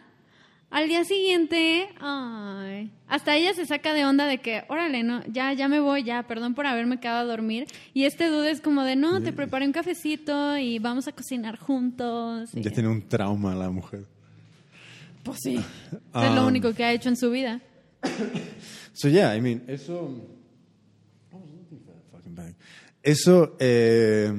al 0.69 0.89
día 0.89 1.05
siguiente, 1.05 1.87
ay, 2.01 2.91
hasta 3.07 3.37
ella 3.37 3.53
se 3.53 3.65
saca 3.65 3.93
de 3.93 4.05
onda 4.05 4.25
de 4.25 4.39
que, 4.39 4.65
órale, 4.67 5.01
no, 5.01 5.23
ya, 5.27 5.53
ya 5.53 5.69
me 5.69 5.79
voy, 5.79 6.03
ya, 6.03 6.23
perdón 6.23 6.55
por 6.55 6.67
haberme 6.67 6.99
quedado 6.99 7.19
a 7.19 7.23
dormir. 7.23 7.67
Y 7.93 8.03
este 8.03 8.27
dude 8.27 8.51
es 8.51 8.59
como 8.59 8.83
de, 8.83 8.97
no, 8.97 9.21
te 9.21 9.31
preparé 9.31 9.65
un 9.65 9.71
cafecito 9.71 10.57
y 10.57 10.79
vamos 10.79 11.07
a 11.07 11.13
cocinar 11.13 11.57
juntos. 11.57 12.51
Ya 12.51 12.71
tiene 12.71 12.89
un 12.89 13.07
trauma 13.07 13.55
la 13.55 13.69
mujer. 13.69 14.05
pues 15.23 15.39
sí. 15.41 15.55
es 15.55 16.31
lo 16.35 16.45
único 16.45 16.73
que 16.73 16.83
ha 16.83 16.91
hecho 16.91 17.09
en 17.09 17.17
su 17.17 17.31
vida. 17.31 17.61
So 18.93 19.09
yeah, 19.09 19.35
I 19.35 19.41
mean, 19.41 19.63
eso. 19.67 20.09
Bag. 22.29 22.55
Eso, 23.03 23.55
eh, 23.59 24.33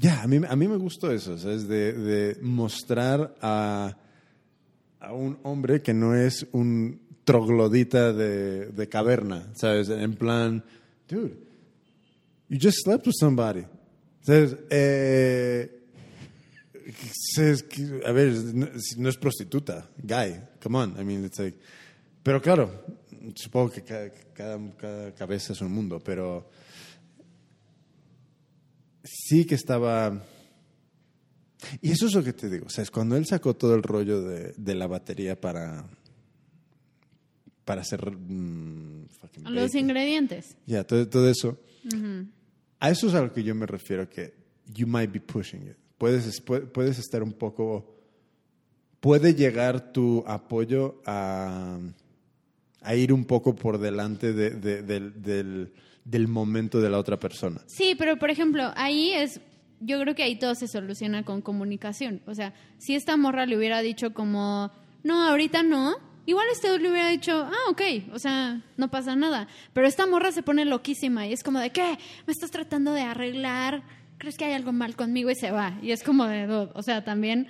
ya, 0.00 0.22
a, 0.22 0.26
mí, 0.26 0.40
a 0.48 0.56
mí 0.56 0.66
me 0.66 0.76
gustó 0.76 1.12
eso, 1.12 1.36
¿sabes? 1.36 1.68
De, 1.68 1.92
de 1.92 2.40
mostrar 2.40 3.34
a, 3.42 3.98
a 4.98 5.12
un 5.12 5.38
hombre 5.42 5.82
que 5.82 5.92
no 5.92 6.16
es 6.16 6.46
un 6.52 7.02
troglodita 7.24 8.14
de, 8.14 8.68
de 8.68 8.88
caverna, 8.88 9.52
¿sabes? 9.54 9.90
En 9.90 10.14
plan, 10.14 10.64
dude, 11.06 11.36
you 12.48 12.58
just 12.58 12.78
slept 12.82 13.06
with 13.06 13.14
somebody. 13.18 13.66
¿Sabes? 14.22 14.56
Eh, 14.70 15.70
a 18.06 18.12
ver, 18.12 18.32
no, 18.54 18.68
no 18.96 19.08
es 19.08 19.16
prostituta, 19.18 19.86
guy, 20.02 20.40
come 20.62 20.78
on, 20.78 20.96
I 20.98 21.04
mean, 21.04 21.24
it's 21.26 21.38
like, 21.38 21.58
pero 22.22 22.40
claro, 22.40 22.84
supongo 23.34 23.70
que 23.70 23.82
cada, 23.82 24.10
cada, 24.34 24.58
cada 24.76 25.14
cabeza 25.14 25.52
es 25.52 25.60
un 25.60 25.72
mundo, 25.72 26.00
pero 26.00 26.48
sí 29.04 29.44
que 29.44 29.54
estaba... 29.54 30.24
Y 31.82 31.90
eso 31.92 32.06
es 32.06 32.14
lo 32.14 32.24
que 32.24 32.32
te 32.32 32.48
digo, 32.48 32.66
o 32.66 32.70
sea, 32.70 32.82
es 32.82 32.90
cuando 32.90 33.16
él 33.16 33.26
sacó 33.26 33.54
todo 33.54 33.74
el 33.74 33.82
rollo 33.82 34.22
de, 34.22 34.54
de 34.56 34.74
la 34.74 34.86
batería 34.86 35.38
para 35.40 35.86
para 37.64 37.82
hacer 37.82 38.00
mm, 38.10 39.02
Los 39.44 39.54
bacon. 39.68 39.80
ingredientes. 39.80 40.56
Ya, 40.66 40.82
todo, 40.84 41.06
todo 41.08 41.28
eso. 41.28 41.58
A 42.80 42.90
eso 42.90 43.06
es 43.08 43.14
a 43.14 43.20
lo 43.22 43.32
que 43.32 43.42
yo 43.44 43.54
me 43.54 43.66
refiero, 43.66 44.08
que 44.08 44.34
you 44.74 44.86
might 44.86 45.12
be 45.12 45.20
pushing 45.20 45.62
it. 45.68 45.76
Puedes, 45.98 46.42
pu- 46.44 46.66
puedes 46.72 46.98
estar 46.98 47.22
un 47.22 47.32
poco... 47.32 47.96
Puede 49.00 49.34
llegar 49.34 49.92
tu 49.92 50.24
apoyo 50.26 51.00
a, 51.06 51.78
a 52.80 52.94
ir 52.96 53.12
un 53.12 53.24
poco 53.24 53.54
por 53.54 53.78
delante 53.78 54.32
de- 54.32 54.50
de- 54.50 54.82
del, 54.82 55.72
del- 56.04 56.28
momento 56.28 56.80
de 56.80 56.90
la 56.90 56.98
otra 56.98 57.18
persona. 57.18 57.60
Sí, 57.66 57.94
pero 57.98 58.18
por 58.18 58.30
ejemplo, 58.30 58.72
ahí 58.76 59.12
es, 59.12 59.40
yo 59.80 60.00
creo 60.00 60.14
que 60.14 60.22
ahí 60.22 60.38
todo 60.38 60.54
se 60.54 60.68
soluciona 60.68 61.24
con 61.24 61.42
comunicación. 61.42 62.20
O 62.26 62.34
sea, 62.34 62.52
si 62.78 62.94
esta 62.94 63.16
morra 63.16 63.46
le 63.46 63.56
hubiera 63.56 63.80
dicho 63.82 64.12
como, 64.14 64.70
no, 65.02 65.22
ahorita 65.28 65.62
no, 65.62 65.94
igual 66.26 66.46
este 66.52 66.78
le 66.78 66.90
hubiera 66.90 67.08
dicho, 67.08 67.32
ah, 67.34 67.70
ok, 67.70 67.82
o 68.12 68.18
sea, 68.18 68.62
no 68.76 68.90
pasa 68.90 69.16
nada. 69.16 69.48
Pero 69.72 69.86
esta 69.86 70.06
morra 70.06 70.32
se 70.32 70.42
pone 70.42 70.64
loquísima 70.64 71.26
y 71.26 71.32
es 71.32 71.42
como 71.42 71.58
de, 71.58 71.70
¿qué? 71.70 71.98
¿Me 72.26 72.32
estás 72.32 72.50
tratando 72.50 72.92
de 72.92 73.02
arreglar? 73.02 73.82
¿Crees 74.18 74.36
que 74.36 74.44
hay 74.44 74.52
algo 74.52 74.72
mal 74.72 74.96
conmigo? 74.96 75.30
Y 75.30 75.34
se 75.34 75.50
va. 75.50 75.78
Y 75.82 75.92
es 75.92 76.02
como 76.02 76.26
de, 76.26 76.46
o 76.74 76.82
sea, 76.82 77.04
también, 77.04 77.48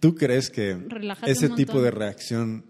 ¿Tú 0.00 0.14
crees 0.14 0.50
que 0.50 0.74
Relájate 0.74 1.30
ese 1.30 1.48
tipo 1.50 1.80
de 1.82 1.90
reacción 1.90 2.64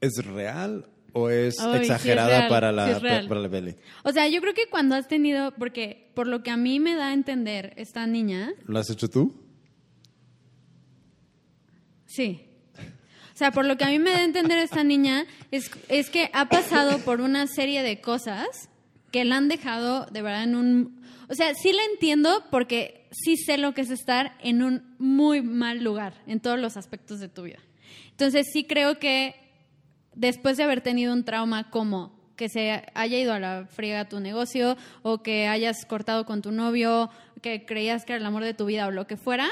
es 0.00 0.24
real 0.24 0.88
o 1.16 1.30
es 1.30 1.56
sí 1.56 1.64
es 1.74 1.80
exagerada 1.80 2.38
real, 2.40 2.48
para, 2.48 2.70
sí 2.70 2.76
la, 2.76 2.90
es 2.90 3.02
real. 3.02 3.28
para 3.28 3.40
la 3.40 3.48
Belly? 3.48 3.74
o 4.04 4.12
sea, 4.12 4.28
yo 4.28 4.40
creo 4.42 4.52
que 4.52 4.66
cuando 4.68 4.94
has 4.94 5.08
tenido, 5.08 5.52
porque 5.52 6.10
por 6.14 6.26
lo 6.26 6.42
que 6.42 6.50
a 6.50 6.56
mí 6.56 6.78
me 6.78 6.94
da 6.94 7.08
a 7.08 7.12
entender 7.14 7.72
esta 7.76 8.06
niña, 8.06 8.52
¿Lo 8.66 8.78
has 8.78 8.90
hecho 8.90 9.08
tú? 9.08 9.34
Sí. 12.06 12.42
O 12.78 13.38
sea, 13.38 13.50
por 13.50 13.66
lo 13.66 13.76
que 13.76 13.84
a 13.84 13.88
mí 13.88 13.98
me 13.98 14.10
da 14.10 14.18
a 14.18 14.24
entender 14.24 14.58
esta 14.58 14.84
niña, 14.84 15.26
es, 15.50 15.70
es 15.88 16.10
que 16.10 16.30
ha 16.32 16.48
pasado 16.48 16.98
por 17.00 17.20
una 17.20 17.46
serie 17.46 17.82
de 17.82 18.00
cosas 18.00 18.46
que 19.10 19.24
la 19.24 19.36
han 19.36 19.48
dejado 19.48 20.06
de 20.06 20.22
verdad 20.22 20.44
en 20.44 20.54
un... 20.54 21.02
O 21.28 21.34
sea, 21.34 21.54
sí 21.54 21.72
la 21.72 21.82
entiendo 21.92 22.44
porque 22.50 23.08
sí 23.10 23.36
sé 23.36 23.58
lo 23.58 23.74
que 23.74 23.82
es 23.82 23.90
estar 23.90 24.36
en 24.42 24.62
un 24.62 24.94
muy 24.98 25.42
mal 25.42 25.82
lugar 25.82 26.22
en 26.26 26.40
todos 26.40 26.58
los 26.58 26.76
aspectos 26.76 27.20
de 27.20 27.28
tu 27.28 27.42
vida. 27.42 27.58
Entonces 28.10 28.46
sí 28.52 28.64
creo 28.64 28.98
que 28.98 29.34
después 30.16 30.56
de 30.56 30.64
haber 30.64 30.80
tenido 30.80 31.12
un 31.12 31.24
trauma 31.24 31.70
como 31.70 32.16
que 32.34 32.48
se 32.48 32.82
haya 32.94 33.18
ido 33.18 33.32
a 33.32 33.38
la 33.40 33.66
friega 33.66 34.08
tu 34.08 34.20
negocio 34.20 34.76
o 35.02 35.22
que 35.22 35.46
hayas 35.46 35.86
cortado 35.86 36.26
con 36.26 36.42
tu 36.42 36.50
novio, 36.50 37.08
que 37.40 37.64
creías 37.64 38.04
que 38.04 38.12
era 38.12 38.20
el 38.20 38.26
amor 38.26 38.42
de 38.44 38.52
tu 38.52 38.66
vida 38.66 38.86
o 38.86 38.90
lo 38.90 39.06
que 39.06 39.16
fuera, 39.16 39.48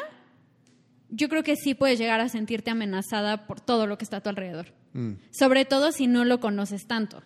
yo 1.08 1.28
creo 1.28 1.42
que 1.42 1.56
sí 1.56 1.74
puedes 1.74 1.98
llegar 1.98 2.20
a 2.20 2.28
sentirte 2.28 2.70
amenazada 2.70 3.46
por 3.46 3.60
todo 3.60 3.86
lo 3.86 3.96
que 3.96 4.04
está 4.04 4.18
a 4.18 4.20
tu 4.20 4.28
alrededor. 4.28 4.66
Sobre 5.32 5.64
todo 5.64 5.90
si 5.92 6.06
no 6.06 6.24
lo 6.24 6.40
conoces 6.40 6.86
tanto. 6.86 7.22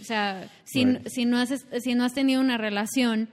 O 0.00 0.04
sea, 0.04 0.48
si, 0.64 0.84
Right. 0.84 1.08
si, 1.08 1.24
no, 1.24 1.38
has, 1.38 1.66
si 1.80 1.94
no 1.94 2.04
has 2.04 2.14
tenido 2.14 2.40
una 2.40 2.56
relación, 2.58 3.28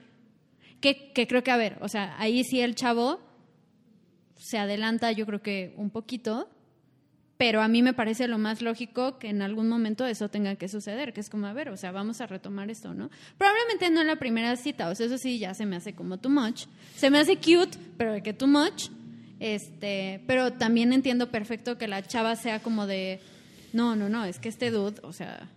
que, 0.82 1.12
que 1.14 1.28
creo 1.28 1.44
que, 1.44 1.52
a 1.52 1.58
ver, 1.58 1.78
o 1.82 1.88
sea, 1.88 2.16
ahí 2.18 2.44
sí 2.44 2.60
el 2.62 2.76
chavo 2.76 3.20
se 4.38 4.58
adelanta, 4.58 5.12
yo 5.12 5.26
creo 5.26 5.42
que 5.42 5.74
un 5.78 5.92
poquito, 5.92 6.50
pero 7.42 7.64
a 7.64 7.68
mí 7.68 7.82
me 7.82 7.94
parece 7.94 8.28
lo 8.28 8.38
más 8.38 8.62
lógico 8.62 9.18
que 9.18 9.28
en 9.28 9.42
algún 9.42 9.68
momento 9.68 10.06
eso 10.06 10.30
tenga 10.30 10.58
que 10.58 10.68
suceder, 10.68 11.12
que 11.12 11.22
es 11.22 11.28
como, 11.32 11.48
a 11.48 11.54
ver, 11.54 11.70
o 11.70 11.76
sea, 11.76 11.92
vamos 11.92 12.22
a 12.22 12.28
retomar 12.28 12.70
esto, 12.70 12.94
¿no? 12.94 13.10
Probablemente 13.40 13.90
no 13.90 14.00
en 14.02 14.06
la 14.06 14.18
primera 14.18 14.56
cita, 14.58 14.90
o 14.90 14.94
sea, 14.94 15.08
eso 15.08 15.18
sí 15.18 15.40
ya 15.40 15.56
se 15.56 15.66
me 15.66 15.76
hace 15.76 15.94
como 15.94 16.20
too 16.20 16.30
much. 16.30 16.66
Se 16.96 17.10
me 17.10 17.18
hace 17.18 17.38
cute, 17.38 17.80
pero 17.98 18.14
de 18.14 18.22
que 18.22 18.34
too 18.34 18.46
much. 18.46 18.90
Este, 19.40 20.22
pero 20.28 20.54
también 20.54 20.94
entiendo 20.94 21.32
perfecto 21.32 21.80
que 21.80 21.88
la 21.88 22.04
chava 22.04 22.36
sea 22.36 22.60
como 22.60 22.86
de, 22.86 23.20
no, 23.74 23.96
no, 23.96 24.08
no, 24.08 24.24
es 24.24 24.38
que 24.38 24.50
este 24.50 24.70
dude, 24.70 25.02
o 25.02 25.12
sea, 25.12 25.50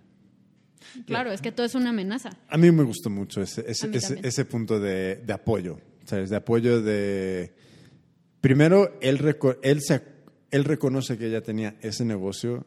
claro, 1.07 1.33
es 1.33 1.43
que 1.43 1.53
todo 1.53 1.67
es 1.67 1.75
una 1.75 1.91
amenaza. 1.91 2.31
A 2.49 2.57
mí 2.57 2.71
me 2.73 2.85
gustó 2.85 3.11
mucho 3.11 3.43
ese, 3.43 3.63
ese, 3.69 4.45
punto 4.47 4.81
de, 4.81 5.17
de 5.17 5.33
apoyo, 5.35 5.79
¿sabes? 6.07 6.31
De 6.31 6.37
apoyo 6.37 6.81
de... 6.81 7.53
Primero, 8.41 8.99
él, 9.03 9.37
él, 9.63 9.83
se, 9.83 10.14
él 10.55 10.65
reconoce 10.65 11.19
que 11.19 11.27
ella 11.27 11.43
tenía 11.43 11.77
ese 11.83 12.05
negocio, 12.05 12.67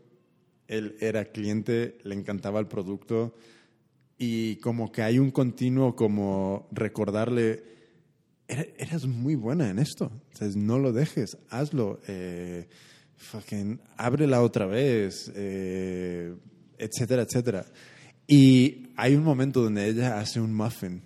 él 0.67 0.95
era 0.99 1.25
cliente, 1.25 1.97
le 2.03 2.15
encantaba 2.15 2.59
el 2.59 2.67
producto 2.67 3.33
y 4.17 4.57
como 4.57 4.91
que 4.91 5.01
hay 5.03 5.19
un 5.19 5.31
continuo 5.31 5.95
como 5.95 6.67
recordarle, 6.71 7.63
"Era- 8.47 8.65
eras 8.77 9.05
muy 9.05 9.35
buena 9.35 9.69
en 9.69 9.79
esto, 9.79 10.11
¿sabes? 10.33 10.55
no 10.55 10.79
lo 10.79 10.91
dejes, 10.91 11.37
hazlo, 11.49 11.99
eh, 12.07 12.67
fucking, 13.15 13.79
ábrela 13.95 14.41
otra 14.41 14.65
vez, 14.65 15.31
eh, 15.35 16.33
etcétera, 16.77 17.23
etcétera. 17.23 17.65
Y 18.27 18.87
hay 18.97 19.15
un 19.15 19.23
momento 19.23 19.61
donde 19.63 19.87
ella 19.87 20.19
hace 20.19 20.39
un 20.41 20.53
muffin. 20.53 21.01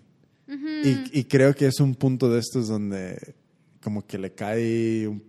y, 1.14 1.20
y 1.20 1.24
creo 1.26 1.54
que 1.56 1.68
es 1.68 1.80
un 1.80 1.96
punto 1.96 2.30
de 2.30 2.40
estos 2.40 2.68
donde 2.68 3.36
como 3.82 4.06
que 4.06 4.18
le 4.18 4.34
cae, 4.34 5.08
un- 5.08 5.24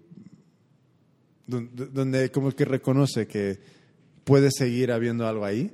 donde, 1.52 1.86
donde 1.86 2.30
como 2.30 2.50
que 2.52 2.64
reconoce 2.64 3.26
que 3.26 3.58
puede 4.24 4.50
seguir 4.50 4.92
habiendo 4.92 5.26
algo 5.26 5.44
ahí, 5.44 5.70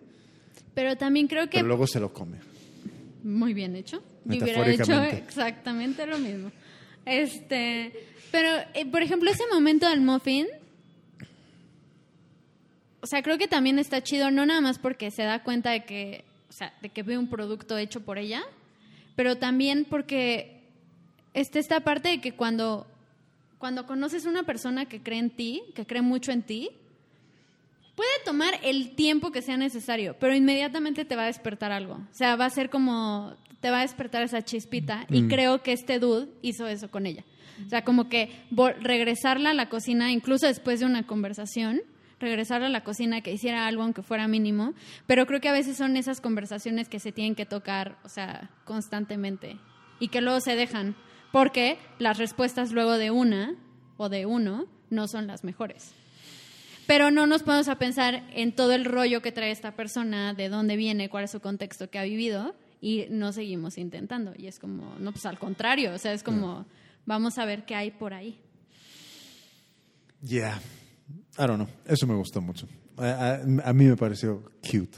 Pero 0.75 0.97
también 0.97 1.27
creo 1.27 1.45
que 1.49 1.59
pero 1.59 1.69
luego 1.69 1.87
se 1.87 2.01
lo 2.01 2.13
come. 2.13 2.39
Muy 3.23 3.55
bien 3.55 3.75
hecho. 3.77 4.03
Yo 4.25 4.43
hubiera 4.43 4.69
hecho 4.69 5.03
exactamente 5.03 6.07
lo 6.07 6.19
mismo. 6.19 6.51
Este, 7.05 7.93
pero 8.31 8.49
eh, 8.75 8.87
por 8.91 9.03
ejemplo, 9.03 9.31
ese 9.31 9.45
momento 9.51 9.89
del 9.89 10.01
muffin 10.01 10.47
o 13.01 13.07
sea, 13.07 13.23
creo 13.23 13.39
que 13.39 13.49
también 13.49 13.79
está 13.79 14.03
chido 14.03 14.31
no 14.31 14.45
nada 14.45 14.61
más 14.61 14.79
porque 14.79 15.11
se 15.11 15.23
da 15.23 15.43
cuenta 15.43 15.71
de 15.71 15.85
que, 15.85 16.25
o 16.49 16.53
sea, 16.53 16.75
de 16.83 16.89
que 16.89 17.03
ve 17.03 17.17
un 17.17 17.29
producto 17.29 17.79
hecho 17.79 18.01
por 18.01 18.19
ella, 18.19 18.43
pero 19.15 19.37
también 19.37 19.87
porque 19.89 20.63
está 21.33 21.59
esta 21.59 21.81
parte 21.81 22.09
de 22.09 22.21
que 22.21 22.33
cuando 22.33 22.87
cuando 23.59 23.87
conoces 23.87 24.27
una 24.27 24.45
persona 24.45 24.87
que 24.87 25.03
cree 25.03 25.19
en 25.19 25.31
ti, 25.31 25.63
que 25.75 25.87
cree 25.87 26.03
mucho 26.03 26.33
en 26.33 26.43
ti, 26.43 26.71
Puede 27.99 28.11
tomar 28.25 28.55
el 28.63 28.95
tiempo 28.95 29.33
que 29.33 29.43
sea 29.43 29.57
necesario, 29.57 30.15
pero 30.21 30.33
inmediatamente 30.33 31.05
te 31.05 31.17
va 31.17 31.25
a 31.25 31.27
despertar 31.27 31.73
algo. 31.73 31.95
O 31.95 32.15
sea, 32.15 32.37
va 32.37 32.45
a 32.45 32.51
ser 32.51 32.71
como, 32.71 33.35
te 33.61 33.71
va 33.71 33.79
a 33.79 33.83
despertar 33.83 34.23
esa 34.23 34.41
chispita. 34.41 35.05
Y 35.11 35.27
creo 35.27 35.65
que 35.65 35.73
este 35.73 35.99
dude 35.99 36.29
hizo 36.41 36.69
eso 36.69 36.93
con 36.93 37.07
ella. 37.07 37.25
O 37.67 37.69
sea, 37.69 37.83
como 37.83 38.09
que 38.09 38.31
regresarla 38.81 39.51
a 39.51 39.55
la 39.55 39.69
cocina, 39.69 40.13
incluso 40.13 40.47
después 40.47 40.79
de 40.79 40.87
una 40.87 41.09
conversación, 41.09 41.81
regresarla 42.21 42.69
a 42.69 42.71
la 42.71 42.85
cocina, 42.85 43.21
que 43.21 43.33
hiciera 43.33 43.67
algo 43.67 43.83
aunque 43.83 44.05
fuera 44.05 44.29
mínimo. 44.29 44.75
Pero 45.09 45.27
creo 45.27 45.41
que 45.41 45.49
a 45.49 45.53
veces 45.53 45.77
son 45.77 45.97
esas 45.97 46.21
conversaciones 46.21 46.89
que 46.89 47.01
se 47.01 47.11
tienen 47.11 47.35
que 47.35 47.47
tocar, 47.47 47.99
o 48.05 48.09
sea, 48.09 48.49
constantemente. 48.65 49.59
Y 49.99 50.07
que 50.07 50.21
luego 50.21 50.41
se 50.41 50.55
dejan. 50.55 50.95
Porque 51.33 51.79
las 51.99 52.19
respuestas 52.19 52.73
luego 52.73 52.99
de 52.99 53.11
una 53.11 53.55
o 53.97 54.09
de 54.09 54.27
uno 54.27 54.67
no 54.91 55.09
son 55.09 55.27
las 55.27 55.45
mejores 55.45 55.95
pero 56.89 57.11
no 57.11 57.27
nos 57.27 57.43
ponemos 57.43 57.69
a 57.69 57.75
pensar 57.77 58.25
en 58.33 58.51
todo 58.51 58.73
el 58.73 58.87
rollo 58.87 59.21
que 59.21 59.31
trae 59.31 59.51
esta 59.51 59.77
persona, 59.77 60.33
de 60.33 60.49
dónde 60.49 60.75
viene, 60.75 61.11
cuál 61.11 61.25
es 61.25 61.31
su 61.31 61.39
contexto 61.39 61.91
que 61.91 61.99
ha 61.99 62.03
vivido, 62.03 62.55
y 62.81 63.05
no 63.11 63.31
seguimos 63.31 63.77
intentando. 63.77 64.33
Y 64.39 64.47
es 64.47 64.59
como, 64.59 64.95
no, 64.99 65.13
pues 65.13 65.27
al 65.27 65.39
contrario, 65.39 65.93
o 65.93 65.99
sea, 65.99 66.15
es 66.15 66.23
como, 66.23 66.65
vamos 67.05 67.37
a 67.37 67.45
ver 67.45 67.67
qué 67.67 67.75
hay 67.75 67.91
por 67.91 68.15
ahí. 68.15 68.41
Yeah, 70.23 70.59
I 71.37 71.47
don't 71.47 71.57
know, 71.57 71.69
eso 71.85 72.07
me 72.07 72.15
gustó 72.15 72.41
mucho. 72.41 72.67
A, 72.97 73.73
mí 73.75 73.85
me 73.85 73.97
pareció 73.97 74.51
cute. 74.63 74.97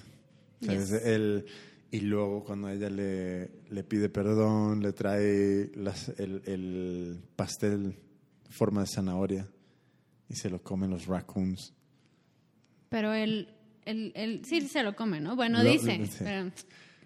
El, 0.60 1.44
y 1.90 2.00
luego 2.00 2.44
cuando 2.44 2.68
ella 2.68 2.88
le, 2.88 3.50
le 3.68 3.84
pide 3.84 4.08
perdón, 4.08 4.82
le 4.82 4.92
trae 4.92 5.70
el, 6.18 6.42
el 6.46 7.20
pastel 7.36 7.96
forma 8.48 8.82
de 8.82 8.86
zanahoria 8.86 9.48
y 10.28 10.34
se 10.34 10.50
lo 10.50 10.62
comen 10.62 10.90
los 10.90 11.06
raccoons. 11.06 11.74
Pero 12.88 13.12
él, 13.12 13.48
él, 13.84 14.12
él 14.14 14.42
sí 14.44 14.60
se 14.62 14.82
lo 14.82 14.94
come, 14.94 15.20
¿no? 15.20 15.36
Bueno, 15.36 15.62
dice, 15.62 16.00
pero 16.18 16.50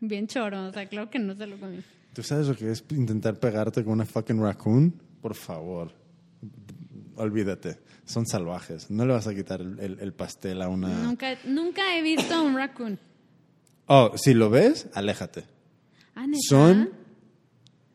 bien 0.00 0.26
choro, 0.26 0.68
o 0.68 0.72
sea, 0.72 0.86
claro 0.86 1.10
que 1.10 1.18
no 1.18 1.34
se 1.34 1.46
lo 1.46 1.58
come. 1.58 1.82
¿Tú 2.12 2.22
sabes 2.22 2.46
lo 2.46 2.56
que 2.56 2.70
es 2.70 2.84
intentar 2.90 3.38
pegarte 3.38 3.82
con 3.82 3.94
una 3.94 4.06
fucking 4.06 4.40
raccoon? 4.40 4.94
Por 5.20 5.34
favor, 5.34 5.92
olvídate, 7.16 7.78
son 8.04 8.26
salvajes. 8.26 8.90
No 8.90 9.04
le 9.06 9.14
vas 9.14 9.26
a 9.26 9.34
quitar 9.34 9.60
el, 9.60 9.98
el, 10.00 10.12
pastel 10.12 10.62
a 10.62 10.68
una... 10.68 10.88
Nunca, 11.02 11.36
nunca 11.46 11.96
he 11.96 12.02
visto 12.02 12.42
un 12.42 12.56
raccoon. 12.56 12.98
Oh, 13.86 14.12
si 14.16 14.34
lo 14.34 14.50
ves, 14.50 14.88
aléjate. 14.94 15.44
¿Ah, 16.14 16.26
¿neta? 16.26 16.40
Son 16.48 16.90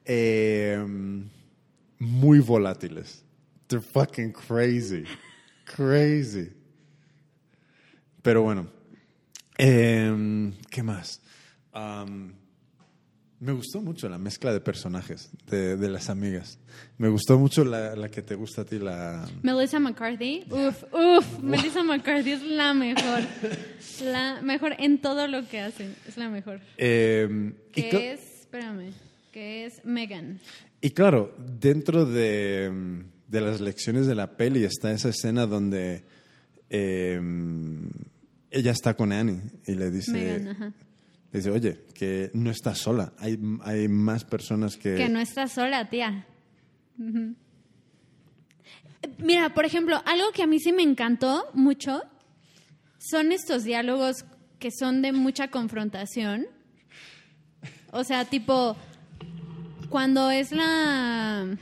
eh, 0.06 0.84
muy 2.00 2.40
volátiles. 2.40 3.24
They're 3.68 3.82
fucking 3.82 4.34
crazy. 4.34 5.06
Crazy. 5.66 6.52
Pero 8.22 8.42
bueno, 8.42 8.68
em, 9.58 10.54
¿qué 10.70 10.84
más? 10.84 11.22
Me 13.40 13.54
gustó 13.54 13.82
mucho 13.82 14.10
la 14.10 14.18
mezcla 14.18 14.52
de 14.52 14.60
personajes 14.60 15.30
de, 15.50 15.90
las 15.90 16.10
amigas. 16.10 16.60
Me 16.98 17.08
gustó 17.08 17.40
mucho 17.40 17.64
la, 17.64 18.10
que 18.10 18.22
te 18.22 18.36
gusta 18.36 18.64
a 18.64 18.66
ti, 18.66 18.80
la... 18.80 19.28
Melissa 19.44 19.80
McCarthy. 19.80 20.44
Uf, 20.50 20.84
uf, 20.94 21.40
Melissa 21.42 21.84
McCarthy 21.84 22.32
es 22.32 22.44
la 22.44 22.74
mejor. 22.74 23.22
La 24.04 24.42
mejor 24.42 24.76
en 24.78 25.00
todo 25.00 25.28
lo 25.28 25.48
que 25.48 25.62
hace. 25.62 25.90
Es 26.08 26.18
la 26.18 26.30
mejor. 26.30 26.60
Eh, 26.78 27.54
que 27.72 28.14
es, 28.14 28.42
espérame, 28.42 28.92
que 29.32 29.66
es 29.66 29.86
Megan. 29.86 30.40
Y 30.82 30.92
claro, 30.92 31.34
dentro 31.38 32.06
de, 32.06 33.04
de, 33.28 33.42
las 33.42 33.62
lecciones 33.62 34.06
de 34.06 34.16
la 34.16 34.36
peli 34.36 34.64
está 34.64 34.92
esa 34.92 35.10
escena 35.10 35.46
donde... 35.46 36.04
Eh, 36.70 37.20
ella 38.52 38.72
está 38.72 38.96
con 38.96 39.12
Annie 39.12 39.42
y 39.68 39.76
le 39.76 39.92
dice, 39.92 40.74
dice, 41.32 41.52
oye, 41.52 41.86
que 41.94 42.32
no 42.34 42.50
estás 42.50 42.80
sola, 42.80 43.14
hay, 43.20 43.40
hay 43.64 43.88
más 43.88 44.26
personas 44.26 44.78
que... 44.78 44.96
Que 44.96 45.10
no 45.10 45.20
estás 45.20 45.52
sola, 45.54 45.90
tía. 45.90 46.26
Mira, 49.20 49.54
por 49.54 49.66
ejemplo, 49.66 50.02
algo 50.06 50.32
que 50.34 50.44
a 50.44 50.48
mí 50.48 50.60
sí 50.60 50.72
me 50.72 50.84
encantó 50.84 51.50
mucho 51.54 52.02
son 52.98 53.32
estos 53.32 53.64
diálogos 53.64 54.26
que 54.60 54.70
son 54.72 55.02
de 55.02 55.12
mucha 55.14 55.50
confrontación. 55.50 56.48
O 57.92 58.04
sea, 58.04 58.26
tipo, 58.26 58.76
cuando 59.90 60.30
es 60.30 60.52
la 60.52 61.58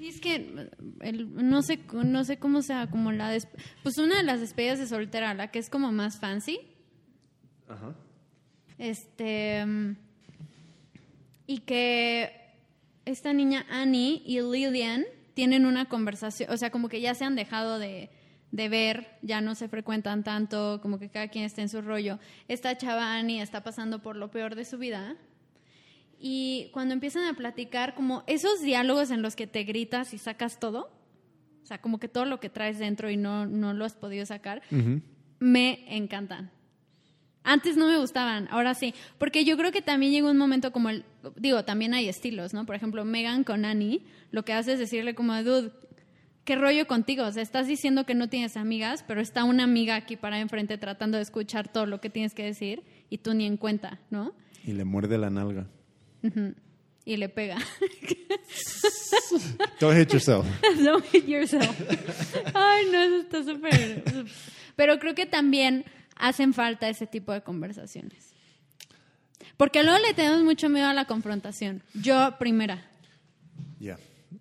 es 0.00 0.20
que 0.20 0.68
no 1.14 1.62
sé 1.62 1.78
no 1.92 2.24
sé 2.24 2.38
cómo 2.38 2.60
sea 2.62 2.88
como 2.88 3.12
la 3.12 3.36
pues 3.82 3.98
una 3.98 4.16
de 4.16 4.24
las 4.24 4.40
despedidas 4.40 4.78
de 4.78 4.86
soltera, 4.86 5.32
la 5.34 5.50
que 5.50 5.58
es 5.58 5.70
como 5.70 5.92
más 5.92 6.18
fancy. 6.18 6.60
Ajá. 7.68 7.94
Este 8.78 9.64
y 11.46 11.58
que 11.58 12.32
esta 13.04 13.32
niña 13.32 13.66
Annie 13.68 14.22
y 14.24 14.40
Lillian 14.40 15.04
tienen 15.34 15.66
una 15.66 15.86
conversación, 15.88 16.50
o 16.50 16.56
sea, 16.56 16.70
como 16.70 16.88
que 16.88 17.00
ya 17.00 17.14
se 17.14 17.24
han 17.24 17.34
dejado 17.34 17.78
de, 17.78 18.10
de 18.52 18.68
ver, 18.68 19.18
ya 19.22 19.40
no 19.40 19.54
se 19.54 19.68
frecuentan 19.68 20.24
tanto, 20.24 20.80
como 20.82 20.98
que 20.98 21.08
cada 21.08 21.28
quien 21.28 21.44
está 21.44 21.62
en 21.62 21.68
su 21.68 21.82
rollo. 21.82 22.18
Esta 22.48 22.76
chava 22.76 23.14
Annie 23.16 23.40
está 23.40 23.62
pasando 23.62 24.02
por 24.02 24.16
lo 24.16 24.30
peor 24.30 24.54
de 24.54 24.64
su 24.64 24.78
vida 24.78 25.16
y 26.24 26.70
cuando 26.72 26.94
empiezan 26.94 27.24
a 27.24 27.34
platicar, 27.34 27.94
como 27.94 28.22
esos 28.26 28.62
diálogos 28.62 29.10
en 29.10 29.22
los 29.22 29.34
que 29.34 29.48
te 29.48 29.64
gritas 29.64 30.14
y 30.14 30.18
sacas 30.18 30.60
todo, 30.60 30.92
o 31.62 31.66
sea, 31.66 31.80
como 31.80 31.98
que 31.98 32.08
todo 32.08 32.26
lo 32.26 32.38
que 32.38 32.48
traes 32.48 32.78
dentro 32.78 33.10
y 33.10 33.16
no, 33.16 33.46
no 33.46 33.72
lo 33.72 33.84
has 33.84 33.94
podido 33.94 34.24
sacar, 34.24 34.62
me 35.40 35.96
encantan. 35.96 36.50
Antes 37.44 37.76
no 37.76 37.88
me 37.88 37.98
gustaban, 37.98 38.48
ahora 38.50 38.74
sí. 38.74 38.94
Porque 39.18 39.44
yo 39.44 39.56
creo 39.56 39.72
que 39.72 39.82
también 39.82 40.12
llegó 40.12 40.30
un 40.30 40.38
momento 40.38 40.72
como 40.72 40.90
el. 40.90 41.04
Digo, 41.36 41.64
también 41.64 41.94
hay 41.94 42.08
estilos, 42.08 42.54
¿no? 42.54 42.66
Por 42.66 42.76
ejemplo, 42.76 43.04
Megan 43.04 43.44
con 43.44 43.64
Annie, 43.64 44.02
lo 44.30 44.44
que 44.44 44.52
hace 44.52 44.74
es 44.74 44.78
decirle 44.78 45.14
como, 45.14 45.42
dude, 45.42 45.72
¿qué 46.44 46.56
rollo 46.56 46.86
contigo? 46.86 47.24
O 47.24 47.32
sea, 47.32 47.42
estás 47.42 47.66
diciendo 47.66 48.06
que 48.06 48.14
no 48.14 48.28
tienes 48.28 48.56
amigas, 48.56 49.04
pero 49.06 49.20
está 49.20 49.44
una 49.44 49.64
amiga 49.64 49.96
aquí 49.96 50.16
para 50.16 50.40
enfrente 50.40 50.78
tratando 50.78 51.16
de 51.16 51.22
escuchar 51.22 51.68
todo 51.68 51.86
lo 51.86 52.00
que 52.00 52.10
tienes 52.10 52.34
que 52.34 52.44
decir 52.44 52.82
y 53.10 53.18
tú 53.18 53.34
ni 53.34 53.46
en 53.46 53.56
cuenta, 53.56 54.00
¿no? 54.10 54.34
Y 54.64 54.72
le 54.72 54.84
muerde 54.84 55.18
la 55.18 55.30
nalga. 55.30 55.66
Y 57.04 57.16
le 57.16 57.28
pega. 57.28 57.58
Don't 59.80 59.98
hit 59.98 60.12
yourself. 60.12 60.46
Don't 60.84 61.04
hit 61.06 61.26
yourself. 61.26 61.76
Ay, 62.54 62.84
no, 62.92 63.02
eso 63.02 63.16
está 63.16 63.42
súper. 63.42 64.04
Pero 64.76 64.98
creo 65.00 65.14
que 65.14 65.26
también 65.26 65.84
hacen 66.16 66.54
falta 66.54 66.88
ese 66.88 67.06
tipo 67.06 67.32
de 67.32 67.42
conversaciones. 67.42 68.32
Porque 69.56 69.82
luego 69.82 69.98
le 69.98 70.14
tenemos 70.14 70.42
mucho 70.42 70.68
miedo 70.68 70.86
a 70.86 70.94
la 70.94 71.04
confrontación. 71.06 71.82
Yo 71.94 72.36
primera. 72.38 72.90
Ya. 73.78 73.98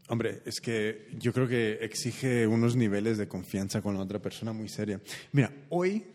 Hombre, 0.08 0.42
es 0.46 0.62
que 0.62 1.10
yo 1.20 1.34
creo 1.34 1.48
que 1.48 1.80
exige 1.82 2.48
unos 2.48 2.76
niveles 2.76 3.18
de 3.18 3.28
confianza 3.28 3.82
con 3.82 3.96
la 3.96 4.02
otra 4.02 4.20
persona 4.20 4.54
muy 4.54 4.70
seria. 4.70 5.02
Mira, 5.32 5.52
hoy, 5.70 6.06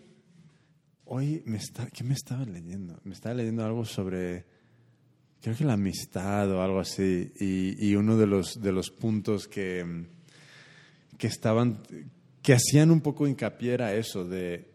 hoy 1.05 1.43
me 1.47 1.59
está, 1.59 1.89
¿qué 1.91 2.05
me 2.05 2.15
estaba 2.15 2.45
leyendo? 2.45 2.99
Me 3.05 3.15
estaba 3.15 3.35
leyendo 3.35 3.65
algo 3.65 3.85
sobre 3.85 4.45
creo 5.47 5.57
que 5.57 5.65
la 5.65 5.75
amistad 5.75 6.51
o 6.51 6.61
algo 6.61 6.81
así, 6.81 7.33
y, 7.39 7.95
uno 7.95 8.17
de 8.17 8.27
los, 8.27 8.61
de 8.61 8.73
los 8.73 8.91
puntos 8.91 9.47
que, 9.47 10.05
que 11.19 11.29
estaban, 11.29 11.79
que 12.43 12.55
hacían 12.55 12.91
un 12.91 13.01
poco 13.01 13.29
hincapié 13.29 13.75
era 13.75 13.95
eso, 13.95 14.25
de 14.25 14.69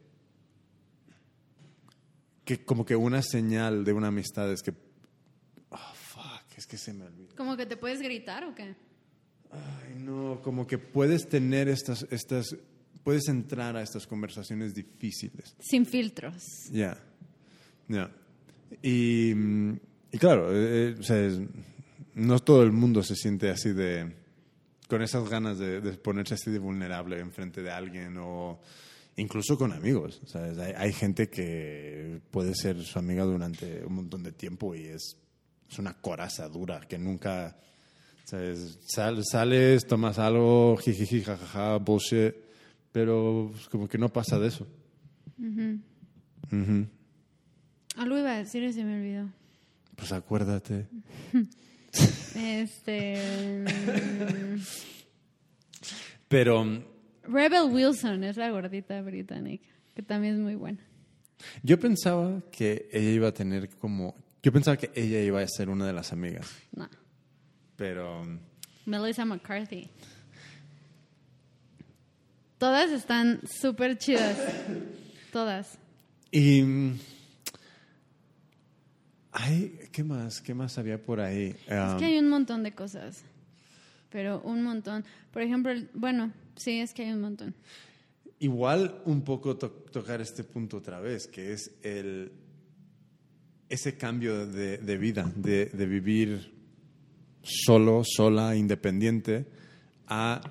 que 2.57 2.65
como 2.65 2.85
que 2.85 2.95
una 2.95 3.21
señal 3.21 3.83
de 3.83 3.93
una 3.93 4.07
amistad 4.07 4.51
es 4.51 4.61
que, 4.61 4.73
oh, 5.69 5.93
fuck, 5.93 6.57
es 6.57 6.65
que 6.67 6.77
se 6.77 6.93
me 6.93 7.05
olvidó. 7.05 7.35
¿Como 7.35 7.57
que 7.57 7.65
te 7.65 7.77
puedes 7.77 8.01
gritar 8.01 8.43
o 8.43 8.55
qué? 8.55 8.75
Ay, 9.51 9.95
no, 9.97 10.41
como 10.41 10.65
que 10.65 10.77
puedes 10.77 11.27
tener 11.27 11.67
estas, 11.67 12.07
estas, 12.09 12.55
puedes 13.03 13.27
entrar 13.27 13.75
a 13.75 13.81
estas 13.81 14.07
conversaciones 14.07 14.73
difíciles. 14.73 15.55
Sin 15.59 15.85
filtros. 15.85 16.43
Ya, 16.71 16.97
ya. 17.87 18.09
Y 18.81 19.33
mm, 19.35 19.75
y 20.11 20.17
claro, 20.17 20.49
eh, 20.53 20.95
eh, 21.09 21.47
no 22.15 22.39
todo 22.39 22.63
el 22.63 22.71
mundo 22.71 23.01
se 23.01 23.15
siente 23.15 23.49
así 23.49 23.71
de. 23.71 24.13
con 24.87 25.01
esas 25.01 25.27
ganas 25.29 25.57
de, 25.57 25.79
ponerse 25.93 26.33
así 26.33 26.51
de 26.51 26.59
vulnerable 26.59 27.19
enfrente 27.19 27.61
de 27.61 27.71
alguien 27.71 28.17
o 28.17 28.59
incluso 29.17 29.57
con 29.57 29.73
amigos. 29.73 30.21
Hay, 30.75 30.93
gente 30.93 31.29
que 31.29 32.21
puede 32.31 32.55
ser 32.55 32.81
su 32.83 32.99
amiga 32.99 33.23
durante 33.23 33.85
un 33.85 33.95
montón 33.95 34.23
de 34.23 34.31
tiempo 34.31 34.75
y 34.75 34.85
es, 34.85 35.17
es 35.69 35.79
una 35.79 35.93
coraza 35.93 36.47
dura 36.47 36.81
que 36.81 36.97
nunca. 36.97 37.57
sales, 38.25 39.87
tomas 39.87 40.19
algo, 40.19 40.77
jijiji, 40.77 41.21
jajaja, 41.21 41.77
bullshit, 41.77 42.35
pero 42.91 43.49
pues, 43.51 43.67
como 43.69 43.87
que 43.87 43.97
no 43.97 44.09
pasa 44.09 44.39
de 44.39 44.47
eso. 44.47 44.67
Algo 47.97 48.17
iba 48.17 48.31
a 48.31 48.37
decir 48.37 48.63
y 48.63 48.73
se 48.73 48.83
me 48.83 48.99
olvidó. 48.99 49.29
Pues 49.95 50.11
acuérdate. 50.11 50.87
este. 52.35 53.65
Pero 56.27 56.90
Rebel 57.23 57.71
Wilson 57.71 58.23
es 58.23 58.37
la 58.37 58.49
gordita 58.49 59.01
británica, 59.01 59.67
que 59.95 60.01
también 60.01 60.35
es 60.35 60.39
muy 60.39 60.55
buena. 60.55 60.79
Yo 61.63 61.79
pensaba 61.79 62.41
que 62.51 62.87
ella 62.91 63.09
iba 63.11 63.27
a 63.29 63.33
tener 63.33 63.69
como... 63.77 64.15
Yo 64.43 64.51
pensaba 64.51 64.77
que 64.77 64.91
ella 64.95 65.21
iba 65.21 65.41
a 65.41 65.47
ser 65.47 65.69
una 65.69 65.85
de 65.87 65.93
las 65.93 66.11
amigas, 66.11 66.49
No. 66.75 66.89
pero... 67.75 68.23
Melissa 68.85 69.25
McCarthy. 69.25 69.87
Todas 72.57 72.91
están 72.91 73.39
súper 73.47 73.97
chidas. 73.97 74.37
Todas. 75.31 75.77
Y... 76.31 76.93
Ay, 79.31 79.79
¿qué 79.91 80.03
más? 80.03 80.41
¿Qué 80.41 80.53
más 80.53 80.77
había 80.77 81.01
por 81.01 81.19
ahí? 81.21 81.55
Es 81.67 81.93
Um, 81.93 81.97
que 81.99 82.05
hay 82.05 82.17
un 82.19 82.29
montón 82.29 82.63
de 82.63 82.73
cosas. 82.73 83.23
Pero 84.09 84.41
un 84.41 84.61
montón. 84.63 85.05
Por 85.31 85.41
ejemplo, 85.41 85.71
bueno, 85.93 86.31
sí, 86.57 86.79
es 86.79 86.93
que 86.93 87.03
hay 87.05 87.11
un 87.13 87.21
montón. 87.21 87.55
Igual 88.39 89.01
un 89.05 89.21
poco 89.23 89.55
to- 89.57 89.69
tocar 89.91 90.19
este 90.21 90.43
punto 90.43 90.77
otra 90.77 90.99
vez, 90.99 91.27
que 91.27 91.53
es 91.53 91.71
el 91.83 92.31
ese 93.69 93.95
cambio 93.95 94.45
de, 94.47 94.97
vida, 94.97 95.31
de, 95.35 95.67
de 95.67 95.85
vivir 95.85 96.51
solo, 97.41 98.01
sola, 98.03 98.55
independiente, 98.57 99.45
a 100.07 100.41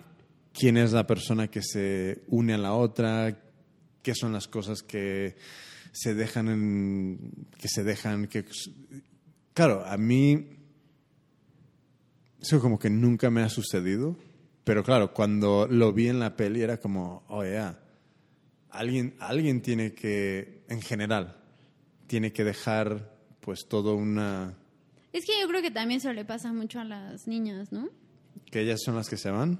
quién 0.54 0.78
es 0.78 0.92
la 0.92 1.06
persona 1.06 1.48
que 1.48 1.60
se 1.62 2.22
une 2.28 2.54
a 2.54 2.58
la 2.58 2.72
otra, 2.72 3.38
qué 4.02 4.14
son 4.14 4.32
las 4.32 4.48
cosas 4.48 4.82
que 4.82 5.36
se 5.92 6.14
dejan 6.14 6.48
en, 6.48 7.46
que 7.58 7.68
se 7.68 7.84
dejan 7.84 8.26
que 8.26 8.44
claro, 9.52 9.84
a 9.84 9.98
mí 9.98 10.46
eso 12.40 12.58
como 12.60 12.78
que 12.78 12.88
nunca 12.88 13.28
me 13.30 13.42
ha 13.42 13.50
sucedido, 13.50 14.16
pero 14.70 14.84
claro, 14.84 15.12
cuando 15.12 15.66
lo 15.68 15.92
vi 15.92 16.06
en 16.06 16.20
la 16.20 16.36
peli 16.36 16.62
era 16.62 16.76
como, 16.76 17.24
oh 17.26 17.42
yeah, 17.42 17.76
alguien, 18.70 19.16
alguien 19.18 19.62
tiene 19.62 19.94
que, 19.94 20.62
en 20.68 20.80
general, 20.80 21.42
tiene 22.06 22.32
que 22.32 22.44
dejar 22.44 23.12
pues 23.40 23.66
todo 23.68 23.96
una... 23.96 24.54
Es 25.12 25.26
que 25.26 25.32
yo 25.40 25.48
creo 25.48 25.60
que 25.60 25.72
también 25.72 25.98
se 26.00 26.14
le 26.14 26.24
pasa 26.24 26.52
mucho 26.52 26.78
a 26.78 26.84
las 26.84 27.26
niñas, 27.26 27.72
¿no? 27.72 27.88
que 28.48 28.60
ellas 28.60 28.80
son 28.84 28.94
las 28.94 29.10
que 29.10 29.16
se 29.16 29.32
van. 29.32 29.58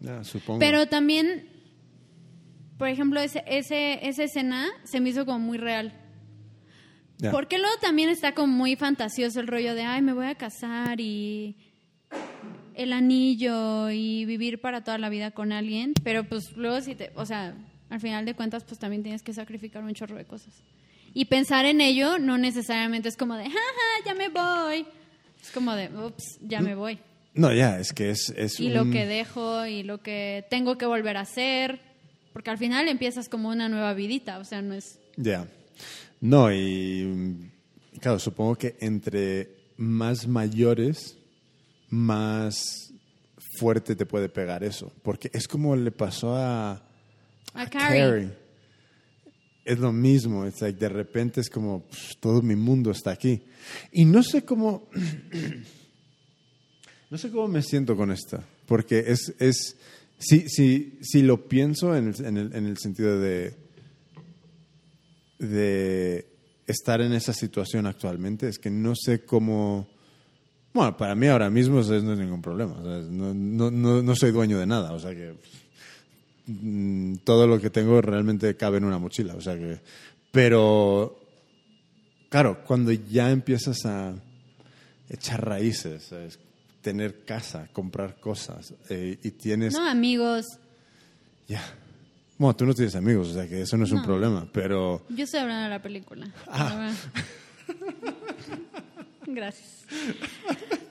Ya, 0.00 0.24
supongo. 0.24 0.58
Pero 0.58 0.88
también, 0.88 1.48
por 2.78 2.88
ejemplo, 2.88 3.20
ese, 3.20 3.44
ese, 3.46 4.04
esa 4.04 4.24
escena 4.24 4.68
se 4.82 5.00
me 5.00 5.10
hizo 5.10 5.24
como 5.24 5.38
muy 5.38 5.58
real. 5.58 5.96
Porque 7.30 7.58
luego 7.58 7.76
también 7.80 8.08
está 8.08 8.34
como 8.34 8.52
muy 8.52 8.74
fantasioso 8.74 9.38
el 9.38 9.46
rollo 9.46 9.76
de, 9.76 9.82
ay, 9.82 10.02
me 10.02 10.12
voy 10.12 10.26
a 10.26 10.34
casar 10.34 11.00
y 11.00 11.56
el 12.74 12.92
anillo 12.92 13.90
y 13.90 14.24
vivir 14.24 14.60
para 14.60 14.82
toda 14.84 14.98
la 14.98 15.08
vida 15.08 15.30
con 15.30 15.52
alguien. 15.52 15.94
Pero 16.04 16.24
pues 16.24 16.52
luego 16.56 16.80
si 16.80 16.94
te, 16.94 17.10
o 17.14 17.26
sea, 17.26 17.54
al 17.90 18.00
final 18.00 18.24
de 18.24 18.34
cuentas 18.34 18.64
pues 18.64 18.78
también 18.78 19.02
tienes 19.02 19.22
que 19.22 19.32
sacrificar 19.34 19.82
un 19.84 19.94
chorro 19.94 20.16
de 20.16 20.24
cosas. 20.24 20.54
Y 21.14 21.26
pensar 21.26 21.64
en 21.66 21.80
ello 21.80 22.18
no 22.18 22.38
necesariamente 22.38 23.08
es 23.08 23.16
como 23.16 23.36
de, 23.36 23.44
jaja, 23.44 24.04
ya 24.06 24.14
me 24.14 24.28
voy. 24.28 24.86
Es 25.42 25.50
como 25.50 25.74
de, 25.74 25.88
ups, 25.88 26.38
ya 26.40 26.60
me 26.60 26.74
voy. 26.74 26.98
No, 27.34 27.52
ya, 27.52 27.78
es 27.80 27.92
que 27.92 28.10
es... 28.10 28.30
es 28.36 28.60
Y 28.60 28.68
lo 28.70 28.82
un- 28.82 28.92
que 28.92 29.06
dejo 29.06 29.66
y 29.66 29.82
lo 29.82 30.02
que 30.02 30.44
tengo 30.50 30.78
que 30.78 30.86
volver 30.86 31.16
a 31.16 31.22
hacer. 31.22 31.80
Porque 32.32 32.50
al 32.50 32.58
final 32.58 32.88
empiezas 32.88 33.28
como 33.28 33.50
una 33.50 33.68
nueva 33.68 33.92
vidita, 33.92 34.38
o 34.38 34.44
sea, 34.44 34.62
no 34.62 34.72
es... 34.74 34.98
Ya. 35.16 35.46
No, 36.20 36.50
y 36.52 37.50
claro, 38.00 38.18
supongo 38.18 38.54
que 38.56 38.76
entre 38.80 39.50
más 39.76 40.26
mayores, 40.28 41.18
más 41.92 42.90
fuerte 43.58 43.94
te 43.94 44.06
puede 44.06 44.28
pegar 44.28 44.64
eso. 44.64 44.92
Porque 45.02 45.30
es 45.32 45.46
como 45.46 45.76
le 45.76 45.92
pasó 45.92 46.34
a, 46.34 46.82
A 47.54 47.70
Carrie. 47.70 48.30
Es 49.64 49.78
lo 49.78 49.92
mismo, 49.92 50.44
es 50.44 50.60
like, 50.60 50.80
de 50.80 50.88
repente 50.88 51.40
es 51.40 51.48
como 51.48 51.84
pff, 51.84 52.16
todo 52.18 52.42
mi 52.42 52.56
mundo 52.56 52.90
está 52.90 53.12
aquí. 53.12 53.42
Y 53.92 54.04
no 54.04 54.24
sé 54.24 54.44
cómo 54.44 54.88
no 57.10 57.18
sé 57.18 57.30
cómo 57.30 57.46
me 57.46 57.62
siento 57.62 57.94
con 57.96 58.10
esta, 58.10 58.42
porque 58.66 59.04
es 59.06 59.32
es 59.38 59.76
si 60.18 60.48
si 60.48 60.98
si 61.00 61.22
lo 61.22 61.46
pienso 61.46 61.94
en 61.94 62.08
el, 62.08 62.24
en 62.24 62.36
el, 62.38 62.56
en 62.56 62.66
el 62.66 62.78
sentido 62.78 63.20
de 63.20 63.54
de 65.38 66.26
estar 66.66 67.00
en 67.00 67.12
esa 67.12 67.32
situación 67.32 67.86
actualmente, 67.86 68.48
es 68.48 68.58
que 68.58 68.70
no 68.70 68.94
sé 68.96 69.24
cómo 69.24 69.91
bueno, 70.72 70.96
para 70.96 71.14
mí 71.14 71.26
ahora 71.26 71.50
mismo 71.50 71.80
eso 71.80 71.92
no 72.00 72.12
es 72.12 72.18
ningún 72.18 72.42
problema. 72.42 72.74
no, 72.74 73.34
no, 73.34 73.70
no, 73.70 74.02
no 74.02 74.16
soy 74.16 74.30
dueño 74.30 74.58
de 74.58 74.66
nada. 74.66 74.92
O 74.92 74.98
sea 74.98 75.14
que 75.14 75.34
mm, 76.46 77.16
todo 77.24 77.46
lo 77.46 77.60
que 77.60 77.70
tengo 77.70 78.00
realmente 78.00 78.56
cabe 78.56 78.78
en 78.78 78.84
una 78.84 78.98
mochila. 78.98 79.34
O 79.34 79.40
sea 79.40 79.56
que. 79.56 79.80
Pero. 80.30 81.18
Claro, 82.28 82.64
cuando 82.64 82.92
ya 82.92 83.30
empiezas 83.30 83.84
a 83.84 84.14
echar 85.10 85.46
raíces, 85.46 86.04
¿sabes? 86.04 86.38
tener 86.82 87.24
casa, 87.24 87.68
comprar 87.72 88.16
cosas, 88.20 88.74
eh, 88.90 89.18
y 89.22 89.30
tienes. 89.30 89.72
No, 89.72 89.88
amigos. 89.88 90.46
Ya. 91.48 91.62
Bueno, 92.36 92.56
tú 92.56 92.66
no 92.66 92.74
tienes 92.74 92.96
amigos, 92.96 93.28
o 93.28 93.34
sea 93.34 93.48
que 93.48 93.62
eso 93.62 93.76
no 93.76 93.84
es 93.84 93.92
un 93.92 94.02
problema, 94.02 94.46
pero. 94.52 95.06
Yo 95.08 95.24
estoy 95.24 95.40
hablando 95.40 95.64
de 95.64 95.70
la 95.70 95.80
película. 95.80 96.30
Ah. 96.48 96.92
Gracias. 99.34 99.84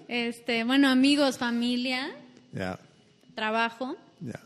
Este, 0.08 0.64
bueno, 0.64 0.90
amigos, 0.90 1.38
familia, 1.38 2.12
Ya. 2.54 2.80
trabajo. 3.36 3.96
Ya. 4.20 4.40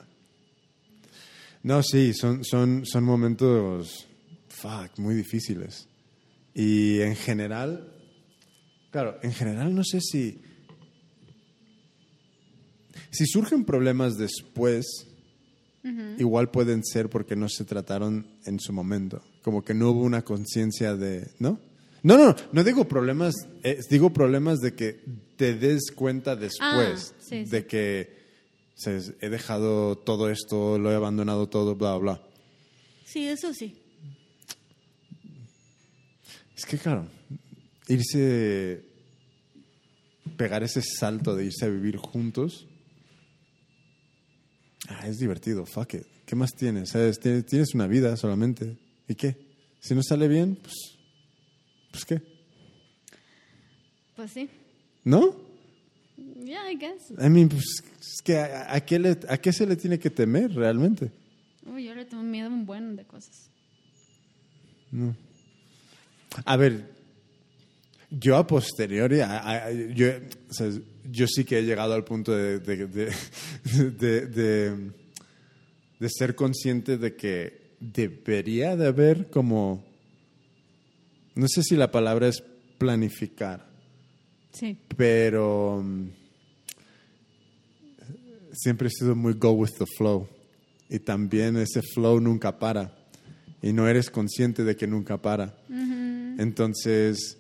No, 1.63 1.81
sí, 1.81 2.13
son, 2.13 2.43
son, 2.45 2.85
son 2.85 3.03
momentos 3.03 4.07
fuck, 4.49 4.97
muy 4.99 5.15
difíciles. 5.15 5.87
Y 6.53 7.01
en 7.01 7.15
general, 7.15 7.91
claro, 8.91 9.17
en 9.23 9.33
general 9.33 9.73
no 9.73 9.83
sé 9.83 9.99
si. 10.01 10.41
Si 13.11 13.25
surgen 13.25 13.65
problemas 13.65 14.17
después, 14.17 15.07
igual 16.17 16.51
pueden 16.51 16.83
ser 16.83 17.09
porque 17.09 17.35
no 17.35 17.47
se 17.49 17.63
trataron 17.65 18.27
en 18.45 18.59
su 18.59 18.71
momento. 18.73 19.23
Como 19.41 19.63
que 19.63 19.73
no 19.73 19.89
hubo 19.91 20.01
una 20.03 20.21
conciencia 20.23 20.95
de. 20.95 21.31
¿No? 21.39 21.59
No, 22.05 22.19
no, 22.19 22.35
no 22.51 22.63
digo 22.63 22.87
problemas, 22.87 23.33
eh, 23.63 23.79
digo 23.89 24.13
problemas 24.13 24.59
de 24.59 24.75
que 24.75 25.01
te 25.37 25.55
des 25.55 25.89
cuenta 25.89 26.35
después 26.35 27.15
Ah, 27.17 27.19
sí, 27.19 27.45
de 27.45 27.65
que 27.65 28.15
he 29.21 29.29
dejado 29.29 29.97
todo 29.97 30.29
esto, 30.29 30.77
lo 30.77 30.91
he 30.91 30.95
abandonado 30.95 31.49
todo, 31.49 31.75
bla, 31.75 31.97
bla. 31.97 32.21
Sí, 33.05 33.27
eso 33.27 33.51
sí. 33.55 33.81
Es 36.55 36.67
que, 36.67 36.77
claro, 36.77 37.07
irse, 37.87 38.83
pegar 40.37 40.61
ese 40.61 40.83
salto 40.83 41.35
de 41.35 41.45
irse 41.45 41.65
a 41.65 41.69
vivir 41.69 41.97
juntos, 41.97 42.67
ah, 44.89 45.07
es 45.07 45.17
divertido, 45.17 45.65
fuck 45.65 45.95
it. 45.95 46.03
¿Qué 46.27 46.35
más 46.35 46.51
tienes? 46.51 46.91
¿Sabes? 46.91 47.19
Tienes, 47.19 47.47
tienes 47.47 47.73
una 47.73 47.87
vida 47.87 48.15
solamente. 48.15 48.77
¿Y 49.07 49.15
qué? 49.15 49.37
Si 49.79 49.95
no 49.95 50.03
sale 50.03 50.27
bien, 50.27 50.55
pues, 50.61 50.94
pues 51.95 52.05
qué. 52.05 52.21
Pues 54.15 54.31
sí. 54.31 54.49
¿No? 55.03 55.35
Yeah, 56.43 56.71
I 56.71 56.75
guess. 56.77 57.11
I 57.19 57.29
mean, 57.29 57.49
pues, 57.49 57.83
es 57.99 58.21
que 58.23 58.37
a, 58.37 58.73
a 58.73 58.79
qué 58.85 58.99
le- 58.99 59.19
¿a 59.29 59.37
qué 59.37 59.51
se 59.51 59.65
le 59.65 59.75
tiene 59.75 59.99
que 59.99 60.09
temer 60.09 60.53
realmente? 60.53 61.11
Uy, 61.65 61.85
yo 61.85 61.95
le 61.95 62.05
tengo 62.05 62.23
miedo 62.23 62.47
a 62.47 62.51
un 62.53 62.65
buen 62.65 62.95
de 62.95 63.03
cosas. 63.05 63.49
A 66.45 66.57
ver, 66.57 66.85
yo 68.09 68.37
a 68.37 68.45
posteriori, 68.47 69.19
a- 69.21 69.71
yo, 69.71 70.07
o 70.49 70.53
sea, 70.53 70.69
yo 71.09 71.27
sí 71.27 71.43
que 71.43 71.59
he 71.59 71.63
llegado 71.63 71.93
al 71.93 72.03
punto 72.03 72.31
de, 72.35 72.59
de, 72.59 72.87
de, 72.87 73.11
de- 73.99 74.27
de- 74.27 74.91
de 75.99 76.09
ser 76.09 76.35
consciente 76.35 76.97
de 76.97 77.15
que 77.15 77.75
debería 77.79 78.75
de 78.75 78.87
haber 78.87 79.29
como, 79.29 79.83
no 81.35 81.47
sé 81.47 81.63
si 81.63 81.75
la 81.75 81.91
palabra 81.91 82.27
es 82.27 82.43
planificar, 82.77 83.65
Sí. 84.51 84.77
pero 84.95 85.81
mm, 85.83 86.07
siempre 88.53 88.87
he 88.87 88.91
sido 88.91 89.15
muy 89.15 89.33
go 89.33 89.51
with 89.51 89.71
the 89.77 89.85
flow 89.97 90.27
y 90.89 90.99
también 90.99 91.57
ese 91.57 91.81
flow 91.81 92.19
nunca 92.19 92.57
para 92.57 92.95
y 93.61 93.73
no 93.73 93.87
eres 93.87 94.09
consciente 94.09 94.63
de 94.63 94.75
que 94.75 94.87
nunca 94.87 95.21
para. 95.21 95.57
Entonces 96.37 97.37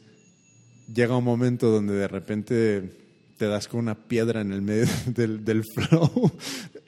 llega 0.93 1.17
un 1.17 1.23
momento 1.23 1.69
donde 1.69 1.93
de 1.93 2.07
repente 2.07 2.89
te 3.37 3.45
das 3.47 3.67
con 3.67 3.81
una 3.81 3.95
piedra 4.07 4.41
en 4.41 4.51
el 4.51 4.61
medio 4.61 4.87
del, 5.07 5.43
del 5.45 5.63
flow. 5.63 6.31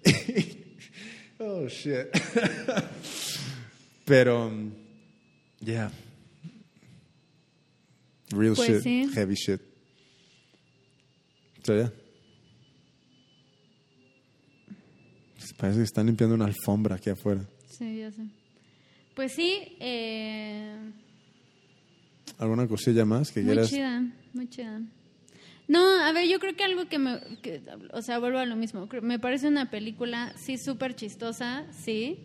oh, 1.40 1.68
shit. 1.68 2.08
Pero, 4.06 4.48
um, 4.48 4.72
yeah. 5.60 5.92
Real 8.30 8.54
Pues 8.56 8.84
shit, 8.84 8.84
sí. 8.84 9.10
heavy 9.14 9.36
shit. 9.36 9.62
So, 11.64 11.76
yeah. 11.76 11.92
Parece 15.58 15.80
que 15.80 15.84
están 15.86 16.06
limpiando 16.06 16.36
una 16.36 16.46
alfombra 16.46 16.96
aquí 16.98 17.10
afuera. 17.10 17.42
Sí, 17.70 17.98
ya 18.00 18.12
sé. 18.12 18.24
Pues 19.16 19.32
sí, 19.34 19.76
eh, 19.80 20.92
¿Alguna 22.38 22.68
cosilla 22.68 23.06
más 23.06 23.32
que 23.32 23.40
muy 23.42 23.54
quieras? 23.54 23.70
chida, 23.72 24.04
muy 24.34 24.48
chida. 24.50 24.82
No, 25.68 25.84
a 26.02 26.12
ver, 26.12 26.28
yo 26.30 26.40
creo 26.40 26.56
que 26.56 26.64
algo 26.64 26.88
que 26.88 27.00
me... 27.00 27.20
que- 27.42 27.62
o 27.92 28.02
sea, 28.02 28.20
vuelvo 28.20 28.38
a 28.38 28.46
lo 28.46 28.56
mismo. 28.56 28.88
Me 29.02 29.18
parece 29.20 29.48
una 29.48 29.70
película, 29.72 30.34
sí, 30.38 30.58
súper 30.58 30.96
chistosa, 30.96 31.66
sí. 31.72 32.20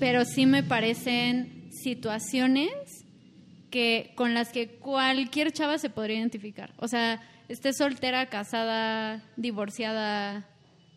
Pero 0.00 0.24
sí 0.24 0.44
me 0.46 0.62
parecen 0.64 1.68
situaciones 1.70 2.72
que 3.74 4.12
con 4.14 4.34
las 4.34 4.50
que 4.50 4.68
cualquier 4.68 5.50
chava 5.50 5.78
se 5.78 5.90
podría 5.90 6.18
identificar. 6.18 6.72
O 6.76 6.86
sea, 6.86 7.20
estés 7.48 7.76
soltera, 7.76 8.26
casada, 8.26 9.20
divorciada, 9.36 10.48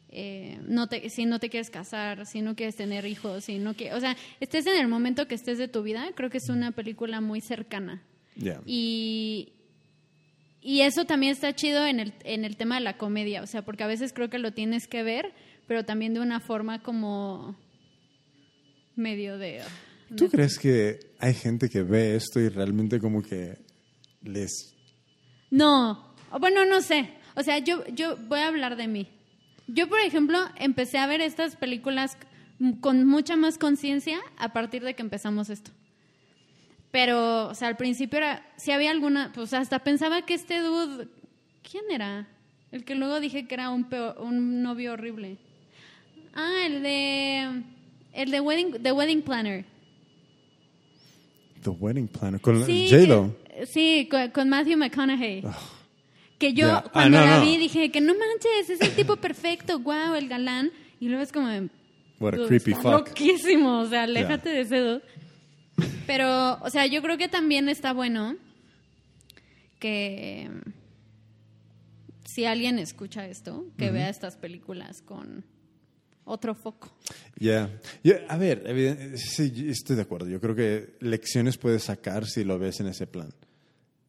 eh, 0.09 0.59
no 0.67 0.85
te, 0.85 1.09
si 1.09 1.25
no 1.25 1.39
te 1.39 1.49
quieres 1.49 1.71
casar, 1.71 2.27
si 2.27 2.43
no 2.43 2.55
quieres 2.55 2.75
tener 2.75 3.07
hijos, 3.07 3.45
si 3.45 3.57
no 3.57 3.73
quieres... 3.73 3.97
O 3.97 3.99
sea, 3.99 4.15
estés 4.39 4.67
en 4.67 4.77
el 4.77 4.87
momento 4.87 5.27
que 5.27 5.33
estés 5.33 5.57
de 5.57 5.67
tu 5.67 5.81
vida, 5.81 6.05
creo 6.13 6.29
que 6.29 6.37
es 6.37 6.49
una 6.49 6.69
película 6.69 7.19
muy 7.19 7.41
cercana. 7.41 8.03
Y, 8.67 9.53
y 10.61 10.81
eso 10.81 11.05
también 11.05 11.31
está 11.31 11.55
chido 11.55 11.83
en 11.87 11.99
el, 11.99 12.13
en 12.25 12.45
el 12.45 12.57
tema 12.57 12.75
de 12.75 12.81
la 12.81 12.95
comedia, 12.95 13.41
o 13.41 13.47
sea, 13.47 13.65
porque 13.65 13.85
a 13.85 13.87
veces 13.87 14.13
creo 14.13 14.29
que 14.29 14.37
lo 14.37 14.53
tienes 14.53 14.87
que 14.87 15.01
ver, 15.01 15.33
pero 15.65 15.83
también 15.83 16.13
de 16.13 16.19
una 16.19 16.39
forma 16.41 16.83
como 16.83 17.55
medio 18.95 19.39
de... 19.39 19.63
¿Tú 20.15 20.29
crees 20.29 20.57
que 20.57 20.99
hay 21.19 21.33
gente 21.33 21.69
que 21.69 21.83
ve 21.83 22.15
esto 22.15 22.39
y 22.39 22.49
realmente 22.49 22.99
como 22.99 23.21
que 23.21 23.57
les... 24.23 24.73
No, 25.51 26.13
bueno, 26.39 26.65
no 26.65 26.81
sé. 26.81 27.09
O 27.35 27.43
sea, 27.43 27.59
yo, 27.59 27.85
yo 27.87 28.17
voy 28.27 28.39
a 28.39 28.47
hablar 28.47 28.75
de 28.77 28.87
mí. 28.87 29.07
Yo, 29.67 29.87
por 29.89 29.99
ejemplo, 29.99 30.39
empecé 30.57 30.97
a 30.97 31.07
ver 31.07 31.19
estas 31.21 31.55
películas 31.55 32.17
con 32.79 33.05
mucha 33.05 33.35
más 33.35 33.57
conciencia 33.57 34.19
a 34.37 34.53
partir 34.53 34.83
de 34.83 34.95
que 34.95 35.01
empezamos 35.01 35.49
esto. 35.49 35.71
Pero, 36.91 37.47
o 37.49 37.53
sea, 37.53 37.67
al 37.67 37.77
principio 37.77 38.17
era, 38.17 38.45
si 38.57 38.71
había 38.71 38.91
alguna, 38.91 39.31
pues 39.35 39.53
hasta 39.53 39.79
pensaba 39.79 40.21
que 40.25 40.33
este 40.33 40.59
dude, 40.61 41.07
¿quién 41.69 41.83
era? 41.91 42.27
El 42.71 42.85
que 42.85 42.95
luego 42.95 43.19
dije 43.19 43.45
que 43.47 43.53
era 43.55 43.69
un, 43.69 43.89
peo- 43.89 44.15
un 44.19 44.61
novio 44.63 44.93
horrible. 44.93 45.37
Ah, 46.33 46.61
el 46.65 46.81
de, 46.81 47.61
el 48.13 48.31
de 48.31 48.39
Wedding, 48.41 48.81
The 48.81 48.91
Wedding 48.93 49.21
Planner. 49.21 49.65
The 51.61 51.69
Wedding 51.71 52.07
Planner. 52.07 52.39
Con 52.41 52.65
Sí, 52.65 52.87
J-Lo. 52.89 53.35
que- 53.47 53.65
sí, 53.65 54.07
con, 54.09 54.29
con 54.31 54.49
Matthew 54.49 54.77
McConaughey. 54.77 55.43
Que 56.37 56.53
yo. 56.53 56.69
Ah, 56.71 56.83
cuando 56.93 57.19
no, 57.19 57.25
la 57.25 57.37
no. 57.39 57.45
vi 57.45 57.57
dije 57.57 57.91
que 57.91 57.99
no 58.01 58.13
manches, 58.13 58.69
es 58.69 58.81
el 58.81 58.95
tipo 58.95 59.15
perfecto, 59.15 59.79
wow, 59.79 60.13
el 60.15 60.27
galán. 60.27 60.71
Y 60.99 61.07
luego 61.07 61.23
es 61.23 61.31
como, 61.31 61.47
What 62.19 62.33
a 62.35 62.47
creepy 62.47 62.73
fuck. 62.73 62.85
loquísimo, 62.85 63.79
o 63.79 63.85
sea, 63.87 64.03
aléjate 64.03 64.49
de 64.49 64.61
ese 64.61 64.79
dude. 64.79 65.01
Pero, 66.07 66.57
o 66.61 66.69
sea, 66.69 66.85
yo 66.85 67.01
creo 67.01 67.17
que 67.17 67.27
también 67.27 67.69
está 67.69 67.93
bueno 67.93 68.35
que 69.79 70.49
mm, 70.49 70.69
si 72.25 72.45
alguien 72.45 72.79
escucha 72.79 73.27
esto, 73.27 73.65
que 73.77 73.91
vea 73.91 74.09
estas 74.09 74.35
películas 74.37 75.01
con 75.01 75.43
otro 76.27 76.53
foco. 76.53 76.89
Ya. 77.39 77.69
A 78.29 78.37
ver, 78.37 79.17
sí, 79.17 79.67
estoy 79.69 79.95
de 79.95 80.01
acuerdo. 80.03 80.27
Yo 80.29 80.39
creo 80.39 80.55
que 80.55 80.95
lecciones 80.99 81.57
puedes 81.57 81.83
sacar 81.83 82.25
si 82.27 82.43
lo 82.43 82.59
ves 82.59 82.79
en 82.79 82.87
ese 82.87 83.07
plan. 83.07 83.29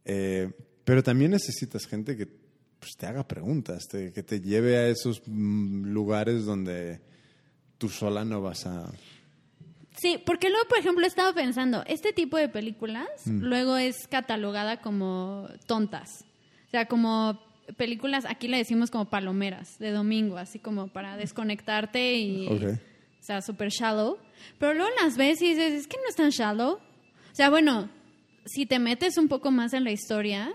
Eh, 0.04 0.50
pero 0.84 1.02
también 1.02 1.30
necesitas 1.32 1.86
gente 1.86 2.16
que 2.16 2.26
pues, 2.26 2.92
te 2.96 3.06
haga 3.06 3.26
preguntas, 3.26 3.86
te- 3.88 4.12
que 4.12 4.22
te 4.22 4.40
lleve 4.40 4.76
a 4.76 4.88
esos 4.88 5.22
mm, 5.26 5.86
lugares 5.86 6.44
donde 6.44 7.00
tú 7.76 7.88
sola 7.88 8.24
no 8.24 8.40
vas 8.40 8.66
a... 8.66 8.90
Sí, 10.00 10.22
porque 10.24 10.48
luego, 10.48 10.68
por 10.68 10.78
ejemplo, 10.78 11.04
he 11.04 11.08
estado 11.08 11.34
pensando, 11.34 11.82
este 11.86 12.12
tipo 12.12 12.36
de 12.36 12.48
películas 12.48 13.08
Mm. 13.26 13.40
luego 13.42 13.76
es 13.76 14.06
catalogada 14.08 14.80
como 14.80 15.48
tontas. 15.66 16.24
O 16.68 16.70
sea, 16.70 16.86
como 16.86 17.40
películas, 17.76 18.24
aquí 18.24 18.48
le 18.48 18.56
decimos 18.56 18.90
como 18.90 19.06
palomeras 19.06 19.78
de 19.78 19.90
domingo, 19.90 20.38
así 20.38 20.58
como 20.58 20.88
para 20.88 21.16
desconectarte 21.16 22.14
y... 22.16 22.46
Ok. 22.46 22.78
O 23.20 23.24
sea, 23.28 23.42
súper 23.42 23.68
shallow. 23.70 24.16
Pero 24.58 24.74
luego 24.74 24.88
las 25.02 25.16
ves 25.16 25.42
y 25.42 25.50
dices, 25.50 25.72
es 25.72 25.86
que 25.86 25.96
no 25.96 26.08
es 26.08 26.16
tan 26.16 26.30
shallow. 26.30 26.74
O 26.74 27.34
sea, 27.34 27.50
bueno, 27.50 27.90
si 28.46 28.64
te 28.64 28.78
metes 28.78 29.18
un 29.18 29.28
poco 29.28 29.50
más 29.50 29.72
en 29.72 29.84
la 29.84 29.90
historia... 29.90 30.52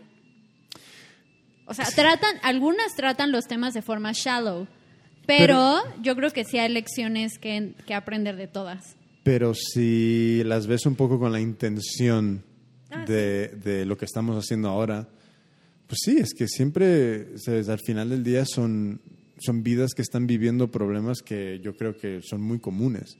O 1.66 1.74
sea, 1.74 1.86
tratan, 1.86 2.36
algunas 2.41 2.93
tratan 2.95 3.32
los 3.32 3.45
temas 3.45 3.74
de 3.74 3.82
forma 3.82 4.11
shallow. 4.14 4.68
Pero, 5.26 5.82
yo 6.01 6.16
creo 6.16 6.32
que 6.32 6.43
sí 6.43 6.57
hay 6.57 6.70
lecciones 6.70 7.38
que, 7.39 7.74
que 7.86 7.93
aprender 7.93 8.36
de 8.36 8.47
todas. 8.47 8.97
Pero 9.24 9.53
si 9.53 10.43
las 10.43 10.68
ves 10.68 10.86
un 10.86 10.95
poco 10.95 11.20
con 11.20 11.32
la 11.32 11.39
intención 11.39 12.43
Ah, 12.93 13.05
de, 13.05 13.47
de 13.47 13.86
lo 13.86 13.97
que 13.97 14.05
estamos 14.05 14.38
haciendo 14.38 14.70
ahora, 14.70 15.07
pues 15.94 16.02
sí, 16.06 16.20
es 16.20 16.34
que 16.34 16.48
siempre, 16.48 17.36
al 17.48 17.80
final 17.86 18.10
del 18.10 18.24
día 18.24 18.46
son, 18.46 19.00
son 19.39 19.62
vidas 19.62 19.94
que 19.94 20.02
están 20.02 20.26
viviendo 20.26 20.72
problemas 20.72 21.22
que 21.22 21.60
yo 21.60 21.76
creo 21.76 21.96
que 21.96 22.20
son 22.24 22.41
muy 22.41 22.58
comunes. 22.60 23.16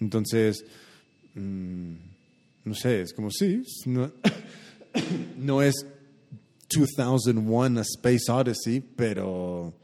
Entonces, 0.00 0.64
mm, 1.34 1.94
no 2.64 2.74
sé, 2.74 3.02
es 3.02 3.12
como 3.12 3.30
sí, 3.30 3.62
no, 3.84 4.10
no 5.36 5.60
es 5.60 5.74
2001 6.74 7.78
A 7.78 7.82
Space 7.82 8.32
Odyssey, 8.32 8.80
pero 8.80 9.74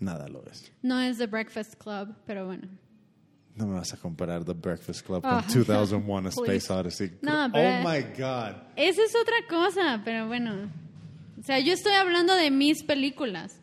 nada 0.00 0.26
lo 0.26 0.44
es. 0.50 0.72
No 0.82 1.00
es 1.00 1.18
The 1.18 1.28
Breakfast 1.28 1.76
Club, 1.76 2.12
pero 2.26 2.46
bueno. 2.46 2.66
No 3.54 3.66
me 3.66 3.74
vas 3.74 3.92
a 3.92 3.96
comparar 3.98 4.44
The 4.44 4.54
Breakfast 4.54 5.04
Club 5.04 5.20
Ah, 5.24 5.44
con 5.46 5.64
2001 5.66 6.28
A. 6.28 6.30
Space 6.30 6.72
Odyssey. 6.72 7.10
No, 7.20 7.46
oh 7.46 7.50
pero- 7.52 7.88
my 7.88 8.00
God. 8.18 8.56
Esa 8.76 9.02
es 9.02 9.14
otra 9.14 9.34
cosa, 9.48 10.00
pero 10.04 10.26
bueno. 10.26 10.70
O 11.38 11.42
sea, 11.44 11.58
yo 11.58 11.72
estoy 11.72 11.92
hablando 11.94 12.34
de 12.34 12.50
mis 12.50 12.82
películas. 12.82 13.58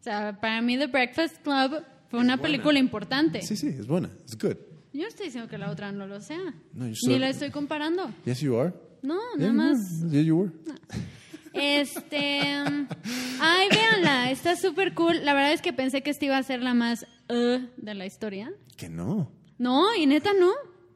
O 0.00 0.02
sea, 0.02 0.40
para 0.40 0.60
mí 0.62 0.78
The 0.78 0.86
Breakfast 0.86 1.36
Club 1.42 1.82
fue 2.08 2.18
una 2.18 2.36
buena. 2.36 2.38
película 2.38 2.78
importante. 2.78 3.42
Sí, 3.42 3.56
sí, 3.56 3.68
es 3.68 3.86
buena. 3.86 4.08
It's 4.24 4.36
good. 4.36 4.56
Yo 4.92 5.02
no 5.02 5.08
estoy 5.08 5.26
diciendo 5.26 5.48
que 5.48 5.58
la 5.58 5.70
otra 5.70 5.92
no 5.92 6.06
lo 6.08 6.20
sea. 6.20 6.52
No, 6.72 6.88
yo 6.88 6.94
Ni 7.06 7.18
la 7.18 7.28
estoy 7.28 7.50
comparando. 7.50 8.10
Yes, 8.24 8.40
you 8.40 8.58
are. 8.58 8.72
No, 9.02 9.18
Yeah, 9.38 9.52
nada 9.52 9.70
más. 9.74 9.78
Yeah, 10.10 10.22
you 10.22 10.36
were. 10.36 10.52
Este. 11.52 12.42
um, 12.66 12.86
Ay, 13.40 13.68
véanla, 13.70 14.30
está 14.30 14.56
súper 14.56 14.94
cool. 14.94 15.24
La 15.24 15.34
verdad 15.34 15.52
es 15.52 15.62
que 15.62 15.72
pensé 15.72 16.02
que 16.02 16.10
esta 16.10 16.24
iba 16.24 16.36
a 16.38 16.42
ser 16.42 16.62
la 16.62 16.74
más 16.74 17.06
uh, 17.30 17.68
de 17.76 17.94
la 17.94 18.06
historia. 18.06 18.52
Que 18.76 18.88
no. 18.88 19.30
No, 19.58 19.94
y 19.94 20.06
neta 20.06 20.32
no. 20.32 20.52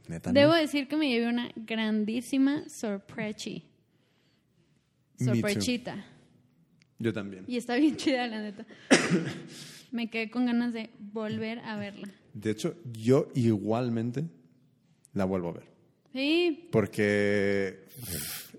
Neta, 0.09 0.33
Debo 0.33 0.53
no. 0.53 0.59
decir 0.59 0.89
que 0.89 0.97
me 0.97 1.09
llevé 1.09 1.29
una 1.29 1.51
grandísima 1.57 2.69
sorpresa. 2.69 3.51
Sorpresita. 5.19 6.05
Yo 6.99 7.13
también. 7.13 7.45
Y 7.47 7.57
está 7.57 7.77
bien 7.77 7.97
chida, 7.97 8.27
la 8.27 8.43
neta. 8.43 8.67
me 9.91 10.11
quedé 10.11 10.31
con 10.31 10.47
ganas 10.47 10.73
de 10.73 10.91
volver 10.99 11.61
a 11.61 11.77
verla. 11.77 12.09
De 12.33 12.51
hecho, 12.51 12.77
yo 12.93 13.29
igualmente 13.35 14.25
la 15.13 15.25
vuelvo 15.25 15.51
a 15.51 15.53
ver. 15.53 15.75
Sí, 16.13 16.69
Porque 16.71 17.87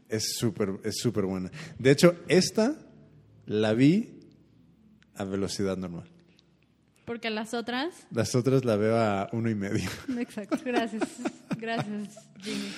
es 0.09 0.35
súper 0.37 0.79
es 0.83 0.97
súper 0.97 1.25
buena. 1.25 1.51
De 1.79 1.91
hecho, 1.91 2.17
esta 2.27 2.77
la 3.45 3.73
vi 3.73 4.19
a 5.15 5.23
velocidad 5.23 5.77
normal. 5.77 6.09
Porque 7.05 7.29
las 7.29 7.53
otras. 7.53 8.07
Las 8.11 8.35
otras 8.35 8.65
la 8.65 8.75
veo 8.75 8.97
a 8.97 9.29
uno 9.31 9.49
y 9.49 9.55
medio. 9.55 9.89
Exacto, 10.19 10.57
gracias. 10.65 11.03
Gracias, 11.57 12.17
Jimmy. 12.41 12.69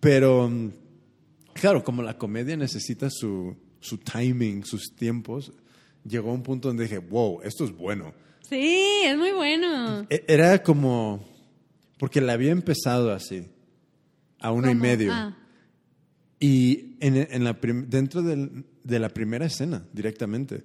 Pero, 0.00 0.48
mm, 0.48 0.70
claro, 1.54 1.84
como 1.84 2.02
la 2.02 2.18
comedia 2.18 2.56
necesita 2.56 3.08
su, 3.10 3.56
su 3.80 3.98
timing, 3.98 4.64
sus 4.64 4.94
tiempos, 4.94 5.52
llegó 6.04 6.30
a 6.30 6.34
un 6.34 6.42
punto 6.42 6.68
donde 6.68 6.84
dije, 6.84 6.98
wow, 6.98 7.40
esto 7.42 7.64
es 7.64 7.72
bueno. 7.72 8.12
Sí, 8.48 9.02
es 9.04 9.16
muy 9.16 9.32
bueno. 9.32 10.06
E- 10.10 10.24
Era 10.28 10.62
como, 10.62 11.24
porque 11.98 12.20
la 12.20 12.32
había 12.34 12.50
empezado 12.50 13.12
así, 13.12 13.46
a 14.40 14.50
uno 14.50 14.70
y 14.70 14.74
medio. 14.74 15.12
Ah, 15.12 15.36
Y 16.40 16.96
en, 17.00 17.16
en 17.30 17.44
la 17.44 17.60
prim- 17.60 17.86
dentro 17.88 18.22
del- 18.22 18.66
de 18.82 18.98
la 18.98 19.08
primera 19.10 19.46
escena, 19.46 19.86
directamente, 19.92 20.64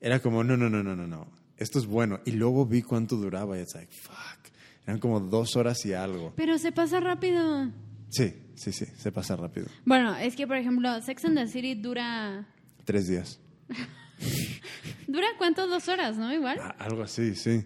era 0.00 0.20
como, 0.20 0.44
no, 0.44 0.56
no, 0.56 0.68
no, 0.70 0.82
no, 0.82 0.94
no, 0.96 1.06
no, 1.06 1.26
esto 1.56 1.78
es 1.78 1.86
bueno. 1.86 2.20
Y 2.24 2.32
luego 2.32 2.66
vi 2.66 2.82
cuánto 2.82 3.16
duraba 3.16 3.58
y 3.58 3.62
it's 3.62 3.74
like, 3.74 3.92
fuck. 3.92 4.52
Eran 4.86 5.00
como 5.00 5.18
dos 5.20 5.56
horas 5.56 5.84
y 5.86 5.92
algo. 5.94 6.32
pero 6.36 6.58
se 6.58 6.70
pasa 6.72 7.00
rápido. 7.00 7.70
Sí, 8.08 8.32
sí, 8.54 8.72
sí, 8.72 8.84
se 8.96 9.10
pasa 9.10 9.34
rápido. 9.36 9.66
Bueno, 9.84 10.14
es 10.16 10.36
que, 10.36 10.46
por 10.46 10.56
ejemplo, 10.56 11.00
Sex 11.02 11.24
and 11.24 11.36
the 11.36 11.48
City 11.48 11.74
dura. 11.74 12.46
Tres 12.84 13.08
días. 13.08 13.40
¿Dura 15.08 15.26
cuánto? 15.38 15.66
Dos 15.66 15.88
horas, 15.88 16.16
¿no? 16.16 16.32
Igual. 16.32 16.58
Ah, 16.60 16.76
algo 16.78 17.02
así, 17.02 17.34
sí. 17.34 17.64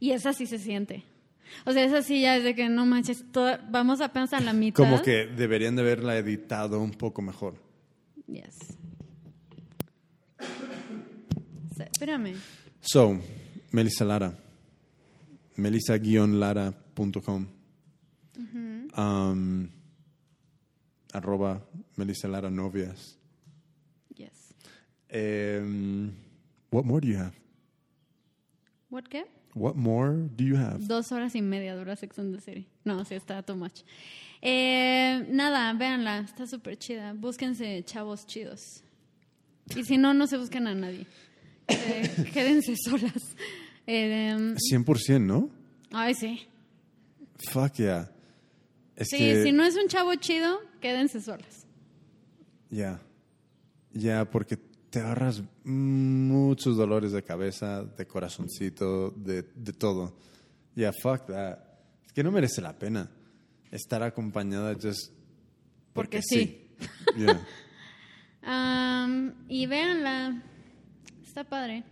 Y 0.00 0.10
esa 0.10 0.32
sí 0.32 0.46
se 0.46 0.58
siente. 0.58 1.04
O 1.64 1.72
sea, 1.72 1.84
esa 1.84 2.02
sí 2.02 2.20
ya 2.22 2.36
es 2.36 2.44
de 2.44 2.54
que 2.54 2.68
no 2.68 2.84
manches, 2.86 3.24
toda- 3.32 3.58
vamos 3.70 4.00
apenas 4.00 4.32
a 4.32 4.40
la 4.40 4.52
mitad. 4.52 4.76
Como 4.82 5.00
que 5.02 5.26
deberían 5.26 5.76
de 5.76 5.82
haberla 5.82 6.16
editado 6.18 6.80
un 6.80 6.90
poco 6.90 7.22
mejor. 7.22 7.54
Yes. 8.26 8.76
O 11.70 11.74
sea, 11.74 11.87
espérame. 11.98 12.36
So, 12.80 13.18
Melissa 13.72 14.04
Lara. 14.04 14.32
Melissa-lara.com. 15.56 17.48
Um, 18.96 19.70
arroba 21.12 21.60
Melissa 21.96 22.28
Lara 22.28 22.50
Novias. 22.50 23.16
Yes. 24.16 24.54
Um, 25.12 26.16
what 26.70 26.84
more 26.84 27.00
do 27.00 27.08
you 27.08 27.16
have? 27.16 27.34
¿What 28.90 29.08
qué? 29.10 29.24
What 29.54 29.76
more 29.76 30.12
do 30.14 30.44
you 30.44 30.56
have? 30.56 30.86
Dos 30.86 31.10
horas 31.10 31.34
y 31.34 31.40
media 31.40 31.76
dura 31.76 31.96
Sex 31.96 32.18
and 32.18 32.34
the 32.34 32.40
City. 32.40 32.66
No, 32.84 33.04
sí, 33.04 33.14
está 33.16 33.42
too 33.44 33.56
much. 33.56 33.82
Eh, 34.40 35.26
nada, 35.30 35.72
véanla, 35.76 36.20
está 36.20 36.46
súper 36.46 36.76
chida. 36.78 37.12
Búsquense 37.14 37.84
chavos 37.84 38.24
chidos. 38.26 38.84
Y 39.76 39.82
si 39.84 39.98
no, 39.98 40.14
no 40.14 40.26
se 40.26 40.38
busquen 40.38 40.66
a 40.68 40.74
nadie. 40.74 41.06
Eh, 41.68 42.30
quédense 42.32 42.74
solas. 42.76 43.34
Eh, 43.86 44.30
em, 44.30 44.54
100%, 44.56 45.20
¿no? 45.20 45.50
ay, 45.92 46.14
sí. 46.14 46.40
Fuck 47.50 47.74
yeah. 47.76 48.10
Es 48.96 49.08
Sí, 49.10 49.18
que- 49.18 49.42
si 49.44 49.52
no 49.52 49.64
es 49.64 49.76
un 49.76 49.88
chavo 49.88 50.14
chido, 50.16 50.58
quédense 50.80 51.20
solas. 51.20 51.66
Ya. 52.70 53.00
Ya, 53.92 54.28
porque 54.30 54.56
te 54.90 55.00
ahorras 55.00 55.42
muchos 55.64 56.76
dolores 56.76 57.12
de 57.12 57.22
cabeza, 57.22 57.84
de 57.84 58.06
corazoncito, 58.06 59.10
de, 59.10 59.42
de 59.54 59.72
todo. 59.72 60.16
Ya, 60.74 60.92
fuck 60.92 61.26
that. 61.26 61.58
Es 62.06 62.12
que 62.12 62.22
no 62.22 62.30
merece 62.32 62.60
la 62.60 62.78
pena 62.78 63.10
estar 63.70 64.02
acompañada 64.02 64.74
just 64.74 65.12
Porque 65.92 66.20
sí. 66.22 66.68
Ya. 67.16 67.40
Am, 68.42 69.34
y 69.48 69.66
véanla. 69.66 70.42
Está 71.38 71.50
padre. 71.50 71.84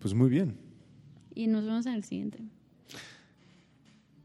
Pues 0.00 0.12
muy 0.12 0.28
bien. 0.28 0.58
Y 1.34 1.46
nos 1.46 1.64
vemos 1.64 1.86
en 1.86 1.94
el 1.94 2.04
siguiente. 2.04 2.40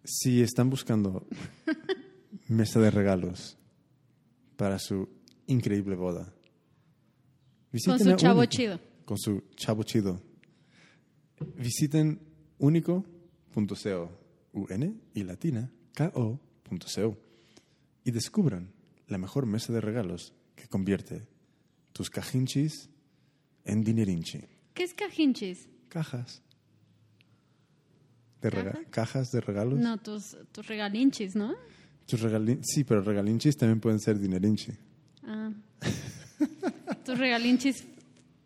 Si 0.04 0.42
están 0.42 0.70
buscando 0.70 1.26
mesa 2.50 2.82
de 2.82 2.92
regalos 2.92 3.58
para 4.58 4.78
su 4.78 5.08
increíble 5.48 5.96
boda, 5.96 6.34
visiten 7.72 8.00
su 8.00 8.10
a 8.10 8.16
chavo 8.18 8.40
Único. 8.40 8.52
chido. 8.52 8.80
Con 9.06 9.18
su 9.18 9.42
chavo 9.56 9.84
chido. 9.84 10.22
Visiten 11.56 12.20
único.co, 12.58 14.20
UN 14.52 15.02
y 15.14 15.24
latina, 15.24 15.72
ko.co, 15.96 17.18
y 18.04 18.12
descubran 18.12 18.74
la 19.08 19.18
mejor 19.18 19.46
mesa 19.46 19.72
de 19.72 19.80
regalos 19.80 20.34
que 20.58 20.68
convierte 20.68 21.26
tus 21.94 22.10
cajinchis 22.10 22.90
en 23.66 23.84
dinerinchi. 23.84 24.40
¿Qué 24.74 24.84
es 24.84 24.94
cajinchis? 24.94 25.68
Cajas. 25.90 26.42
De 28.42 28.50
¿Cajas? 28.52 28.78
cajas 28.90 29.32
de 29.32 29.42
regalos. 29.42 29.80
No, 29.80 29.98
tus, 29.98 30.38
tus 30.52 30.66
regalinchis, 30.68 31.36
¿no? 31.36 31.56
Tus 32.06 32.22
regalin- 32.24 32.62
sí, 32.64 32.84
pero 32.86 33.02
regalinchis 33.02 33.58
también 33.58 33.80
pueden 33.82 34.00
ser 34.00 34.18
dinerinchi. 34.18 34.72
Ah. 35.24 35.52
tus 37.06 37.18
regalinchis 37.18 37.86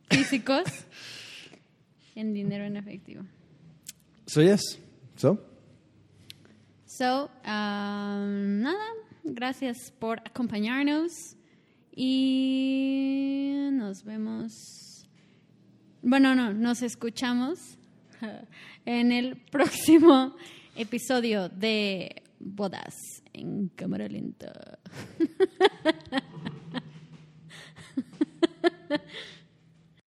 físicos 0.09 0.64
en 2.16 2.34
dinero 2.34 2.64
en 2.66 2.78
efectivo. 2.78 3.24
So 4.26 4.41
yes. 4.41 4.61
So, 5.16 5.39
So, 6.86 7.26
um, 7.43 8.61
nada, 8.61 8.86
gracias 9.24 9.91
por 9.99 10.20
acompañarnos 10.20 11.11
y 11.95 13.51
nos 13.72 14.03
vemos. 14.03 14.51
Bueno, 16.06 16.36
no, 16.36 16.54
nos 16.54 16.82
escuchamos 16.82 17.78
en 18.86 19.14
el 19.14 19.38
próximo 19.38 20.36
episodio 20.76 21.47
de 21.47 22.24
Bodas 22.39 22.93
en 23.32 23.70
cámara 23.70 24.10
lenta. 24.10 24.80